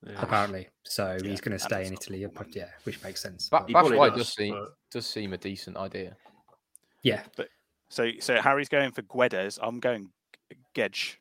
Yeah. 0.05 0.21
apparently. 0.21 0.69
So 0.83 1.17
Yeah, 1.21 1.29
he's 1.29 1.41
going 1.41 1.57
to 1.57 1.63
stay 1.63 1.85
in 1.85 1.93
Italy, 1.93 2.25
performing. 2.27 2.53
yeah, 2.55 2.69
which 2.83 3.01
makes 3.03 3.21
sense. 3.21 3.49
But 3.49 3.61
but- 3.61 3.67
He 3.67 3.73
Bash 3.73 3.89
does, 3.89 4.17
does 4.17 4.33
seem 4.33 4.53
but- 4.53 4.73
does 4.91 5.05
seem 5.05 5.33
a 5.33 5.37
decent 5.37 5.75
idea. 5.77 6.15
yeah, 7.03 7.23
So, 7.89 8.11
so 8.19 8.39
Harry's 8.41 8.69
going 8.69 8.91
for 8.91 9.01
Guedes. 9.01 9.57
I'm 9.61 9.79
going 9.79 10.11
Gedge. 10.75 11.17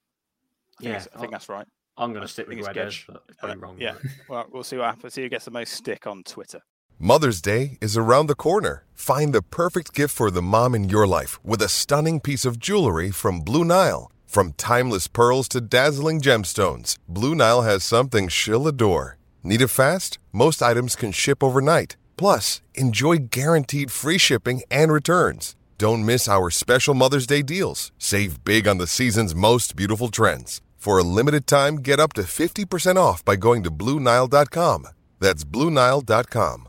I 0.81 0.85
Yeah, 0.85 1.05
I 1.14 1.19
think 1.19 1.33
that's 1.33 1.49
right. 1.49 1.67
I'm 1.97 2.12
going 2.12 2.23
to 2.23 2.29
stick 2.29 2.47
with 2.47 2.59
Guedes. 2.59 2.75
Gedge. 2.75 3.05
but 3.09 3.25
it's 3.29 3.37
probably 3.38 3.57
Uh, 3.57 3.61
wrong. 3.61 3.77
yeah. 3.81 3.95
Well, 4.29 4.47
we'll 4.53 4.62
see 4.64 4.77
what 4.77 4.87
happens. 4.87 5.14
See 5.14 5.23
who 5.23 5.29
gets 5.29 5.45
the 5.47 5.51
most 5.51 5.73
stick 5.73 6.07
on 6.07 6.23
Twitter. 6.23 6.61
Mother's 7.01 7.41
Day 7.41 7.79
is 7.81 7.97
around 7.97 8.27
the 8.27 8.35
corner. 8.35 8.85
Find 8.95 9.33
the 9.33 9.43
perfect 9.43 9.93
gift 9.95 10.14
for 10.14 10.31
the 10.31 10.43
mom 10.43 10.75
in 10.75 10.88
your 10.88 11.07
life 11.07 11.43
with 11.45 11.62
a 11.62 11.69
stunning 11.69 12.21
piece 12.21 12.45
of 12.45 12.59
jewelry 12.59 13.11
from 13.11 13.41
Blue 13.41 13.64
Nile. 13.64 14.11
From 14.38 14.53
timeless 14.53 15.09
pearls 15.09 15.48
to 15.48 15.61
dazzling 15.61 16.20
gemstones, 16.20 16.96
Blue 17.09 17.35
Nile 17.35 17.62
has 17.62 17.83
something 17.83 18.29
she'll 18.29 18.68
adore. 18.68 19.18
Need 19.42 19.61
it 19.61 19.66
fast? 19.66 20.20
Most 20.31 20.62
items 20.62 20.94
can 20.94 21.11
ship 21.11 21.42
overnight. 21.42 21.96
Plus, 22.16 22.62
enjoy 22.77 23.16
guaranteed 23.33 23.90
free 23.90 24.16
shipping 24.16 24.62
and 24.70 24.92
returns. 24.92 25.57
Don't 25.77 26.07
miss 26.07 26.29
our 26.29 26.51
special 26.51 26.94
Mother's 26.94 27.27
Day 27.27 27.42
deals. 27.42 27.90
Save 27.98 28.44
big 28.44 28.68
on 28.68 28.79
the 28.79 28.87
season's 28.87 29.35
most 29.35 29.74
beautiful 29.74 30.09
trends. 30.09 30.61
For 30.77 30.98
a 30.98 31.09
limited 31.18 31.48
time, 31.48 31.79
get 31.83 31.98
up 31.98 32.12
to 32.12 32.22
50% 32.22 32.94
off 32.94 33.24
by 33.24 33.35
going 33.35 33.64
to 33.64 33.72
BlueNile.com. 33.72 34.87
That's 35.18 35.42
BlueNile.com. 35.42 36.68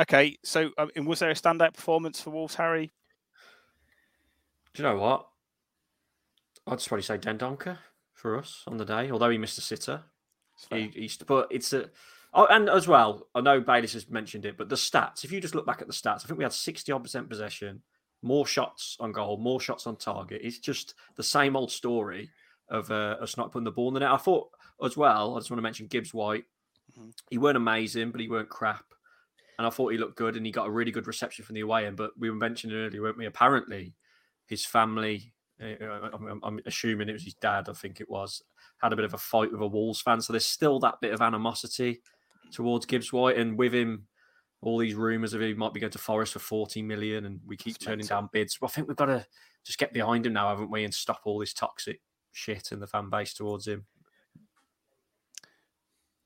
Okay, 0.00 0.38
so 0.42 0.70
um, 0.78 0.88
and 0.96 1.06
was 1.06 1.18
there 1.18 1.28
a 1.28 1.34
standout 1.34 1.74
performance 1.74 2.18
for 2.18 2.30
Wolves, 2.30 2.54
Harry? 2.54 2.92
Do 4.72 4.82
you 4.82 4.88
know 4.88 4.96
what? 4.96 5.29
I'd 6.70 6.78
just 6.78 6.88
probably 6.88 7.02
say 7.02 7.18
Dendoncker 7.18 7.78
for 8.14 8.38
us 8.38 8.62
on 8.66 8.76
the 8.76 8.84
day, 8.84 9.10
although 9.10 9.30
he 9.30 9.38
missed 9.38 9.58
a 9.58 9.62
sitter. 9.62 10.02
He, 10.70 10.90
he's, 10.94 11.16
but 11.16 11.48
it's 11.50 11.72
a. 11.72 11.90
Oh, 12.32 12.46
and 12.46 12.68
as 12.68 12.86
well, 12.86 13.26
I 13.34 13.40
know 13.40 13.60
Bayliss 13.60 13.94
has 13.94 14.08
mentioned 14.08 14.44
it, 14.44 14.56
but 14.56 14.68
the 14.68 14.76
stats, 14.76 15.24
if 15.24 15.32
you 15.32 15.40
just 15.40 15.54
look 15.54 15.66
back 15.66 15.80
at 15.80 15.88
the 15.88 15.92
stats, 15.92 16.24
I 16.24 16.28
think 16.28 16.38
we 16.38 16.44
had 16.44 16.52
60 16.52 16.92
odd 16.92 17.02
percent 17.02 17.28
possession, 17.28 17.82
more 18.22 18.46
shots 18.46 18.96
on 19.00 19.10
goal, 19.10 19.36
more 19.38 19.60
shots 19.60 19.86
on 19.86 19.96
target. 19.96 20.42
It's 20.44 20.58
just 20.58 20.94
the 21.16 21.22
same 21.22 21.56
old 21.56 21.72
story 21.72 22.30
of 22.68 22.90
uh, 22.90 23.16
us 23.20 23.36
not 23.36 23.50
putting 23.50 23.64
the 23.64 23.72
ball 23.72 23.88
in 23.88 23.94
the 23.94 24.00
net. 24.00 24.12
I 24.12 24.16
thought 24.16 24.50
as 24.84 24.96
well, 24.96 25.34
I 25.34 25.40
just 25.40 25.50
want 25.50 25.58
to 25.58 25.62
mention 25.62 25.88
Gibbs 25.88 26.14
White. 26.14 26.44
Mhm. 26.96 27.12
He 27.30 27.38
weren't 27.38 27.56
amazing, 27.56 28.12
but 28.12 28.20
he 28.20 28.28
weren't 28.28 28.48
crap. 28.48 28.84
And 29.58 29.66
I 29.66 29.70
thought 29.70 29.92
he 29.92 29.98
looked 29.98 30.16
good 30.16 30.36
and 30.36 30.46
he 30.46 30.52
got 30.52 30.68
a 30.68 30.70
really 30.70 30.92
good 30.92 31.06
reception 31.06 31.44
from 31.44 31.54
the 31.54 31.60
away 31.60 31.86
end. 31.86 31.96
But 31.96 32.12
we 32.18 32.30
were 32.30 32.36
mentioning 32.36 32.76
earlier, 32.76 33.02
weren't 33.02 33.18
we? 33.18 33.26
Apparently, 33.26 33.94
his 34.46 34.64
family, 34.64 35.32
I'm, 35.60 36.40
I'm 36.42 36.60
assuming 36.66 37.08
it 37.08 37.14
was 37.14 37.24
his 37.24 37.34
dad, 37.34 37.68
I 37.68 37.72
think 37.72 38.00
it 38.00 38.08
was, 38.10 38.42
had 38.78 38.92
a 38.92 38.96
bit 38.96 39.04
of 39.04 39.14
a 39.14 39.18
fight 39.18 39.52
with 39.52 39.60
a 39.60 39.66
Wolves 39.66 40.00
fan. 40.00 40.20
So 40.20 40.32
there's 40.32 40.46
still 40.46 40.78
that 40.80 41.00
bit 41.00 41.12
of 41.12 41.20
animosity 41.20 42.00
towards 42.52 42.86
Gibbs 42.86 43.12
White. 43.12 43.36
And 43.36 43.58
with 43.58 43.74
him, 43.74 44.06
all 44.62 44.78
these 44.78 44.94
rumours 44.94 45.32
of 45.34 45.40
he 45.40 45.54
might 45.54 45.72
be 45.74 45.80
going 45.80 45.92
to 45.92 45.98
Forest 45.98 46.34
for 46.34 46.38
40 46.38 46.82
million 46.82 47.24
and 47.24 47.40
we 47.46 47.56
keep 47.56 47.76
It's 47.76 47.84
turning 47.84 47.98
mental. 47.98 48.20
down 48.22 48.30
bids. 48.32 48.60
Well, 48.60 48.68
I 48.68 48.72
think 48.72 48.88
we've 48.88 48.96
got 48.96 49.06
to 49.06 49.26
just 49.64 49.78
get 49.78 49.92
behind 49.92 50.26
him 50.26 50.32
now, 50.34 50.48
haven't 50.50 50.70
we? 50.70 50.84
And 50.84 50.94
stop 50.94 51.20
all 51.24 51.38
this 51.38 51.54
toxic 51.54 52.00
shit 52.32 52.72
in 52.72 52.80
the 52.80 52.86
fan 52.86 53.10
base 53.10 53.34
towards 53.34 53.66
him. 53.66 53.86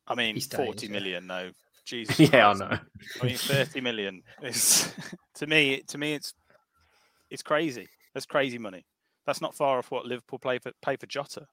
I 0.07 0.14
mean, 0.14 0.35
He's 0.35 0.47
forty 0.47 0.87
yeah. 0.87 0.92
million. 0.92 1.27
No, 1.27 1.51
Jesus. 1.85 2.18
yeah, 2.33 2.51
I 2.51 2.53
know. 2.55 2.79
I 3.23 3.27
mean, 3.27 3.37
thirty 3.37 3.81
million 3.81 4.23
is 4.42 4.92
to 5.37 5.47
me. 5.47 5.83
To 5.88 5.99
me, 5.99 6.14
it's 6.14 6.35
it's 7.31 7.42
crazy. 7.42 7.88
That's 8.12 8.27
crazy 8.27 8.59
money. 8.59 8.85
That's 9.26 9.40
not 9.40 9.54
far 9.54 9.78
off 9.78 9.90
what 9.90 10.06
Liverpool 10.06 10.38
play 10.38 10.58
for 10.58 10.72
pay 10.82 10.96
for 10.96 11.06
Jota. 11.06 11.46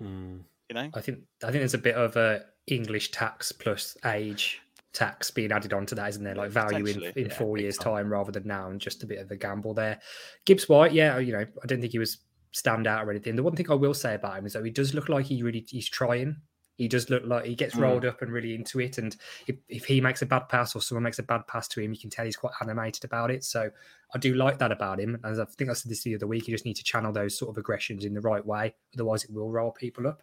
Mm. 0.00 0.40
You 0.68 0.74
know, 0.74 0.90
I 0.94 1.00
think 1.00 1.20
I 1.42 1.46
think 1.46 1.60
there's 1.60 1.74
a 1.74 1.78
bit 1.78 1.96
of 1.96 2.16
a 2.16 2.42
English 2.66 3.10
tax 3.10 3.52
plus 3.52 3.96
age 4.04 4.60
tax 4.92 5.30
being 5.30 5.52
added 5.52 5.72
onto 5.72 5.94
that, 5.94 6.08
isn't 6.08 6.24
there? 6.24 6.34
Like 6.34 6.50
value 6.50 6.86
in, 6.86 7.02
in 7.16 7.26
yeah, 7.26 7.34
four 7.34 7.58
years' 7.58 7.76
time. 7.76 7.94
time 7.94 8.12
rather 8.12 8.32
than 8.32 8.46
now, 8.46 8.70
and 8.70 8.80
just 8.80 9.02
a 9.02 9.06
bit 9.06 9.18
of 9.18 9.30
a 9.30 9.36
gamble 9.36 9.74
there. 9.74 10.00
Gibbs 10.46 10.68
White, 10.68 10.92
yeah, 10.92 11.18
you 11.18 11.32
know, 11.32 11.44
I 11.62 11.66
don't 11.66 11.80
think 11.80 11.92
he 11.92 11.98
was 11.98 12.18
stand 12.52 12.86
out 12.86 13.06
or 13.06 13.10
anything. 13.10 13.36
The 13.36 13.42
one 13.42 13.54
thing 13.54 13.70
I 13.70 13.74
will 13.74 13.94
say 13.94 14.14
about 14.14 14.38
him 14.38 14.46
is 14.46 14.54
that 14.54 14.64
he 14.64 14.70
does 14.70 14.94
look 14.94 15.08
like 15.08 15.26
he 15.26 15.42
really 15.42 15.64
he's 15.68 15.88
trying. 15.88 16.36
He 16.80 16.88
does 16.88 17.10
look 17.10 17.22
like 17.26 17.44
he 17.44 17.54
gets 17.54 17.74
Mm. 17.74 17.82
rolled 17.82 18.04
up 18.06 18.22
and 18.22 18.32
really 18.32 18.54
into 18.54 18.80
it. 18.80 18.96
And 18.96 19.14
if, 19.46 19.56
if 19.68 19.84
he 19.84 20.00
makes 20.00 20.22
a 20.22 20.26
bad 20.26 20.48
pass 20.48 20.74
or 20.74 20.80
someone 20.80 21.02
makes 21.02 21.18
a 21.18 21.22
bad 21.22 21.46
pass 21.46 21.68
to 21.68 21.80
him, 21.80 21.92
you 21.92 21.98
can 21.98 22.08
tell 22.08 22.24
he's 22.24 22.36
quite 22.36 22.54
animated 22.62 23.04
about 23.04 23.30
it. 23.30 23.44
So 23.44 23.70
I 24.14 24.18
do 24.18 24.34
like 24.34 24.58
that 24.58 24.72
about 24.72 24.98
him. 24.98 25.20
As 25.22 25.38
I 25.38 25.44
think 25.44 25.68
I 25.68 25.74
said 25.74 25.90
this 25.90 26.02
the 26.02 26.14
other 26.14 26.26
week, 26.26 26.48
you 26.48 26.54
just 26.54 26.64
need 26.64 26.76
to 26.76 26.82
channel 26.84 27.12
those 27.12 27.36
sort 27.36 27.50
of 27.50 27.58
aggressions 27.58 28.04
in 28.06 28.14
the 28.14 28.20
right 28.22 28.44
way. 28.44 28.74
Otherwise, 28.94 29.24
it 29.24 29.30
will 29.30 29.50
roll 29.52 29.72
people 29.72 30.06
up. 30.06 30.22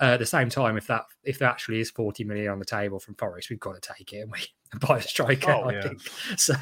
Uh, 0.00 0.06
at 0.14 0.18
the 0.18 0.26
same 0.26 0.50
time, 0.50 0.76
if 0.76 0.86
that 0.88 1.04
if 1.22 1.38
there 1.38 1.48
actually 1.48 1.80
is 1.80 1.90
40 1.90 2.24
million 2.24 2.48
on 2.50 2.58
the 2.58 2.64
table 2.64 2.98
from 2.98 3.14
Forest, 3.14 3.48
we've 3.48 3.60
got 3.60 3.80
to 3.80 3.94
take 3.94 4.12
it 4.12 4.20
and 4.20 4.30
we 4.32 4.40
and 4.80 4.88
buy 4.88 4.98
a 4.98 5.02
striker. 5.02 5.52
Oh, 5.52 5.62
I 5.62 5.72
yeah. 5.74 5.82
think 5.82 6.00
so. 6.36 6.54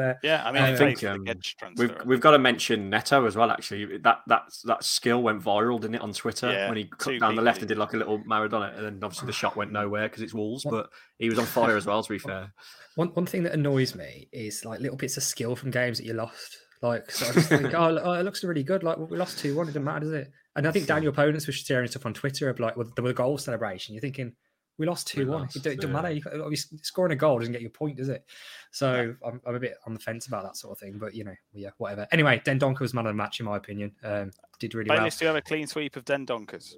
uh, 0.00 0.14
Yeah, 0.22 0.42
I 0.44 0.52
mean, 0.52 0.62
I 0.62 0.72
I 0.72 0.76
think, 0.76 1.00
think 1.00 1.28
um. 1.62 1.72
We've 1.76 1.94
we've 2.04 2.20
got 2.20 2.32
to 2.32 2.38
mention 2.38 2.90
Neto 2.90 3.26
as 3.26 3.36
well. 3.36 3.50
Actually, 3.50 3.98
that 3.98 4.18
that 4.26 4.42
that 4.64 4.84
skill 4.84 5.22
went 5.22 5.42
viral, 5.42 5.80
didn't 5.80 5.96
it, 5.96 6.00
on 6.00 6.12
Twitter 6.12 6.50
Yeah, 6.50 6.68
when 6.68 6.78
he 6.78 6.84
two 6.84 6.90
cut 6.98 7.10
down 7.20 7.20
the 7.20 7.28
people 7.28 7.44
left 7.44 7.58
and 7.60 7.68
did 7.68 7.78
like 7.78 7.92
a 7.92 7.96
little 7.96 8.18
Maradona, 8.20 8.76
and 8.76 8.84
then 8.86 8.98
obviously 9.02 9.26
the 9.26 9.32
shot 9.32 9.56
went 9.56 9.72
nowhere 9.72 10.08
because 10.08 10.22
it's 10.22 10.34
Wolves. 10.34 10.64
But 10.68 10.90
he 11.18 11.28
was 11.28 11.38
on 11.38 11.46
fire 11.46 11.76
as 11.76 11.86
well. 11.86 12.02
To 12.02 12.08
be 12.08 12.18
fair, 12.18 12.52
One 12.96 13.08
one 13.08 13.26
thing 13.26 13.42
that 13.44 13.52
annoys 13.52 13.94
me 13.94 14.28
is 14.32 14.64
like 14.64 14.80
little 14.80 14.96
bits 14.96 15.16
of 15.16 15.22
skill 15.22 15.56
from 15.56 15.70
games 15.70 15.98
that 15.98 16.06
you 16.06 16.14
lost. 16.14 16.58
Like, 16.80 17.10
so 17.10 17.28
I 17.28 17.32
just 17.32 17.48
think, 17.48 17.74
oh, 17.74 17.98
oh, 18.00 18.12
it 18.12 18.22
looks 18.22 18.44
really 18.44 18.62
good. 18.62 18.84
Like, 18.84 18.98
we 18.98 19.16
lost 19.16 19.40
two 19.40 19.56
one. 19.56 19.66
It 19.66 19.70
doesn't 19.70 19.82
matter, 19.84 20.00
does 20.00 20.12
it? 20.12 20.30
And 20.54 20.66
I 20.66 20.70
think 20.70 20.86
Daniel 20.86 21.12
Podence 21.12 21.46
was 21.46 21.56
sharing 21.56 21.88
stuff 21.88 22.06
on 22.06 22.14
Twitter 22.14 22.48
of 22.48 22.60
like 22.60 22.76
with 22.76 22.94
the 22.94 23.12
goal 23.12 23.38
celebration. 23.38 23.94
You're 23.94 24.00
thinking 24.00 24.32
we 24.78 24.86
lost 24.86 25.08
two 25.08 25.26
one. 25.26 25.48
It, 25.54 25.62
don't- 25.62 25.76
doesn't 25.76 25.90
yeah. 25.90 26.02
matter. 26.02 26.10
You, 26.10 26.22
obviously 26.42 26.78
scoring 26.82 27.12
a 27.12 27.16
goal 27.16 27.38
doesn't 27.38 27.52
get 27.52 27.60
you 27.60 27.68
a 27.68 27.70
point, 27.70 27.96
does 27.96 28.08
it? 28.08 28.24
So 28.70 29.14
I'm, 29.26 29.40
I'm 29.46 29.54
a 29.54 29.60
bit 29.60 29.76
on 29.86 29.94
the 29.94 30.00
fence 30.00 30.26
about 30.28 30.44
that 30.44 30.56
sort 30.56 30.72
of 30.72 30.78
thing. 30.78 30.98
But 30.98 31.14
you 31.14 31.24
know, 31.24 31.34
yeah, 31.52 31.70
whatever. 31.78 32.06
Anyway, 32.12 32.40
Dendoncker 32.44 32.80
was 32.80 32.94
man 32.94 33.06
of 33.06 33.10
the 33.10 33.16
match 33.16 33.40
in 33.40 33.46
my 33.46 33.56
opinion. 33.56 33.92
Um, 34.04 34.30
did 34.58 34.74
really 34.74 34.88
well. 34.88 34.98
Bayliss, 34.98 35.18
do 35.18 35.24
you 35.24 35.28
have 35.28 35.36
a 35.36 35.42
clean 35.42 35.66
sweep 35.66 35.96
of 35.96 36.04
Dendonckers? 36.04 36.74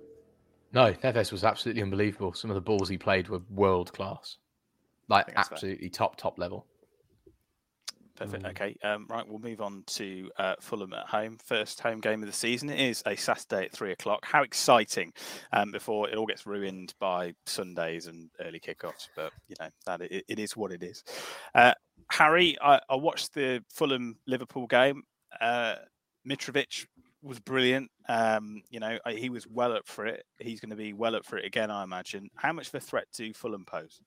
No, 0.72 0.92
Neves 0.92 1.32
was 1.32 1.44
absolutely 1.44 1.82
unbelievable. 1.82 2.32
Some 2.32 2.50
of 2.50 2.54
the 2.54 2.60
balls 2.60 2.88
he 2.88 2.96
played 2.96 3.28
were 3.28 3.40
world 3.50 3.92
class, 3.92 4.36
like 5.08 5.26
think 5.26 5.36
that's 5.36 5.48
fair. 5.48 5.56
absolutely 5.56 5.90
top 5.90 6.16
top 6.16 6.38
level. 6.38 6.66
Perfect. 8.20 8.44
Okay. 8.44 8.76
Um, 8.85 9.06
right. 9.09 9.26
We'll 9.26 9.38
move 9.38 9.62
on 9.62 9.83
to 9.87 10.30
uh, 10.37 10.54
Fulham 10.61 10.92
at 10.92 11.06
home. 11.06 11.38
First 11.42 11.80
home 11.80 12.00
game 12.00 12.22
of 12.22 12.26
the 12.26 12.35
season. 12.35 12.68
It 12.68 12.78
is 12.78 13.02
a 13.06 13.16
Saturday 13.16 13.64
at 13.64 13.72
three 13.72 13.92
o'clock. 13.92 14.26
How 14.26 14.42
exciting! 14.42 15.14
Um, 15.54 15.72
before 15.72 16.06
it 16.11 16.16
all 16.16 16.26
gets 16.26 16.46
ruined 16.46 16.92
by 17.00 17.33
Sundays 17.46 18.06
and 18.06 18.28
early 18.44 18.61
kickoffs. 18.61 19.09
But 19.16 19.33
you 19.48 19.56
know 19.59 19.68
that 19.87 20.02
it, 20.02 20.24
it 20.28 20.38
is 20.38 20.54
what 20.54 20.70
it 20.70 20.83
is. 20.83 21.02
Uh, 21.54 21.72
Harry, 22.11 22.59
I, 22.61 22.80
I 22.90 22.96
watched 22.96 23.33
the 23.33 23.64
Fulham 23.72 24.18
Liverpool 24.26 24.66
game. 24.66 25.04
Uh, 25.40 25.76
Mitrovic 26.28 26.87
was 27.22 27.40
brilliant. 27.40 27.90
Um, 28.06 28.62
you 28.68 28.80
know 28.80 28.98
he 29.09 29.30
was 29.30 29.46
well 29.46 29.72
up 29.72 29.87
for 29.87 30.04
it. 30.04 30.24
He's 30.38 30.61
going 30.61 30.70
to 30.70 30.76
be 30.76 30.92
well 30.92 31.16
up 31.16 31.24
for 31.24 31.38
it 31.38 31.46
again, 31.46 31.70
I 31.70 31.85
imagine. 31.85 32.28
How 32.35 32.52
much 32.52 32.68
of 32.68 32.74
a 32.74 32.80
threat 32.80 33.06
do 33.16 33.33
Fulham 33.33 33.64
pose? 33.64 33.98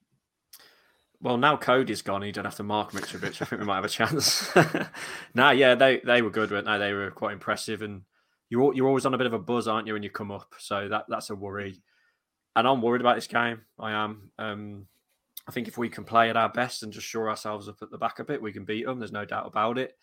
Well 1.24 1.38
now 1.38 1.56
Coady's 1.56 2.02
gone, 2.02 2.22
you 2.24 2.34
don't 2.34 2.44
have 2.44 2.58
to 2.58 2.64
mark 2.64 2.92
Mitrovic. 2.92 3.42
I 3.42 3.46
think 3.46 3.62
we 3.62 3.66
might 3.66 3.76
have 3.76 3.86
a 3.86 3.90
chance. 3.90 4.54
nah, 5.34 5.52
yeah, 5.52 5.74
they 5.74 6.02
they 6.06 6.22
were 6.22 6.30
good, 6.30 6.52
weren't 6.52 6.66
they? 6.66 6.78
They 6.78 6.92
were 6.92 7.12
quite 7.12 7.32
impressive, 7.32 7.82
and 7.82 8.02
you're 8.50 8.76
you're 8.76 8.90
always 8.90 9.06
on 9.06 9.14
a 9.14 9.18
bit 9.18 9.26
of 9.26 9.32
a 9.34 9.40
buzz, 9.40 9.66
aren't 9.66 9.88
you, 9.88 9.94
when 9.94 10.04
you 10.04 10.10
come 10.10 10.32
up? 10.32 10.54
So 10.60 10.90
that 10.90 11.06
that's 11.08 11.30
a 11.30 11.36
worry. 11.36 11.82
And 12.58 12.68
I'm 12.68 12.82
worried 12.82 13.00
about 13.00 13.16
this 13.16 13.28
game. 13.28 13.62
I 13.80 13.94
am. 13.94 14.32
Um, 14.38 14.88
I 15.48 15.52
think 15.54 15.70
if 15.70 15.78
we 15.78 15.88
can 15.88 16.04
play 16.04 16.30
at 16.30 16.36
our 16.36 16.50
best 16.50 16.84
and 16.84 16.92
just 16.92 17.08
shore 17.08 17.30
ourselves 17.30 17.70
up 17.70 17.78
at 17.82 17.90
the 17.90 17.98
back 17.98 18.20
a 18.20 18.26
bit, 18.26 18.42
we 18.42 18.52
can 18.52 18.66
beat 18.66 18.86
them. 18.86 19.00
There's 19.00 19.12
no 19.14 19.26
doubt 19.26 19.48
about 19.48 19.78
it. 19.78 19.96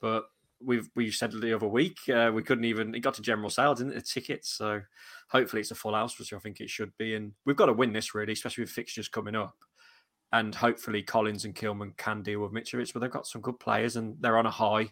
But 0.00 0.24
we've 0.64 0.88
we 0.96 1.10
said 1.10 1.32
the 1.32 1.54
other 1.54 1.68
week 1.68 1.98
uh, 2.08 2.30
we 2.34 2.42
couldn't 2.42 2.64
even. 2.64 2.94
It 2.94 3.00
got 3.00 3.12
to 3.14 3.22
general 3.22 3.50
sales, 3.50 3.80
didn't 3.80 3.92
it? 3.92 3.96
The 3.96 4.20
tickets. 4.20 4.48
So 4.56 4.80
hopefully 5.28 5.60
it's 5.60 5.72
a 5.72 5.74
full 5.74 5.94
house, 5.94 6.18
which 6.18 6.32
I 6.32 6.38
think 6.38 6.62
it 6.62 6.70
should 6.70 6.96
be. 6.96 7.14
And 7.14 7.32
we've 7.44 7.54
got 7.54 7.66
to 7.66 7.74
win 7.74 7.92
this 7.92 8.14
really, 8.14 8.32
especially 8.32 8.62
with 8.62 8.70
fixtures 8.70 9.08
coming 9.08 9.36
up. 9.36 9.56
And 10.34 10.52
hopefully 10.52 11.00
Collins 11.00 11.44
and 11.44 11.54
Kilman 11.54 11.96
can 11.96 12.22
deal 12.22 12.40
with 12.40 12.50
Mitrovic. 12.50 12.92
But 12.92 12.98
they've 12.98 13.10
got 13.10 13.28
some 13.28 13.40
good 13.40 13.60
players 13.60 13.94
and 13.94 14.16
they're 14.20 14.36
on 14.36 14.46
a 14.46 14.50
high. 14.50 14.90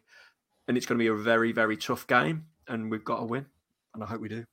And 0.69 0.77
it's 0.77 0.87
going 0.87 0.99
to 0.99 1.03
be 1.03 1.09
a 1.09 1.15
very 1.15 1.51
very 1.51 1.77
tough 1.77 2.07
game, 2.07 2.47
and 2.69 2.89
we've 2.89 3.05
got 3.05 3.19
to 3.19 3.25
win. 3.25 3.47
And 3.93 4.05
I 4.05 4.07
hope 4.07 4.21
we 4.21 4.29
do. 4.29 4.45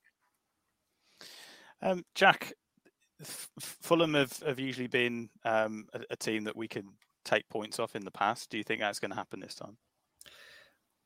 Um, 1.84 2.04
Jack, 2.16 2.54
F- 3.22 3.50
F- 3.62 3.78
Fulham 3.84 4.16
have, 4.16 4.36
have 4.40 4.60
usually 4.60 4.88
been 4.88 5.30
um, 5.46 5.86
a, 5.94 6.02
a 6.10 6.16
team 6.16 6.46
that 6.46 6.58
we 6.58 6.68
can 6.68 6.90
take 7.24 7.48
points 7.50 7.78
off 7.78 7.96
in 7.96 8.04
the 8.04 8.12
past. 8.12 8.50
Do 8.50 8.58
you 8.58 8.64
think 8.64 8.82
that's 8.82 9.00
going 9.00 9.12
to 9.12 9.18
happen 9.18 9.40
this 9.40 9.54
time? 9.54 9.78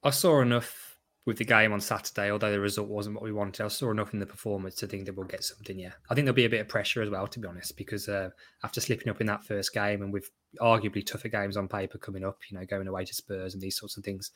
I 0.02 0.12
saw 0.12 0.41
enough 0.41 0.92
with 1.26 1.38
the 1.38 1.46
game 1.46 1.72
on 1.72 1.80
Saturday, 1.80 2.32
although 2.32 2.52
the 2.52 2.60
result 2.60 2.90
wasn't 2.90 3.16
what 3.16 3.24
we 3.24 3.32
wanted. 3.32 3.64
I 3.64 3.70
saw 3.70 3.92
enough 3.92 4.14
in 4.14 4.20
the 4.20 4.26
performance 4.26 4.76
to 4.76 4.88
think 4.88 5.06
that 5.06 5.16
we'll 5.16 5.26
get 5.26 5.44
something. 5.44 5.80
Yeah, 5.80 5.94
I 6.10 6.16
think 6.16 6.26
there'll 6.26 6.36
be 6.36 6.46
a 6.46 6.50
bit 6.50 6.62
of 6.62 6.68
pressure 6.68 7.02
as 7.02 7.10
well, 7.10 7.28
to 7.28 7.40
be 7.40 7.48
honest, 7.48 7.78
because 7.78 8.10
uh, 8.10 8.30
after 8.64 8.82
slipping 8.82 9.10
up 9.10 9.22
in 9.22 9.28
that 9.28 9.46
first 9.46 9.74
game 9.74 10.02
and 10.02 10.12
with 10.12 10.30
arguably 10.62 11.06
tougher 11.06 11.30
games 11.30 11.56
on 11.56 11.68
paper 11.68 11.98
coming 11.98 12.26
up, 12.26 12.40
you 12.50 12.58
know, 12.58 12.66
going 12.66 12.88
away 12.88 13.06
to 13.06 13.14
Spurs 13.14 13.54
and 13.54 13.62
these 13.64 13.78
sorts 13.78 13.96
of 13.96 14.04
things, 14.04 14.32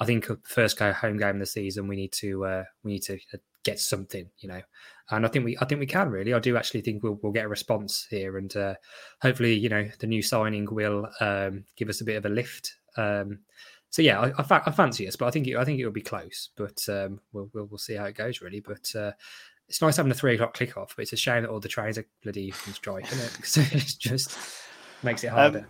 I 0.00 0.06
think 0.06 0.30
uh, 0.30 0.36
first 0.44 0.78
home 0.78 1.18
game 1.18 1.36
of 1.36 1.40
the 1.40 1.46
season, 1.46 1.88
we 1.88 1.96
need 1.96 2.12
to 2.12 2.44
uh, 2.46 2.64
we 2.84 2.92
need 2.92 3.02
to 3.02 3.14
uh, 3.34 3.38
get 3.62 3.78
something, 3.78 4.30
you 4.38 4.48
know, 4.48 4.62
and 5.10 5.26
I 5.26 5.28
think 5.28 5.44
we 5.44 5.58
I 5.60 5.66
think 5.66 5.80
we 5.80 5.86
can 5.86 6.08
really. 6.08 6.32
I 6.32 6.38
do 6.38 6.56
actually 6.56 6.80
think 6.80 7.02
we'll 7.02 7.18
we'll 7.22 7.32
get 7.32 7.44
a 7.44 7.48
response 7.48 8.06
here, 8.08 8.38
and 8.38 8.54
uh, 8.56 8.74
hopefully, 9.20 9.54
you 9.54 9.68
know, 9.68 9.88
the 9.98 10.06
new 10.06 10.22
signing 10.22 10.66
will 10.70 11.06
um, 11.20 11.64
give 11.76 11.90
us 11.90 12.00
a 12.00 12.04
bit 12.04 12.16
of 12.16 12.24
a 12.24 12.30
lift. 12.30 12.76
Um, 12.96 13.40
so 13.90 14.02
yeah, 14.02 14.20
I, 14.20 14.32
I, 14.38 14.42
fa- 14.42 14.62
I 14.64 14.70
fancy 14.70 15.06
us, 15.06 15.16
but 15.16 15.26
I 15.26 15.30
think 15.30 15.46
it, 15.48 15.56
I 15.56 15.64
think 15.64 15.78
it 15.78 15.84
will 15.84 15.92
be 15.92 16.00
close. 16.00 16.50
But 16.56 16.84
um, 16.88 17.20
we'll, 17.32 17.50
we'll 17.52 17.66
we'll 17.66 17.78
see 17.78 17.94
how 17.94 18.04
it 18.04 18.14
goes 18.14 18.40
really. 18.40 18.60
But 18.60 18.94
uh, 18.94 19.12
it's 19.68 19.82
nice 19.82 19.96
having 19.96 20.12
a 20.12 20.14
three 20.14 20.34
o'clock 20.34 20.54
click 20.54 20.76
off, 20.76 20.94
but 20.96 21.02
it's 21.02 21.12
a 21.12 21.16
shame 21.16 21.42
that 21.42 21.50
all 21.50 21.60
the 21.60 21.68
trains 21.68 21.98
are 21.98 22.06
bloody 22.22 22.50
from 22.50 22.72
strike, 22.72 23.10
isn't 23.12 23.24
it? 23.24 23.32
Because 23.36 23.56
it 23.56 23.94
just 23.98 24.38
makes 25.02 25.24
it 25.24 25.30
harder. 25.30 25.60
Um, 25.60 25.66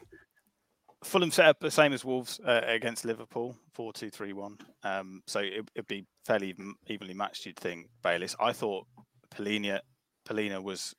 Fulham 1.03 1.31
set 1.31 1.47
up 1.47 1.61
the 1.61 1.71
same 1.71 1.93
as 1.95 2.05
Wolves 2.05 2.41
uh, 2.47 2.61
against 2.67 3.07
Liverpool, 3.07 3.57
4 3.73 3.93
2 3.93 4.11
3 4.11 4.33
1. 4.35 4.59
Um, 4.85 5.23
so 5.27 5.41
it, 5.41 5.69
it'd 5.75 5.87
be 5.87 6.05
fairly 6.27 6.51
even, 6.51 6.75
evenly 6.89 7.15
matched, 7.15 7.47
you'd 7.47 7.57
think, 7.57 7.89
Bayliss. 8.03 8.37
I 8.39 8.53
thought 8.53 8.87
Palhinha, 9.35 9.81
Palhinha 10.29 10.63
was 10.63 10.95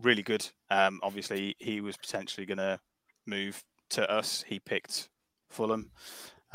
really 0.00 0.22
good. 0.22 0.48
Um, 0.70 0.98
obviously, 1.02 1.56
he 1.58 1.82
was 1.82 1.96
potentially 1.98 2.46
going 2.46 2.58
to 2.58 2.80
move 3.26 3.62
to 3.90 4.10
us. 4.10 4.42
He 4.46 4.58
picked 4.58 5.10
Fulham. 5.52 5.90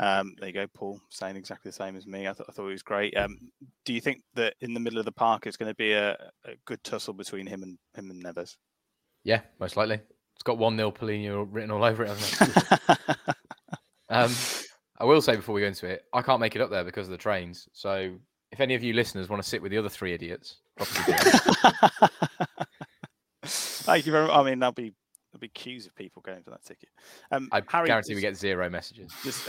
Um, 0.00 0.34
there 0.38 0.48
you 0.48 0.54
go, 0.54 0.66
Paul, 0.68 1.00
saying 1.10 1.36
exactly 1.36 1.70
the 1.70 1.76
same 1.76 1.96
as 1.96 2.06
me. 2.06 2.20
I, 2.20 2.32
th- 2.32 2.48
I 2.48 2.52
thought 2.52 2.66
he 2.66 2.72
was 2.72 2.82
great. 2.82 3.16
Um, 3.16 3.50
do 3.84 3.92
you 3.92 4.00
think 4.00 4.22
that 4.34 4.54
in 4.60 4.72
the 4.72 4.80
middle 4.80 4.98
of 4.98 5.04
the 5.04 5.12
park 5.12 5.46
it's 5.46 5.56
going 5.56 5.70
to 5.70 5.76
be 5.76 5.92
a, 5.92 6.12
a 6.44 6.54
good 6.66 6.82
tussle 6.84 7.14
between 7.14 7.46
him 7.46 7.62
and 7.62 7.78
him 7.94 8.10
and 8.10 8.22
Neves? 8.22 8.56
Yeah, 9.24 9.40
most 9.58 9.76
likely. 9.76 9.96
It's 9.96 10.44
got 10.44 10.58
one 10.58 10.76
nil 10.76 10.92
Palhinha 10.92 11.48
written 11.50 11.72
all 11.72 11.82
over 11.82 12.04
it, 12.04 12.08
hasn't 12.08 12.52
it? 12.60 12.98
um, 14.08 14.32
I 14.98 15.04
will 15.04 15.20
say 15.20 15.34
before 15.34 15.54
we 15.54 15.62
go 15.62 15.66
into 15.66 15.86
it, 15.88 16.04
I 16.12 16.22
can't 16.22 16.40
make 16.40 16.54
it 16.54 16.62
up 16.62 16.70
there 16.70 16.84
because 16.84 17.08
of 17.08 17.10
the 17.10 17.18
trains. 17.18 17.68
So 17.72 18.14
if 18.52 18.60
any 18.60 18.74
of 18.74 18.82
you 18.84 18.94
listeners 18.94 19.28
want 19.28 19.42
to 19.42 19.48
sit 19.48 19.60
with 19.60 19.72
the 19.72 19.78
other 19.78 19.88
three 19.88 20.12
idiots. 20.12 20.58
Thank 23.42 24.06
you 24.06 24.12
very 24.12 24.26
much. 24.26 24.36
I 24.36 24.42
mean, 24.44 24.58
that'll 24.60 24.72
be 24.72 24.92
there'll 25.38 25.52
be 25.52 25.60
queues 25.60 25.86
of 25.86 25.94
people 25.94 26.22
going 26.22 26.42
for 26.42 26.50
that 26.50 26.64
ticket. 26.64 26.88
Um, 27.30 27.48
I 27.52 27.62
Harry, 27.68 27.86
guarantee 27.86 28.14
we 28.14 28.20
get 28.20 28.36
zero 28.36 28.68
messages. 28.68 29.12
just 29.22 29.48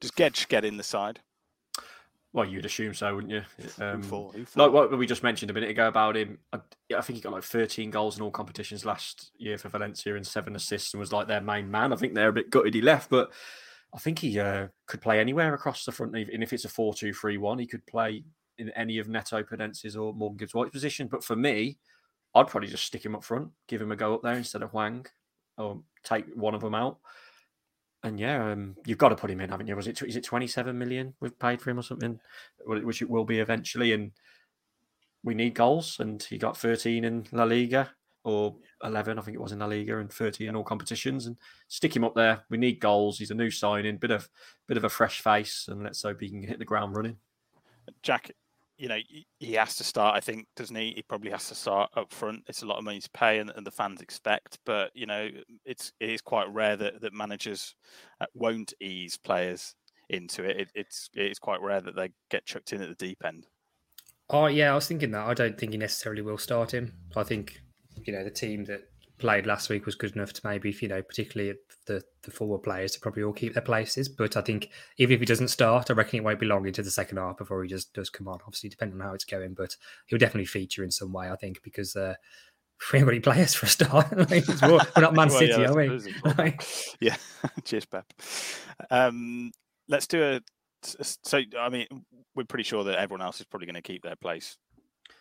just 0.00 0.16
get 0.16 0.46
get 0.48 0.64
in 0.64 0.76
the 0.76 0.82
side. 0.82 1.20
Well, 2.32 2.44
you'd 2.44 2.66
assume 2.66 2.92
so, 2.92 3.14
wouldn't 3.14 3.32
you? 3.32 3.42
Um, 3.80 4.02
for? 4.02 4.32
Who 4.32 4.44
like 4.56 4.70
what 4.70 4.96
we 4.96 5.06
just 5.06 5.22
mentioned 5.22 5.50
a 5.50 5.54
minute 5.54 5.70
ago 5.70 5.88
about 5.88 6.16
him. 6.16 6.38
I, 6.52 6.58
I 6.96 7.00
think 7.00 7.16
he 7.16 7.22
got 7.22 7.32
like 7.32 7.42
13 7.42 7.90
goals 7.90 8.16
in 8.16 8.22
all 8.22 8.30
competitions 8.30 8.84
last 8.84 9.32
year 9.38 9.56
for 9.56 9.68
Valencia 9.68 10.14
and 10.14 10.26
seven 10.26 10.54
assists 10.54 10.92
and 10.92 11.00
was 11.00 11.12
like 11.12 11.26
their 11.26 11.40
main 11.40 11.70
man. 11.70 11.92
I 11.92 11.96
think 11.96 12.14
they're 12.14 12.28
a 12.28 12.32
bit 12.32 12.50
gutted 12.50 12.74
he 12.74 12.82
left, 12.82 13.08
but 13.08 13.32
I 13.94 13.98
think 13.98 14.18
he 14.18 14.38
uh, 14.38 14.68
could 14.86 15.00
play 15.00 15.20
anywhere 15.20 15.54
across 15.54 15.84
the 15.84 15.92
front. 15.92 16.14
And 16.14 16.42
if 16.42 16.52
it's 16.52 16.66
a 16.66 16.68
4 16.68 16.94
2 16.94 17.14
3 17.14 17.38
1, 17.38 17.58
he 17.58 17.66
could 17.66 17.86
play 17.86 18.24
in 18.58 18.70
any 18.70 18.98
of 18.98 19.08
Neto 19.08 19.42
Podence's 19.42 19.96
or 19.96 20.12
Morgan 20.12 20.36
Gibbs 20.36 20.54
White's 20.54 20.72
position. 20.72 21.08
But 21.10 21.24
for 21.24 21.36
me, 21.36 21.78
I'd 22.34 22.48
probably 22.48 22.68
just 22.68 22.84
stick 22.84 23.04
him 23.04 23.14
up 23.14 23.24
front, 23.24 23.48
give 23.66 23.80
him 23.80 23.92
a 23.92 23.96
go 23.96 24.14
up 24.14 24.22
there 24.22 24.36
instead 24.36 24.62
of 24.62 24.70
Hwang, 24.70 25.06
or 25.56 25.80
take 26.04 26.26
one 26.34 26.54
of 26.54 26.60
them 26.60 26.74
out. 26.74 26.98
And 28.04 28.20
yeah, 28.20 28.52
um, 28.52 28.76
you've 28.86 28.98
got 28.98 29.08
to 29.08 29.16
put 29.16 29.30
him 29.30 29.40
in, 29.40 29.50
haven't 29.50 29.66
you? 29.66 29.74
Was 29.74 29.88
it 29.88 30.00
is 30.02 30.14
it 30.14 30.24
twenty 30.24 30.46
seven 30.46 30.78
million 30.78 31.14
we've 31.20 31.38
paid 31.38 31.60
for 31.60 31.70
him 31.70 31.78
or 31.78 31.82
something, 31.82 32.20
which 32.64 33.02
it 33.02 33.10
will 33.10 33.24
be 33.24 33.40
eventually. 33.40 33.92
And 33.92 34.12
we 35.24 35.34
need 35.34 35.54
goals, 35.54 35.98
and 35.98 36.22
he 36.22 36.38
got 36.38 36.56
thirteen 36.56 37.04
in 37.04 37.26
La 37.32 37.44
Liga 37.44 37.90
or 38.22 38.54
eleven, 38.84 39.18
I 39.18 39.22
think 39.22 39.34
it 39.34 39.40
was 39.40 39.52
in 39.52 39.58
La 39.58 39.66
Liga, 39.66 39.98
and 39.98 40.12
thirteen 40.12 40.48
in 40.48 40.54
all 40.54 40.62
competitions. 40.62 41.26
And 41.26 41.36
stick 41.66 41.96
him 41.96 42.04
up 42.04 42.14
there. 42.14 42.44
We 42.50 42.56
need 42.56 42.78
goals. 42.78 43.18
He's 43.18 43.32
a 43.32 43.34
new 43.34 43.50
signing, 43.50 43.96
bit 43.96 44.12
of 44.12 44.28
bit 44.68 44.76
of 44.76 44.84
a 44.84 44.88
fresh 44.88 45.20
face, 45.20 45.66
and 45.68 45.82
let's 45.82 46.02
hope 46.02 46.20
he 46.20 46.28
can 46.28 46.42
hit 46.42 46.60
the 46.60 46.64
ground 46.64 46.94
running. 46.94 47.16
Jack, 48.02 48.30
you 48.78 48.88
know, 48.88 48.98
he- 49.40 49.54
has 49.54 49.76
to 49.76 49.84
start. 49.84 50.16
I 50.16 50.20
think, 50.20 50.46
doesn't 50.56 50.76
he? 50.76 50.92
He 50.94 51.02
probably 51.02 51.30
has 51.30 51.48
to 51.48 51.54
start 51.54 51.90
up 51.96 52.12
front. 52.12 52.44
It's 52.48 52.62
a 52.62 52.66
lot 52.66 52.78
of 52.78 52.84
money 52.84 53.00
to 53.00 53.10
pay, 53.10 53.38
and, 53.38 53.50
and 53.54 53.66
the 53.66 53.70
fans 53.70 54.00
expect. 54.00 54.58
But 54.64 54.92
you 54.94 55.06
know, 55.06 55.28
it's 55.64 55.92
it 56.00 56.10
is 56.10 56.20
quite 56.20 56.52
rare 56.52 56.76
that 56.76 57.00
that 57.00 57.12
managers 57.12 57.74
uh, 58.20 58.26
won't 58.34 58.72
ease 58.80 59.16
players 59.16 59.74
into 60.08 60.44
it. 60.44 60.56
it 60.60 60.68
it's 60.74 61.10
it's 61.14 61.38
quite 61.38 61.60
rare 61.60 61.80
that 61.80 61.96
they 61.96 62.10
get 62.30 62.46
chucked 62.46 62.72
in 62.72 62.80
at 62.80 62.88
the 62.88 63.06
deep 63.06 63.24
end. 63.24 63.46
Oh 64.30 64.46
yeah, 64.46 64.72
I 64.72 64.74
was 64.74 64.86
thinking 64.86 65.10
that. 65.12 65.26
I 65.26 65.34
don't 65.34 65.58
think 65.58 65.72
he 65.72 65.78
necessarily 65.78 66.22
will 66.22 66.38
start 66.38 66.72
him. 66.72 66.94
I 67.16 67.24
think 67.24 67.60
you 68.04 68.12
know 68.12 68.24
the 68.24 68.30
team 68.30 68.64
that 68.66 68.82
played 69.18 69.46
last 69.46 69.68
week 69.68 69.86
was 69.86 69.94
good 69.94 70.14
enough 70.14 70.32
to 70.32 70.40
maybe 70.44 70.68
if 70.68 70.82
you 70.82 70.88
know 70.88 71.02
particularly 71.02 71.58
the 71.86 72.02
the 72.22 72.30
forward 72.30 72.62
players 72.62 72.92
to 72.92 73.00
probably 73.00 73.22
all 73.22 73.32
keep 73.32 73.54
their 73.54 73.62
places. 73.62 74.08
But 74.08 74.36
I 74.36 74.40
think 74.40 74.70
even 74.96 75.14
if 75.14 75.20
he 75.20 75.26
doesn't 75.26 75.48
start, 75.48 75.90
I 75.90 75.94
reckon 75.94 76.18
it 76.18 76.24
won't 76.24 76.40
be 76.40 76.46
long 76.46 76.66
into 76.66 76.82
the 76.82 76.90
second 76.90 77.18
half 77.18 77.38
before 77.38 77.62
he 77.62 77.68
just 77.68 77.92
does 77.92 78.10
come 78.10 78.28
on. 78.28 78.38
Obviously, 78.46 78.70
depending 78.70 79.00
on 79.00 79.06
how 79.06 79.14
it's 79.14 79.24
going, 79.24 79.54
but 79.54 79.76
he'll 80.06 80.18
definitely 80.18 80.46
feature 80.46 80.84
in 80.84 80.90
some 80.90 81.12
way. 81.12 81.30
I 81.30 81.36
think 81.36 81.62
because. 81.62 81.96
Uh, 81.96 82.14
we 82.92 83.00
haven't 83.00 83.22
got 83.22 83.30
any 83.32 83.38
players 83.38 83.54
for 83.54 83.66
a 83.66 83.68
start. 83.68 84.06
we're 84.16 85.02
not 85.02 85.12
Man 85.12 85.28
Well, 85.28 85.30
City, 85.30 85.50
yeah, 85.50 85.68
are 85.68 85.74
we? 85.74 85.88
that's 85.88 86.04
the 86.04 86.96
yeah. 87.00 87.16
Cheers, 87.64 87.86
Pep. 87.86 88.04
Um, 88.88 89.50
let's 89.88 90.06
do 90.06 90.22
a. 90.22 90.40
So, 90.84 91.40
I 91.58 91.70
mean, 91.70 91.88
we're 92.36 92.44
pretty 92.44 92.62
sure 92.62 92.84
that 92.84 92.96
everyone 93.00 93.26
else 93.26 93.40
is 93.40 93.46
probably 93.46 93.66
going 93.66 93.74
to 93.74 93.82
keep 93.82 94.04
their 94.04 94.14
place. 94.14 94.56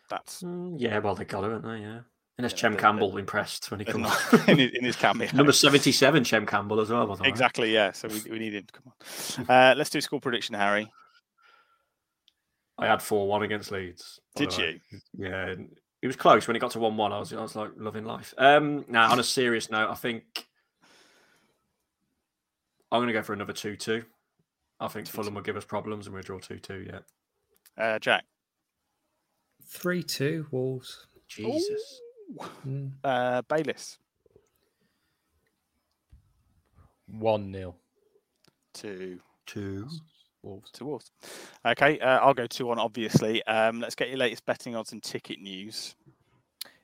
That's 0.10 0.44
Mm, 0.44 0.76
yeah, 0.78 1.00
well, 1.00 1.16
they 1.16 1.26
got 1.26 1.44
it, 1.44 1.52
haven't 1.52 1.68
they? 1.68 1.82
Yeah. 1.82 2.00
Unless 2.40 2.54
Yeah, 2.54 2.58
Chem 2.60 2.74
they- 2.74 2.80
Campbell 2.80 3.18
impressed 3.18 3.72
when 3.72 3.80
he 3.80 3.84
they're 3.86 3.94
come 3.94 4.02
not- 4.04 4.34
on. 4.34 4.40
in 4.50 4.58
his- 4.60 4.72
in 4.74 4.84
his 4.86 4.96
cameo. 4.96 5.28
Number 5.34 5.52
77, 5.52 6.24
Chem 6.24 6.46
Campbell 6.46 6.80
as 6.80 6.90
well, 6.90 7.08
by 7.08 7.16
the 7.16 7.24
way. 7.24 7.30
exactly. 7.30 7.74
Yeah. 7.74 7.92
So 7.94 8.08
we, 8.08 8.32
we 8.32 8.40
need 8.40 8.54
him 8.54 8.66
to 8.66 8.74
come 8.74 8.84
on. 8.86 9.46
Uh, 9.50 9.76
let's 9.76 9.90
do 9.90 10.00
score 10.02 10.20
prediction, 10.22 10.54
Harry. 10.56 10.92
I 12.78 12.86
had 12.88 13.02
4 13.02 13.28
1 13.28 13.42
against 13.44 13.72
Leeds. 13.72 14.20
Did 14.36 14.56
you? 14.58 14.80
Yeah. 15.18 15.56
It 16.04 16.06
was 16.06 16.16
close 16.16 16.48
when 16.48 16.56
it 16.56 16.60
got 16.60 16.72
to 16.72 16.80
1 16.80 16.96
1. 16.96 17.12
I 17.12 17.18
was, 17.20 17.34
I 17.34 17.42
was 17.42 17.56
like 17.56 17.72
loving 17.76 18.06
life. 18.06 18.36
Um, 18.38 18.86
now, 18.88 19.12
on 19.12 19.20
a 19.20 19.24
serious 19.24 19.72
note, 19.72 19.90
I 19.90 19.96
think 19.96 20.46
I'm 22.92 23.00
going 23.00 23.08
to 23.08 23.14
go 23.14 23.24
for 23.24 23.34
another 23.34 23.54
2 23.54 23.76
2. 23.76 24.04
I 24.80 24.88
think 24.90 25.08
Fulham 25.08 25.34
will 25.34 25.42
give 25.42 25.58
us 25.58 25.66
problems 25.66 26.06
and 26.06 26.14
we'll 26.14 26.22
draw 26.24 26.38
2 26.38 26.60
2, 26.60 26.86
yeah. 26.88 27.00
Uh, 27.84 27.98
Jack. 27.98 28.26
Three 29.66 30.04
two 30.04 30.46
Wolves. 30.52 31.08
Jesus. 31.28 32.00
Mm. 32.66 32.92
Uh, 33.04 33.42
Bayliss. 33.44 33.98
1 37.08 37.54
0. 37.54 37.76
Two. 38.74 39.20
Two. 39.46 39.88
Wolves. 40.44 40.72
Two 40.72 40.86
Wolves. 40.86 41.12
Okay. 41.66 42.00
Uh, 42.00 42.20
I'll 42.20 42.34
go 42.34 42.48
2 42.48 42.66
1, 42.66 42.80
obviously. 42.80 43.44
Um, 43.48 43.80
let's 43.80 43.96
get 43.96 44.10
your 44.10 44.18
latest 44.18 44.46
betting 44.46 44.76
odds 44.76 44.92
and 44.92 45.02
ticket 45.02 45.40
news. 45.40 45.96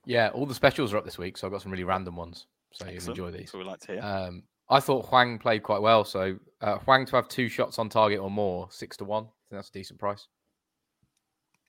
Yeah, 0.06 0.30
all 0.30 0.46
the 0.46 0.56
specials 0.56 0.94
are 0.94 0.98
up 0.98 1.06
this 1.06 1.18
week, 1.18 1.38
so 1.38 1.48
I've 1.48 1.54
got 1.54 1.62
some 1.62 1.72
really 1.72 1.86
random 1.86 2.16
ones. 2.16 2.48
So 2.74 2.86
you 2.86 2.96
Excellent. 2.96 3.18
enjoy 3.20 3.32
these. 3.32 3.42
That's 3.42 3.54
what 3.54 3.60
we 3.60 3.66
like 3.66 3.80
to 3.82 3.92
hear. 3.94 4.02
Um, 4.02 4.44
I 4.70 4.80
thought 4.80 5.06
Hwang 5.06 5.40
played 5.40 5.64
quite 5.64 5.82
well. 5.82 6.04
So 6.04 6.38
uh, 6.62 6.78
Hwang 6.80 7.06
to 7.06 7.16
have 7.16 7.28
two 7.28 7.48
shots 7.48 7.80
on 7.80 7.90
target 7.90 8.20
or 8.20 8.32
more, 8.32 8.68
six 8.72 8.98
to 8.98 9.06
one. 9.06 9.24
I 9.24 9.44
think 9.50 9.60
that's 9.60 9.70
a 9.70 9.74
decent 9.74 10.00
price. 10.00 10.28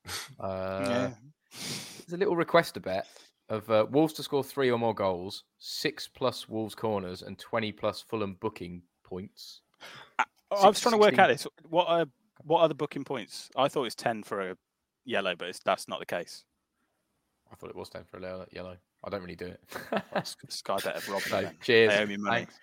Uh, 0.38 0.84
yeah. 0.86 1.10
There's 1.52 2.12
a 2.12 2.16
little 2.18 2.36
request 2.36 2.76
a 2.76 2.80
bet 2.80 3.06
of 3.48 3.70
uh, 3.70 3.86
Wolves 3.90 4.14
to 4.14 4.22
score 4.22 4.42
three 4.42 4.70
or 4.70 4.78
more 4.78 4.94
goals, 4.94 5.44
six 5.58 6.08
plus 6.08 6.48
Wolves 6.48 6.74
corners, 6.74 7.22
and 7.22 7.38
20 7.38 7.72
plus 7.72 8.00
Fulham 8.00 8.36
booking 8.40 8.82
points. 9.04 9.60
I 10.18 10.68
was 10.68 10.80
trying 10.80 10.92
to 10.92 10.98
work 10.98 11.18
out 11.18 11.28
this. 11.28 11.46
What 11.68 11.88
are 11.88 12.06
what 12.42 12.60
are 12.60 12.68
the 12.68 12.74
booking 12.74 13.04
points? 13.04 13.50
I 13.56 13.68
thought 13.68 13.80
it 13.80 13.84
was 13.84 13.94
ten 13.94 14.22
for 14.22 14.50
a 14.50 14.56
yellow, 15.04 15.34
but 15.36 15.48
it's, 15.48 15.60
that's 15.64 15.88
not 15.88 16.00
the 16.00 16.06
case. 16.06 16.44
I 17.52 17.56
thought 17.56 17.70
it 17.70 17.76
was 17.76 17.90
10 17.90 18.04
for 18.10 18.16
a 18.18 18.22
yellow- 18.22 18.46
yellow. 18.50 18.76
I 19.04 19.10
don't 19.10 19.20
really 19.20 19.36
do 19.36 19.46
it. 19.46 19.60
Sky 20.48 20.76
bet 20.82 20.94
have 20.94 21.08
robbed 21.08 21.24
So, 21.28 21.50
cheers. 21.60 21.92
They 21.92 22.02
owe 22.02 22.06
me 22.06 22.16
money. 22.16 22.36
Thanks. 22.46 22.58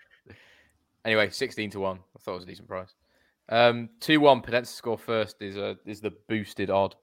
Anyway, 1.05 1.29
16 1.29 1.69
to 1.71 1.79
1. 1.79 1.97
I 1.97 2.19
thought 2.19 2.31
it 2.31 2.35
was 2.35 2.43
a 2.43 2.47
decent 2.47 2.67
price. 2.67 2.93
Um, 3.47 3.89
2 4.01 4.19
1, 4.19 4.41
Podence 4.41 4.67
score 4.67 4.97
first 4.97 5.41
is 5.41 5.57
uh, 5.57 5.75
is 5.85 6.01
the 6.01 6.13
boosted 6.27 6.69
odd. 6.69 6.95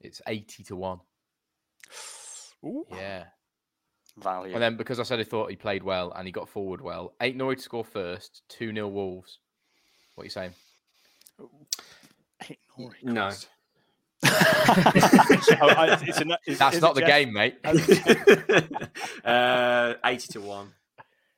It's 0.00 0.22
80 0.28 0.64
to 0.64 0.76
1. 0.76 1.00
Ooh, 2.64 2.86
Yeah. 2.90 3.24
value. 4.16 4.52
And 4.54 4.62
then 4.62 4.76
because 4.76 4.98
I 5.00 5.02
said 5.02 5.20
I 5.20 5.24
thought 5.24 5.50
he 5.50 5.56
played 5.56 5.82
well 5.82 6.12
and 6.12 6.26
he 6.26 6.32
got 6.32 6.48
forward 6.48 6.80
well, 6.80 7.14
Aït-Nouri 7.20 7.56
to 7.56 7.62
score 7.62 7.84
first, 7.84 8.42
2 8.48 8.72
0 8.72 8.88
Wolves. 8.88 9.38
What 10.14 10.22
are 10.22 10.26
you 10.26 10.30
saying? 10.30 10.52
Hey, 12.42 12.58
Norwich, 12.78 13.02
No. 13.02 13.22
Christ. 13.22 13.48
Oh, 15.60 15.68
I- 15.68 15.98
it's 16.06 16.18
a 16.20 16.24
no- 16.24 16.36
is- 16.46 16.58
That's 16.58 16.76
is 16.76 16.82
not 16.82 16.94
the 16.94 17.00
Jeff? 17.02 17.08
game, 17.08 17.32
mate. 17.32 17.58
uh, 19.24 19.94
80 20.04 20.32
to 20.34 20.40
1. 20.40 20.72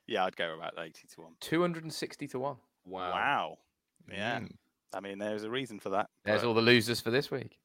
Yeah, 0.08 0.24
I'd 0.24 0.36
go 0.36 0.54
about 0.54 0.74
eighty 0.78 1.08
to 1.16 1.20
one. 1.22 1.32
260 1.40 2.28
to 2.28 2.38
1. 2.38 2.56
Wow. 2.84 3.10
Wow. 3.10 3.58
Yeah. 4.08 4.38
Mm. 4.38 4.52
I 4.94 5.00
mean, 5.00 5.18
there's 5.18 5.42
a 5.42 5.50
reason 5.50 5.80
for 5.80 5.90
that. 5.90 6.08
There's 6.24 6.42
but- 6.42 6.48
all 6.48 6.54
the 6.54 6.62
losers 6.62 7.00
for 7.00 7.10
this 7.10 7.28
week. 7.30 7.58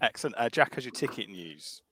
Excellent. 0.00 0.36
Uh, 0.38 0.48
Jack, 0.48 0.76
has 0.76 0.84
your 0.84 0.92
ticket 0.92 1.28
news? 1.28 1.82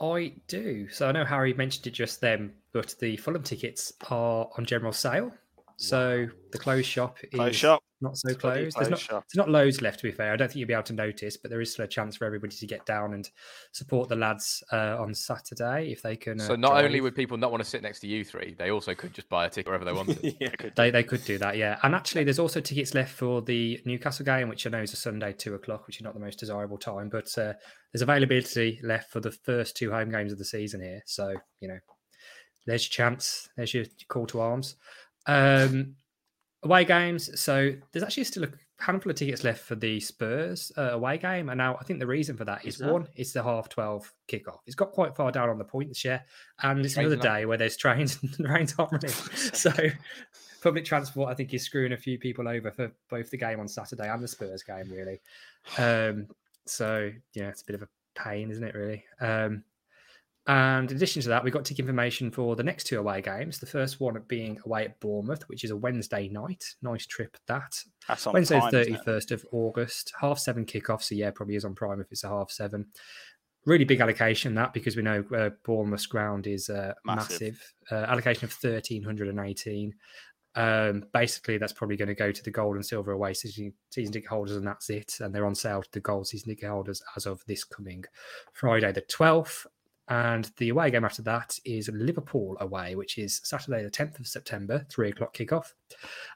I 0.00 0.32
do. 0.48 0.88
So 0.90 1.08
I 1.08 1.12
know 1.12 1.24
Harry 1.24 1.52
mentioned 1.54 1.86
it 1.86 1.90
just 1.90 2.20
then, 2.20 2.52
but 2.72 2.94
the 3.00 3.16
Fulham 3.16 3.42
tickets 3.42 3.92
are 4.10 4.48
on 4.56 4.64
general 4.64 4.92
sale. 4.92 5.32
So 5.76 6.26
the 6.52 6.58
closed 6.58 6.86
shop 6.86 7.18
is 7.22 7.30
Closed 7.30 7.56
shop. 7.56 7.82
Not 8.00 8.16
so 8.16 8.28
It's 8.30 8.38
bloody 8.40 8.60
closed. 8.70 8.76
There's 8.78 8.90
not, 8.90 9.08
there's 9.10 9.36
not 9.36 9.48
loads 9.50 9.82
left, 9.82 10.00
to 10.00 10.04
be 10.04 10.12
fair. 10.12 10.32
I 10.32 10.36
don't 10.36 10.48
think 10.48 10.56
you'll 10.56 10.68
be 10.68 10.74
able 10.74 10.84
to 10.84 10.92
notice, 10.92 11.36
but 11.36 11.50
there 11.50 11.60
is 11.60 11.72
still 11.72 11.84
a 11.84 11.88
chance 11.88 12.16
for 12.16 12.24
everybody 12.24 12.54
to 12.56 12.66
get 12.66 12.86
down 12.86 13.14
and 13.14 13.28
support 13.72 14.08
the 14.08 14.16
lads 14.16 14.62
uh, 14.72 14.96
on 14.98 15.14
Saturday 15.14 15.90
if 15.92 16.02
they 16.02 16.16
can. 16.16 16.40
Uh, 16.40 16.44
So 16.46 16.56
not 16.56 16.82
only 16.82 17.00
would 17.00 17.14
people 17.14 17.36
not 17.36 17.50
want 17.50 17.62
to 17.62 17.68
sit 17.68 17.82
next 17.82 18.00
to 18.00 18.06
you 18.06 18.24
three, 18.24 18.54
they 18.58 18.70
also 18.70 18.94
could 18.94 19.12
just 19.12 19.28
buy 19.28 19.46
a 19.46 19.50
ticket 19.50 19.66
wherever 19.66 19.84
they 19.84 19.92
wanted. 20.00 20.36
yeah. 20.40 20.70
They, 20.76 20.90
they 20.90 21.02
could 21.02 21.24
do 21.24 21.38
that, 21.38 21.56
yeah. 21.56 21.78
And 21.82 21.94
actually, 21.94 22.24
there's 22.24 22.38
also 22.38 22.60
tickets 22.60 22.94
left 22.94 23.12
for 23.12 23.42
the 23.42 23.80
Newcastle 23.84 24.24
game, 24.24 24.48
which 24.48 24.66
I 24.66 24.70
know 24.70 24.82
is 24.82 24.92
a 24.92 24.96
Sunday, 24.96 25.32
two 25.32 25.54
o'clock, 25.54 25.86
which 25.86 25.96
is 25.98 26.02
not 26.02 26.14
the 26.14 26.20
most 26.20 26.38
desirable 26.38 26.78
time. 26.78 27.08
But 27.08 27.36
uh, 27.36 27.54
there's 27.92 28.02
availability 28.02 28.80
left 28.82 29.10
for 29.10 29.20
the 29.20 29.32
first 29.32 29.76
two 29.76 29.90
home 29.90 30.10
games 30.10 30.32
of 30.32 30.38
the 30.38 30.44
season 30.44 30.80
here. 30.80 31.02
So, 31.06 31.34
you 31.60 31.68
know, 31.68 31.78
there's 32.66 32.84
your 32.86 32.92
chance. 33.04 33.48
There's 33.56 33.74
your 33.74 33.84
call 34.08 34.26
to 34.28 34.40
arms. 34.40 34.76
Um, 35.26 35.96
away 36.62 36.84
games. 36.84 37.40
So 37.40 37.72
there's 37.92 38.02
actually 38.02 38.24
still 38.24 38.44
a 38.44 38.48
handful 38.78 39.10
of 39.10 39.16
tickets 39.16 39.44
left 39.44 39.62
for 39.62 39.74
the 39.74 40.00
Spurs 40.00 40.72
uh, 40.76 40.90
away 40.92 41.18
game. 41.18 41.48
And 41.48 41.58
now 41.58 41.76
I 41.80 41.84
think 41.84 42.00
the 42.00 42.06
reason 42.06 42.36
for 42.36 42.44
that 42.44 42.64
is, 42.64 42.74
Is 42.74 42.80
there? 42.80 42.92
one, 42.92 43.08
it's 43.14 43.32
the 43.32 43.42
half 43.42 43.68
12 43.68 44.12
kickoff. 44.28 44.58
It's 44.66 44.74
got 44.74 44.92
quite 44.92 45.16
far 45.16 45.30
down 45.32 45.48
on 45.48 45.58
the 45.58 45.64
points, 45.64 46.04
yeah. 46.04 46.20
And 46.62 46.84
it's 46.84 46.96
another 46.96 47.16
day 47.16 47.46
where 47.46 47.58
there's 47.58 47.76
trains 47.76 48.18
and 48.22 48.32
the 48.34 48.48
rains 48.48 48.74
aren't 48.78 48.92
running. 48.92 49.10
so 49.34 49.72
public 50.62 50.84
transport, 50.84 51.30
I 51.30 51.34
think, 51.34 51.54
is 51.54 51.62
screwing 51.62 51.92
a 51.92 51.96
few 51.96 52.18
people 52.18 52.48
over 52.48 52.70
for 52.70 52.92
both 53.08 53.30
the 53.30 53.38
game 53.38 53.60
on 53.60 53.68
Saturday 53.68 54.08
and 54.08 54.22
the 54.22 54.28
Spurs 54.28 54.62
game, 54.62 54.90
really. 54.90 55.20
Um, 55.78 56.28
so 56.66 57.10
yeah, 57.34 57.48
it's 57.48 57.62
a 57.62 57.66
bit 57.66 57.76
of 57.76 57.82
a 57.82 57.88
pain, 58.14 58.50
isn't 58.50 58.64
it? 58.64 58.74
Really. 58.74 59.04
Um, 59.20 59.64
and 60.50 60.90
in 60.90 60.96
addition 60.96 61.22
to 61.22 61.28
that, 61.28 61.44
we 61.44 61.52
got 61.52 61.64
ticket 61.64 61.84
information 61.84 62.28
for 62.28 62.56
the 62.56 62.64
next 62.64 62.88
two 62.88 62.98
away 62.98 63.22
games. 63.22 63.60
The 63.60 63.66
first 63.66 64.00
one 64.00 64.20
being 64.26 64.58
away 64.66 64.86
at 64.86 64.98
Bournemouth, 64.98 65.48
which 65.48 65.62
is 65.62 65.70
a 65.70 65.76
Wednesday 65.76 66.28
night. 66.28 66.64
Nice 66.82 67.06
trip 67.06 67.36
that. 67.46 67.72
That's 68.08 68.26
on 68.26 68.32
Wednesday, 68.32 68.58
Prime, 68.58 68.72
the 68.72 68.80
isn't 68.80 68.94
it? 68.96 69.06
31st 69.06 69.30
of 69.30 69.46
August, 69.52 70.12
half 70.20 70.40
seven 70.40 70.66
kickoff. 70.66 71.04
So, 71.04 71.14
yeah, 71.14 71.30
probably 71.30 71.54
is 71.54 71.64
on 71.64 71.76
Prime 71.76 72.00
if 72.00 72.10
it's 72.10 72.24
a 72.24 72.28
half 72.28 72.50
seven. 72.50 72.86
Really 73.64 73.84
big 73.84 74.00
allocation 74.00 74.52
that 74.56 74.72
because 74.72 74.96
we 74.96 75.04
know 75.04 75.22
uh, 75.32 75.50
Bournemouth's 75.62 76.06
ground 76.06 76.48
is 76.48 76.68
uh, 76.68 76.94
Massive. 77.04 77.30
massive. 77.30 77.74
Uh, 77.92 78.10
allocation 78.10 78.46
of 78.46 78.56
1,318. 78.60 79.94
Um, 80.56 81.04
basically, 81.12 81.58
that's 81.58 81.74
probably 81.74 81.96
going 81.96 82.08
to 82.08 82.14
go 82.16 82.32
to 82.32 82.42
the 82.42 82.50
gold 82.50 82.74
and 82.74 82.84
silver 82.84 83.12
away 83.12 83.34
season, 83.34 83.72
season 83.90 84.12
ticket 84.12 84.30
holders, 84.30 84.56
and 84.56 84.66
that's 84.66 84.90
it. 84.90 85.14
And 85.20 85.32
they're 85.32 85.46
on 85.46 85.54
sale 85.54 85.82
to 85.82 85.92
the 85.92 86.00
gold 86.00 86.26
season 86.26 86.48
ticket 86.48 86.70
holders 86.70 87.00
as 87.16 87.26
of 87.26 87.40
this 87.46 87.62
coming 87.62 88.02
Friday, 88.52 88.90
the 88.90 89.02
12th. 89.02 89.66
And 90.10 90.50
the 90.56 90.70
away 90.70 90.90
game 90.90 91.04
after 91.04 91.22
that 91.22 91.56
is 91.64 91.88
Liverpool 91.92 92.56
away, 92.60 92.96
which 92.96 93.16
is 93.16 93.40
Saturday, 93.44 93.84
the 93.84 93.90
10th 93.90 94.18
of 94.18 94.26
September, 94.26 94.84
three 94.90 95.08
o'clock 95.10 95.32
kickoff. 95.32 95.72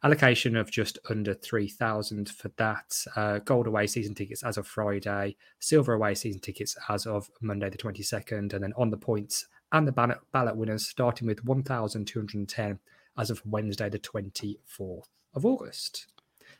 Allocation 0.05 0.57
of 0.57 0.71
just 0.71 0.97
under 1.11 1.35
3,000 1.35 2.29
for 2.29 2.51
that. 2.57 2.97
Uh, 3.17 3.41
gold 3.41 3.67
away 3.67 3.89
season 3.89 4.15
tickets 4.15 4.45
as 4.45 4.57
of 4.59 4.67
Friday, 4.69 5.35
silver 5.59 5.95
away 5.95 6.15
season 6.15 6.41
tickets 6.41 6.77
as 6.89 7.05
of 7.05 7.29
Monday, 7.41 7.69
the 7.69 7.77
22nd. 7.77 8.53
And 8.53 8.63
then 8.63 8.73
on 8.77 8.91
the 8.91 8.97
points 8.97 9.49
and 9.73 9.89
the 9.89 9.93
ballot, 9.93 10.19
ballot 10.31 10.57
winners, 10.57 10.87
starting 10.87 11.27
with 11.27 11.45
1,210 11.45 12.79
as 13.19 13.31
of 13.31 13.43
Wednesday, 13.45 13.89
the 13.89 13.99
24th 13.99 15.09
of 15.35 15.45
August. 15.45 16.07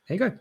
There 0.09 0.17
you 0.17 0.31
go. 0.31 0.39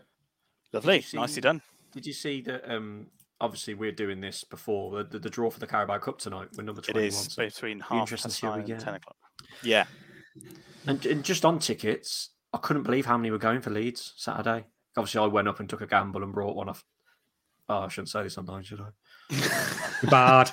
Lovely. 0.72 1.02
see- 1.02 1.18
Nicely 1.18 1.40
done. 1.40 1.62
Did 1.92 2.04
you 2.04 2.12
see 2.12 2.40
that? 2.42 2.68
Um, 2.68 3.06
obviously, 3.44 3.74
we're 3.74 3.92
doing 3.92 4.20
this 4.20 4.42
before 4.42 4.96
the, 4.96 5.04
the, 5.04 5.18
the 5.18 5.30
draw 5.30 5.50
for 5.50 5.60
the 5.60 5.66
Carabao 5.66 5.98
Cup 5.98 6.18
tonight. 6.18 6.48
We're 6.56 6.64
number 6.64 6.80
21. 6.80 7.06
is 7.06 7.32
so 7.32 7.44
between 7.44 7.80
half 7.80 8.08
past 8.08 8.30
see 8.30 8.46
what 8.46 8.56
we 8.56 8.62
nine 8.62 8.70
and 8.72 8.80
ten 8.80 8.94
o'clock. 8.94 9.16
Yeah. 9.62 9.84
And, 10.86 11.04
and 11.06 11.22
just 11.22 11.44
on 11.44 11.58
tickets, 11.58 12.30
I 12.52 12.58
couldn't 12.58 12.82
believe 12.82 13.06
how 13.06 13.16
many 13.16 13.30
were 13.30 13.38
going 13.38 13.60
for 13.60 13.70
Leeds 13.70 14.14
Saturday. 14.16 14.64
Obviously, 14.96 15.20
I 15.20 15.26
went 15.26 15.48
up 15.48 15.60
and 15.60 15.68
took 15.68 15.82
a 15.82 15.86
gamble 15.86 16.22
and 16.22 16.32
brought 16.32 16.56
one 16.56 16.68
off. 16.68 16.84
Oh, 17.68 17.80
I 17.80 17.88
shouldn't 17.88 18.10
say 18.10 18.22
this 18.22 18.38
online, 18.38 18.62
should 18.62 18.80
I? 18.80 18.90
Bad. 20.10 20.50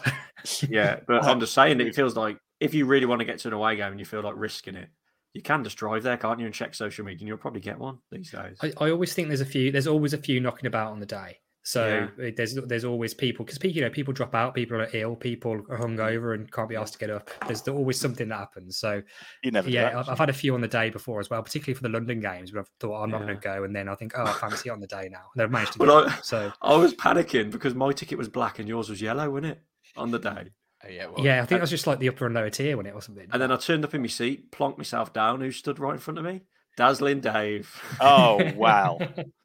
Yeah, 0.68 1.00
but 1.08 1.24
I'm 1.24 1.39
just 1.39 1.54
saying 1.54 1.78
that 1.78 1.88
it 1.88 1.96
feels 1.96 2.16
like 2.16 2.38
if 2.60 2.74
you 2.74 2.86
really 2.86 3.06
want 3.06 3.20
to 3.20 3.26
get 3.26 3.39
to 3.39 3.48
an 3.48 3.54
away 3.54 3.76
game 3.76 3.92
and 3.92 4.00
you 4.00 4.06
feel 4.06 4.22
like 4.22 4.36
risking 4.38 4.76
it, 4.76 4.89
you 5.34 5.42
can 5.42 5.64
just 5.64 5.78
drive 5.78 6.04
there, 6.04 6.18
can't 6.18 6.39
you, 6.39 6.46
and 6.46 6.54
check 6.54 6.74
social 6.74 7.06
media, 7.06 7.20
and 7.20 7.28
you'll 7.28 7.38
probably 7.38 7.62
get 7.62 7.80
one 7.80 8.00
these 8.12 8.32
days. 8.32 8.58
I, 8.62 8.74
I 8.78 8.92
always 8.92 9.14
think 9.14 9.30
there's 9.30 9.42
a 9.42 9.46
few. 9.46 9.72
There's 9.72 9.88
always 9.88 10.14
a 10.14 10.18
few 10.18 10.42
knocking 10.42 10.68
about 10.68 10.92
on 10.92 11.00
the 11.00 11.06
day. 11.06 11.38
So 11.64 12.07
uh, 12.20 12.32
there's 12.36 12.55
there's 12.55 12.86
always 12.86 13.14
people 13.14 13.45
because 13.45 13.59
you 13.64 13.82
know 13.82 13.89
people 13.89 14.14
drop 14.14 14.34
out, 14.34 14.55
people 14.55 14.82
are 14.82 14.89
ill, 14.93 15.16
people 15.16 15.53
are 15.70 15.78
hungover 15.78 16.34
and 16.34 16.51
can't 16.51 16.68
be 16.68 16.76
asked 16.76 16.93
to 16.93 16.99
get 16.99 17.12
up. 17.12 17.30
There's 17.45 17.68
always 17.68 17.99
something 17.99 18.28
that 18.30 18.38
happens. 18.38 18.78
So 18.78 19.01
You 19.43 19.51
never 19.51 19.70
yeah, 19.70 19.91
that, 19.91 19.95
I've, 19.95 20.09
I've 20.09 20.20
had 20.20 20.30
a 20.30 20.34
few 20.34 20.55
on 20.55 20.62
the 20.62 20.68
day 20.68 20.89
before 20.89 21.20
as 21.20 21.30
well, 21.30 21.43
particularly 21.43 21.76
for 21.76 21.84
the 21.84 21.89
London 21.89 22.20
games. 22.20 22.51
But 22.51 22.62
I've 22.62 22.72
thought 22.80 23.03
I'm 23.03 23.12
not 23.12 23.22
going 23.22 23.36
to 23.36 23.41
go, 23.41 23.64
and 23.64 23.76
then 23.76 23.88
I 23.89 23.95
think 23.95 24.14
oh 24.18 24.24
I 24.24 24.34
fancy 24.34 24.70
it 24.70 24.72
on 24.72 24.80
the 24.80 24.88
day 24.88 25.07
now. 25.12 25.26
And 25.36 25.43
I've 25.43 25.51
managed 25.51 25.74
to 25.74 25.80
Well, 25.80 26.03
get 26.03 26.14
I, 26.14 26.18
it. 26.18 26.26
So 26.26 26.51
I 26.62 26.76
was 26.76 26.95
panicking 26.95 27.51
because 27.51 27.76
my 27.76 27.91
ticket 27.91 28.18
was 28.18 28.28
black 28.28 28.57
and 28.57 28.68
yours 28.68 28.89
was 28.89 29.01
yellow, 29.01 29.30
wasn't 29.30 29.53
it? 29.53 29.62
On 29.95 30.09
the 30.09 30.20
day. 30.20 30.51
Oh, 30.84 30.89
yeah, 30.89 31.05
well, 31.07 31.24
yeah, 31.24 31.43
I 31.43 31.45
think 31.45 31.59
it 31.59 31.62
was 31.62 31.70
just 31.70 31.86
like 31.86 31.99
the 31.99 32.09
upper 32.09 32.26
and 32.26 32.34
lower 32.34 32.49
tier 32.49 32.76
when 32.76 32.88
it 32.88 32.95
or 32.95 33.01
something. 33.01 33.28
And 33.32 33.39
then 33.39 33.51
I 33.51 33.57
turned 33.57 33.86
up 33.86 33.93
in 33.93 34.01
my 34.01 34.07
seat, 34.07 34.51
plonked 34.51 34.80
myself 34.80 35.14
down. 35.14 35.41
Who 35.41 35.51
stood 35.51 35.78
right 35.78 35.93
in 35.93 35.99
front 35.99 36.18
of 36.18 36.26
me? 36.26 36.41
Dazzling 36.76 37.20
Dave. 37.20 37.80
Oh 37.99 38.51
wow! 38.55 38.97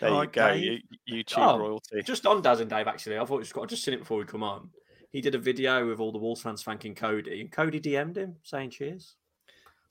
There 0.00 0.08
you 0.10 0.14
Alright, 0.14 0.32
go. 0.32 0.48
Dave. 0.52 0.80
You, 1.06 1.22
YouTube 1.24 1.38
Oh, 1.38 1.58
royalty. 1.58 2.02
Just 2.02 2.26
on 2.26 2.42
Daz 2.42 2.60
and 2.60 2.68
Dave, 2.70 2.86
actually, 2.86 3.18
I 3.18 3.24
thought 3.24 3.36
we 3.38 3.42
just 3.44 3.56
I'd 3.56 3.68
just 3.68 3.84
seen 3.84 3.94
it 3.94 4.00
before 4.00 4.18
we 4.18 4.24
come 4.24 4.42
on. 4.42 4.70
He 5.10 5.20
did 5.20 5.34
a 5.34 5.38
video 5.38 5.86
with 5.88 6.00
all 6.00 6.10
the 6.12 6.18
Wolves 6.18 6.42
fans 6.42 6.62
thanking 6.64 6.94
Coady, 6.94 7.40
and 7.40 7.50
Coady 7.52 7.80
DM'd 7.80 8.16
him 8.18 8.36
saying 8.42 8.70
cheers. 8.70 9.14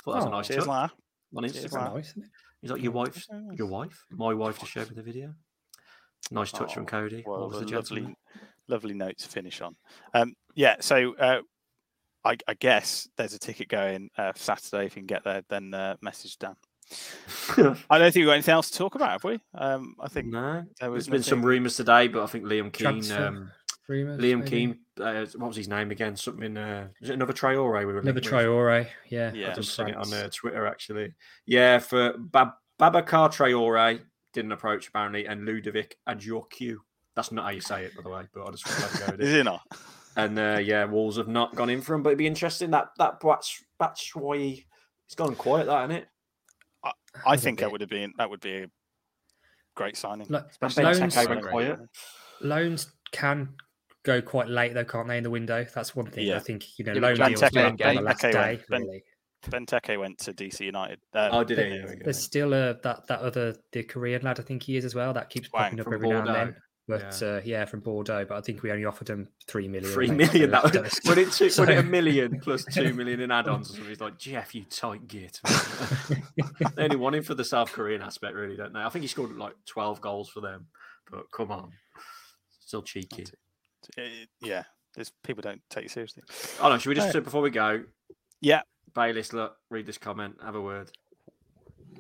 Thought 0.03 0.11
that 0.11 0.17
was 0.17 0.25
a 0.25 0.27
Oh, 0.27 0.31
nice 0.31 0.47
cheers, 0.47 0.59
touch 0.65 0.67
lad. 0.67 0.91
on 1.35 1.43
Instagram. 1.43 1.73
lad. 1.73 1.93
nice, 1.95 2.09
isn't 2.11 2.23
it? 2.23 2.29
He's 2.61 2.71
like, 2.71 2.81
your 2.81 2.91
wife, 2.91 3.25
your 3.53 3.67
wife, 3.67 4.05
my 4.11 4.33
wife, 4.33 4.59
to 4.59 4.65
share 4.65 4.83
with 4.85 4.95
the 4.95 5.01
video. 5.03 5.33
Nice 6.31 6.51
touch 6.51 6.73
from 6.73 6.83
Oh, 6.83 6.87
Coady. 6.87 7.23
Well, 7.25 7.41
what 7.41 7.49
was 7.51 7.59
the 7.61 7.75
lovely, 7.75 8.15
lovely 8.67 8.93
note 8.93 9.17
to 9.19 9.27
finish 9.27 9.61
on. 9.61 9.75
Um, 10.13 10.33
yeah, 10.55 10.75
so 10.79 11.15
uh, 11.15 11.41
I, 12.25 12.37
I 12.47 12.53
guess 12.55 13.07
there's 13.17 13.33
a 13.33 13.39
ticket 13.39 13.67
going 13.69 14.09
uh, 14.17 14.31
Saturday. 14.35 14.85
If 14.85 14.95
you 14.95 15.01
can 15.01 15.07
get 15.07 15.23
there, 15.23 15.43
then 15.49 15.73
uh, 15.73 15.95
message 16.01 16.37
Dan. 16.37 16.55
I 17.57 17.97
don't 17.97 18.11
think 18.11 18.15
we've 18.15 18.25
got 18.25 18.33
anything 18.33 18.53
else 18.53 18.69
to 18.71 18.77
talk 18.77 18.95
about, 18.95 19.11
have 19.11 19.23
we? 19.23 19.39
Um, 19.55 19.95
I 19.99 20.07
think 20.07 20.27
No, 20.27 20.63
there 20.79 20.91
was 20.91 21.05
there's 21.05 21.11
been 21.11 21.23
some 21.23 21.45
rumours 21.45 21.75
today, 21.77 22.07
but 22.07 22.23
I 22.23 22.27
think 22.27 22.45
Liam 22.45 22.71
Keen, 22.71 23.11
um, 23.11 23.51
rumours, 23.87 24.19
Liam 24.19 24.39
maybe? 24.39 24.49
Keen, 24.49 24.79
uh, 24.99 25.25
what 25.35 25.47
was 25.47 25.57
his 25.57 25.67
name 25.67 25.91
again? 25.91 26.15
Something. 26.15 26.57
Uh, 26.57 26.87
is 27.01 27.09
it 27.09 27.13
another 27.13 27.33
Traore? 27.33 27.79
We 27.79 27.85
were 27.85 27.99
Another 27.99 28.13
linked 28.21 28.25
with? 28.31 28.33
Traore, 28.33 28.87
yeah. 29.09 29.31
Yeah, 29.33 29.51
I 29.51 29.53
just 29.53 29.75
seen 29.75 29.89
it 29.89 29.95
on 29.95 30.11
uh, 30.13 30.29
Twitter 30.33 30.67
actually. 30.67 31.13
Yeah, 31.45 31.79
for 31.79 32.13
Bab- 32.17 32.53
Babacar 32.79 33.29
Traore 33.33 34.01
didn't 34.33 34.51
approach 34.51 34.87
apparently, 34.87 35.25
and 35.27 35.45
Ludovic 35.45 35.97
Adjorquiu. 36.07 36.77
That's 37.15 37.31
not 37.31 37.45
how 37.45 37.51
you 37.51 37.61
say 37.61 37.83
it, 37.85 37.95
by 37.95 38.01
the 38.01 38.09
way, 38.09 38.23
but 38.33 38.47
I 38.47 38.51
just 38.51 38.67
wanted 38.67 38.91
to 38.97 39.05
go 39.05 39.11
with 39.11 39.21
Is 39.27 39.33
it. 39.33 39.39
it 39.41 39.43
not? 39.43 39.61
And 40.15 40.37
uh, 40.37 40.59
yeah, 40.63 40.85
Wolves 40.85 41.17
have 41.17 41.27
not 41.27 41.55
gone 41.55 41.69
in 41.69 41.81
for 41.81 41.93
him, 41.95 42.03
but 42.03 42.09
it'd 42.09 42.17
be 42.19 42.27
interesting 42.27 42.71
that 42.71 42.89
that 42.97 43.19
Bats 43.19 43.63
Batshuayi, 43.79 44.65
it's 45.05 45.15
gone 45.15 45.35
quiet, 45.35 45.65
that 45.67 45.83
isn't 45.89 46.03
it? 46.03 46.07
I 47.25 47.35
a 47.35 47.37
think 47.37 47.59
that 47.59 47.71
would 47.71 47.81
have 47.81 47.89
been 47.89 48.11
that 48.17 48.29
would 48.29 48.41
be 48.41 48.63
a 48.63 48.67
great 49.75 49.97
signing. 49.97 50.27
Like, 50.29 50.45
especially 50.49 50.83
loans- 50.83 50.99
Benteke 50.99 51.29
went 51.29 51.41
went 51.41 51.47
quiet. 51.51 51.79
Loans 52.41 52.91
can 53.11 53.55
go 54.03 54.21
quite 54.21 54.47
late 54.49 54.73
though, 54.73 54.83
can't 54.83 55.07
they? 55.07 55.17
In 55.17 55.23
the 55.23 55.29
window, 55.29 55.65
that's 55.73 55.95
one 55.95 56.07
thing. 56.07 56.27
Yeah. 56.27 56.37
I 56.37 56.39
think 56.39 56.63
you 56.77 56.85
know 56.85 56.93
Yeah, 56.93 56.99
loan 57.01 57.17
but 57.17 57.27
deals 57.29 57.41
Benteke 57.41 57.53
go 57.53 57.61
went- 57.63 57.81
on 57.83 57.95
the 57.95 58.01
last 58.01 58.21
Benteke 58.23 58.31
day. 58.31 58.55
went- 58.55 58.69
Ben- 58.69 58.81
Really, 58.81 59.03
Benteke 59.49 59.99
went 59.99 60.17
to 60.19 60.33
DC 60.33 60.65
United. 60.65 60.99
Um, 61.13 61.29
Oh, 61.33 61.43
did 61.43 61.57
he? 61.57 61.63
There- 61.63 61.77
There 61.79 61.87
we 61.89 61.95
go. 61.97 62.03
there's 62.05 62.19
still 62.23 62.53
a 62.53 62.79
that 62.81 63.07
that 63.07 63.19
other 63.19 63.55
the 63.71 63.83
Korean 63.83 64.21
lad. 64.21 64.39
I 64.39 64.43
think 64.43 64.63
he 64.63 64.77
is 64.77 64.85
as 64.85 64.95
well. 64.95 65.13
That 65.13 65.29
keeps 65.29 65.49
Hwang 65.49 65.63
popping 65.63 65.79
up 65.81 65.83
from 65.85 65.93
every 65.95 66.09
now 66.09 66.19
and 66.19 66.27
then. 66.35 66.55
But 66.87 67.21
yeah. 67.21 67.27
Uh, 67.27 67.41
yeah, 67.45 67.63
from 67.65 67.79
Bordeaux. 67.79 68.25
But 68.27 68.37
I 68.37 68.41
think 68.41 68.61
we 68.61 68.69
only 68.71 68.83
offered 68.83 69.09
him 69.09 69.29
three 69.47 69.69
million. 69.69 69.91
Three 69.93 70.07
mate, 70.11 70.33
million. 70.33 70.49
so 70.49 70.51
That 70.51 70.63
was, 70.63 70.75
it's- 70.75 70.99
when 71.05 71.17
it 71.17 71.31
took 71.31 71.51
so- 71.51 71.63
when 71.63 71.71
it 71.71 71.77
a 71.79 71.83
million 71.83 72.39
plus 72.41 72.65
two 72.65 72.93
million 72.93 73.21
in 73.21 73.31
add-ons, 73.31 73.69
or 73.69 73.73
something, 73.75 73.89
he's 73.89 74.01
like, 74.01 74.17
Jeff, 74.17 74.53
you 74.53 74.63
tight 74.65 75.07
git. 75.07 75.39
they 76.75 76.83
only 76.83 76.97
want 76.97 77.15
him 77.15 77.23
for 77.23 77.35
the 77.35 77.45
South 77.45 77.71
Korean 77.71 78.01
aspect, 78.01 78.33
really, 78.35 78.57
don't 78.57 78.73
they? 78.73 78.81
I 78.81 78.89
think 78.89 79.01
he 79.03 79.07
scored 79.07 79.35
like 79.37 79.53
twelve 79.65 80.01
goals 80.01 80.29
for 80.29 80.41
them, 80.41 80.67
but 81.09 81.31
come 81.31 81.51
on, 81.51 81.71
still 82.59 82.81
cheeky. 82.81 83.25
yeah, 84.41 84.63
there's 84.95 85.11
people 85.23 85.41
don't 85.41 85.61
take 85.69 85.83
you 85.83 85.89
seriously. 85.89 86.23
Oh 86.61 86.69
no, 86.69 86.77
should 86.77 86.89
we 86.89 86.95
just 86.95 87.13
Right. 87.13 87.23
before 87.23 87.41
we 87.41 87.49
go? 87.49 87.83
Yeah, 88.41 88.61
Bayliss, 88.93 89.31
look, 89.31 89.55
read 89.69 89.85
this 89.85 89.97
comment, 89.97 90.35
have 90.43 90.55
a 90.55 90.61
word. 90.61 90.91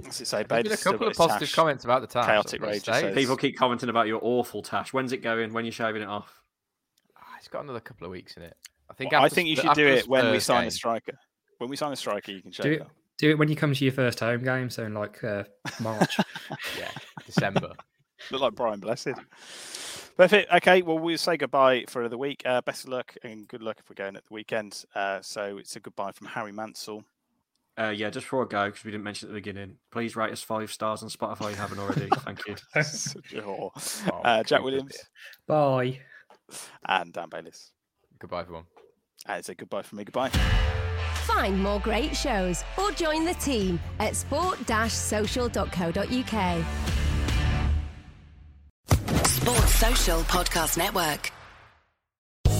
As 0.07 0.21
it 0.21 0.27
say, 0.27 0.43
There's 0.43 0.81
a 0.81 0.83
couple 0.83 1.07
of 1.07 1.13
positive 1.15 1.47
tash. 1.47 1.55
comments 1.55 1.83
about 1.85 2.01
the 2.01 2.07
tash. 2.07 2.25
Chaotic 2.25 2.61
I've 2.63 2.69
Rage 2.69 2.83
says- 2.83 3.15
People 3.15 3.35
keep 3.37 3.57
commenting 3.57 3.89
about 3.89 4.07
your 4.07 4.19
awful 4.23 4.61
tash. 4.61 4.93
When's 4.93 5.11
it 5.11 5.17
going? 5.23 5.53
When 5.53 5.65
you're 5.65 5.71
shaving 5.71 6.01
it 6.01 6.07
off? 6.07 6.41
Ah, 7.17 7.21
It's 7.39 7.47
got 7.47 7.63
another 7.63 7.79
couple 7.79 8.05
of 8.05 8.11
weeks 8.11 8.35
in 8.37 8.43
it. 8.43 8.55
I 8.89 8.93
think. 8.93 9.11
Well, 9.11 9.23
I 9.23 9.29
think 9.29 9.49
you 9.49 9.55
should 9.55 9.73
do 9.73 9.87
it 9.87 10.07
when 10.07 10.31
we 10.31 10.39
sign 10.39 10.61
game. 10.61 10.67
a 10.67 10.71
striker. 10.71 11.13
When 11.57 11.69
we 11.69 11.75
sign 11.77 11.91
a 11.93 11.95
striker, 11.95 12.31
you 12.31 12.41
can 12.41 12.51
do 12.51 12.63
shave 12.63 12.71
it. 12.73 12.79
that. 12.79 12.87
Do 13.19 13.29
it 13.31 13.37
when 13.37 13.47
you 13.47 13.55
come 13.55 13.73
to 13.73 13.83
your 13.85 13.93
first 13.93 14.19
home 14.19 14.43
game. 14.43 14.69
So 14.69 14.83
in 14.83 14.93
like 14.93 15.23
uh, 15.23 15.43
March. 15.79 16.17
Yeah, 16.77 16.89
December. 17.25 17.71
Look 18.31 18.41
like 18.41 18.55
Brian 18.55 18.79
Blessed. 18.79 19.09
Perfect. 20.17 20.51
Okay, 20.53 20.81
well, 20.81 20.99
we'll 20.99 21.17
say 21.17 21.37
goodbye 21.37 21.85
for 21.87 22.07
the 22.07 22.17
week. 22.17 22.43
Uh, 22.45 22.61
best 22.61 22.83
of 22.85 22.89
luck 22.91 23.15
and 23.23 23.47
good 23.47 23.61
luck 23.63 23.77
if 23.79 23.89
we're 23.89 23.95
going 23.95 24.15
at 24.15 24.23
the 24.25 24.33
weekend. 24.33 24.83
Uh, 24.93 25.19
so 25.21 25.57
it's 25.57 25.75
a 25.75 25.79
goodbye 25.79 26.11
from 26.11 26.27
Harry 26.27 26.51
Mansell. 26.51 27.03
Uh, 27.79 27.89
yeah, 27.89 28.09
just 28.11 28.27
for 28.27 28.43
a 28.43 28.47
go, 28.47 28.67
because 28.67 28.83
we 28.85 28.91
didn't 28.91 29.03
mention 29.03 29.27
at 29.27 29.31
the 29.33 29.39
beginning, 29.39 29.77
please 29.91 30.15
rate 30.15 30.31
us 30.31 30.43
five 30.43 30.71
stars 30.71 31.01
on 31.01 31.09
Spotify. 31.09 31.45
if 31.49 31.51
You 31.51 31.55
haven't 31.61 31.79
already. 31.79 32.07
Thank 32.17 32.47
you. 32.47 32.55
Such 32.83 33.33
a 33.33 33.41
whore. 33.41 33.71
Oh, 34.11 34.17
uh, 34.23 34.43
Jack 34.43 34.61
Williams 34.63 34.95
Bye. 35.47 35.99
and 36.87 37.11
Dan 37.11 37.29
Bayliss. 37.29 37.71
Goodbye, 38.19 38.41
everyone. 38.41 38.65
Uh, 39.27 39.33
it's 39.33 39.49
a 39.49 39.55
goodbye 39.55 39.81
from 39.81 39.97
me. 39.97 40.03
Goodbye. 40.03 40.29
Find 41.25 41.61
more 41.63 41.79
great 41.79 42.15
shows 42.15 42.63
or 42.77 42.91
join 42.91 43.25
the 43.25 43.33
team 43.35 43.79
at 43.99 44.15
sport-social.co.uk. 44.15 46.65
Sports 49.25 49.75
Social 49.75 50.19
Podcast 50.21 50.77
Network. 50.77 51.31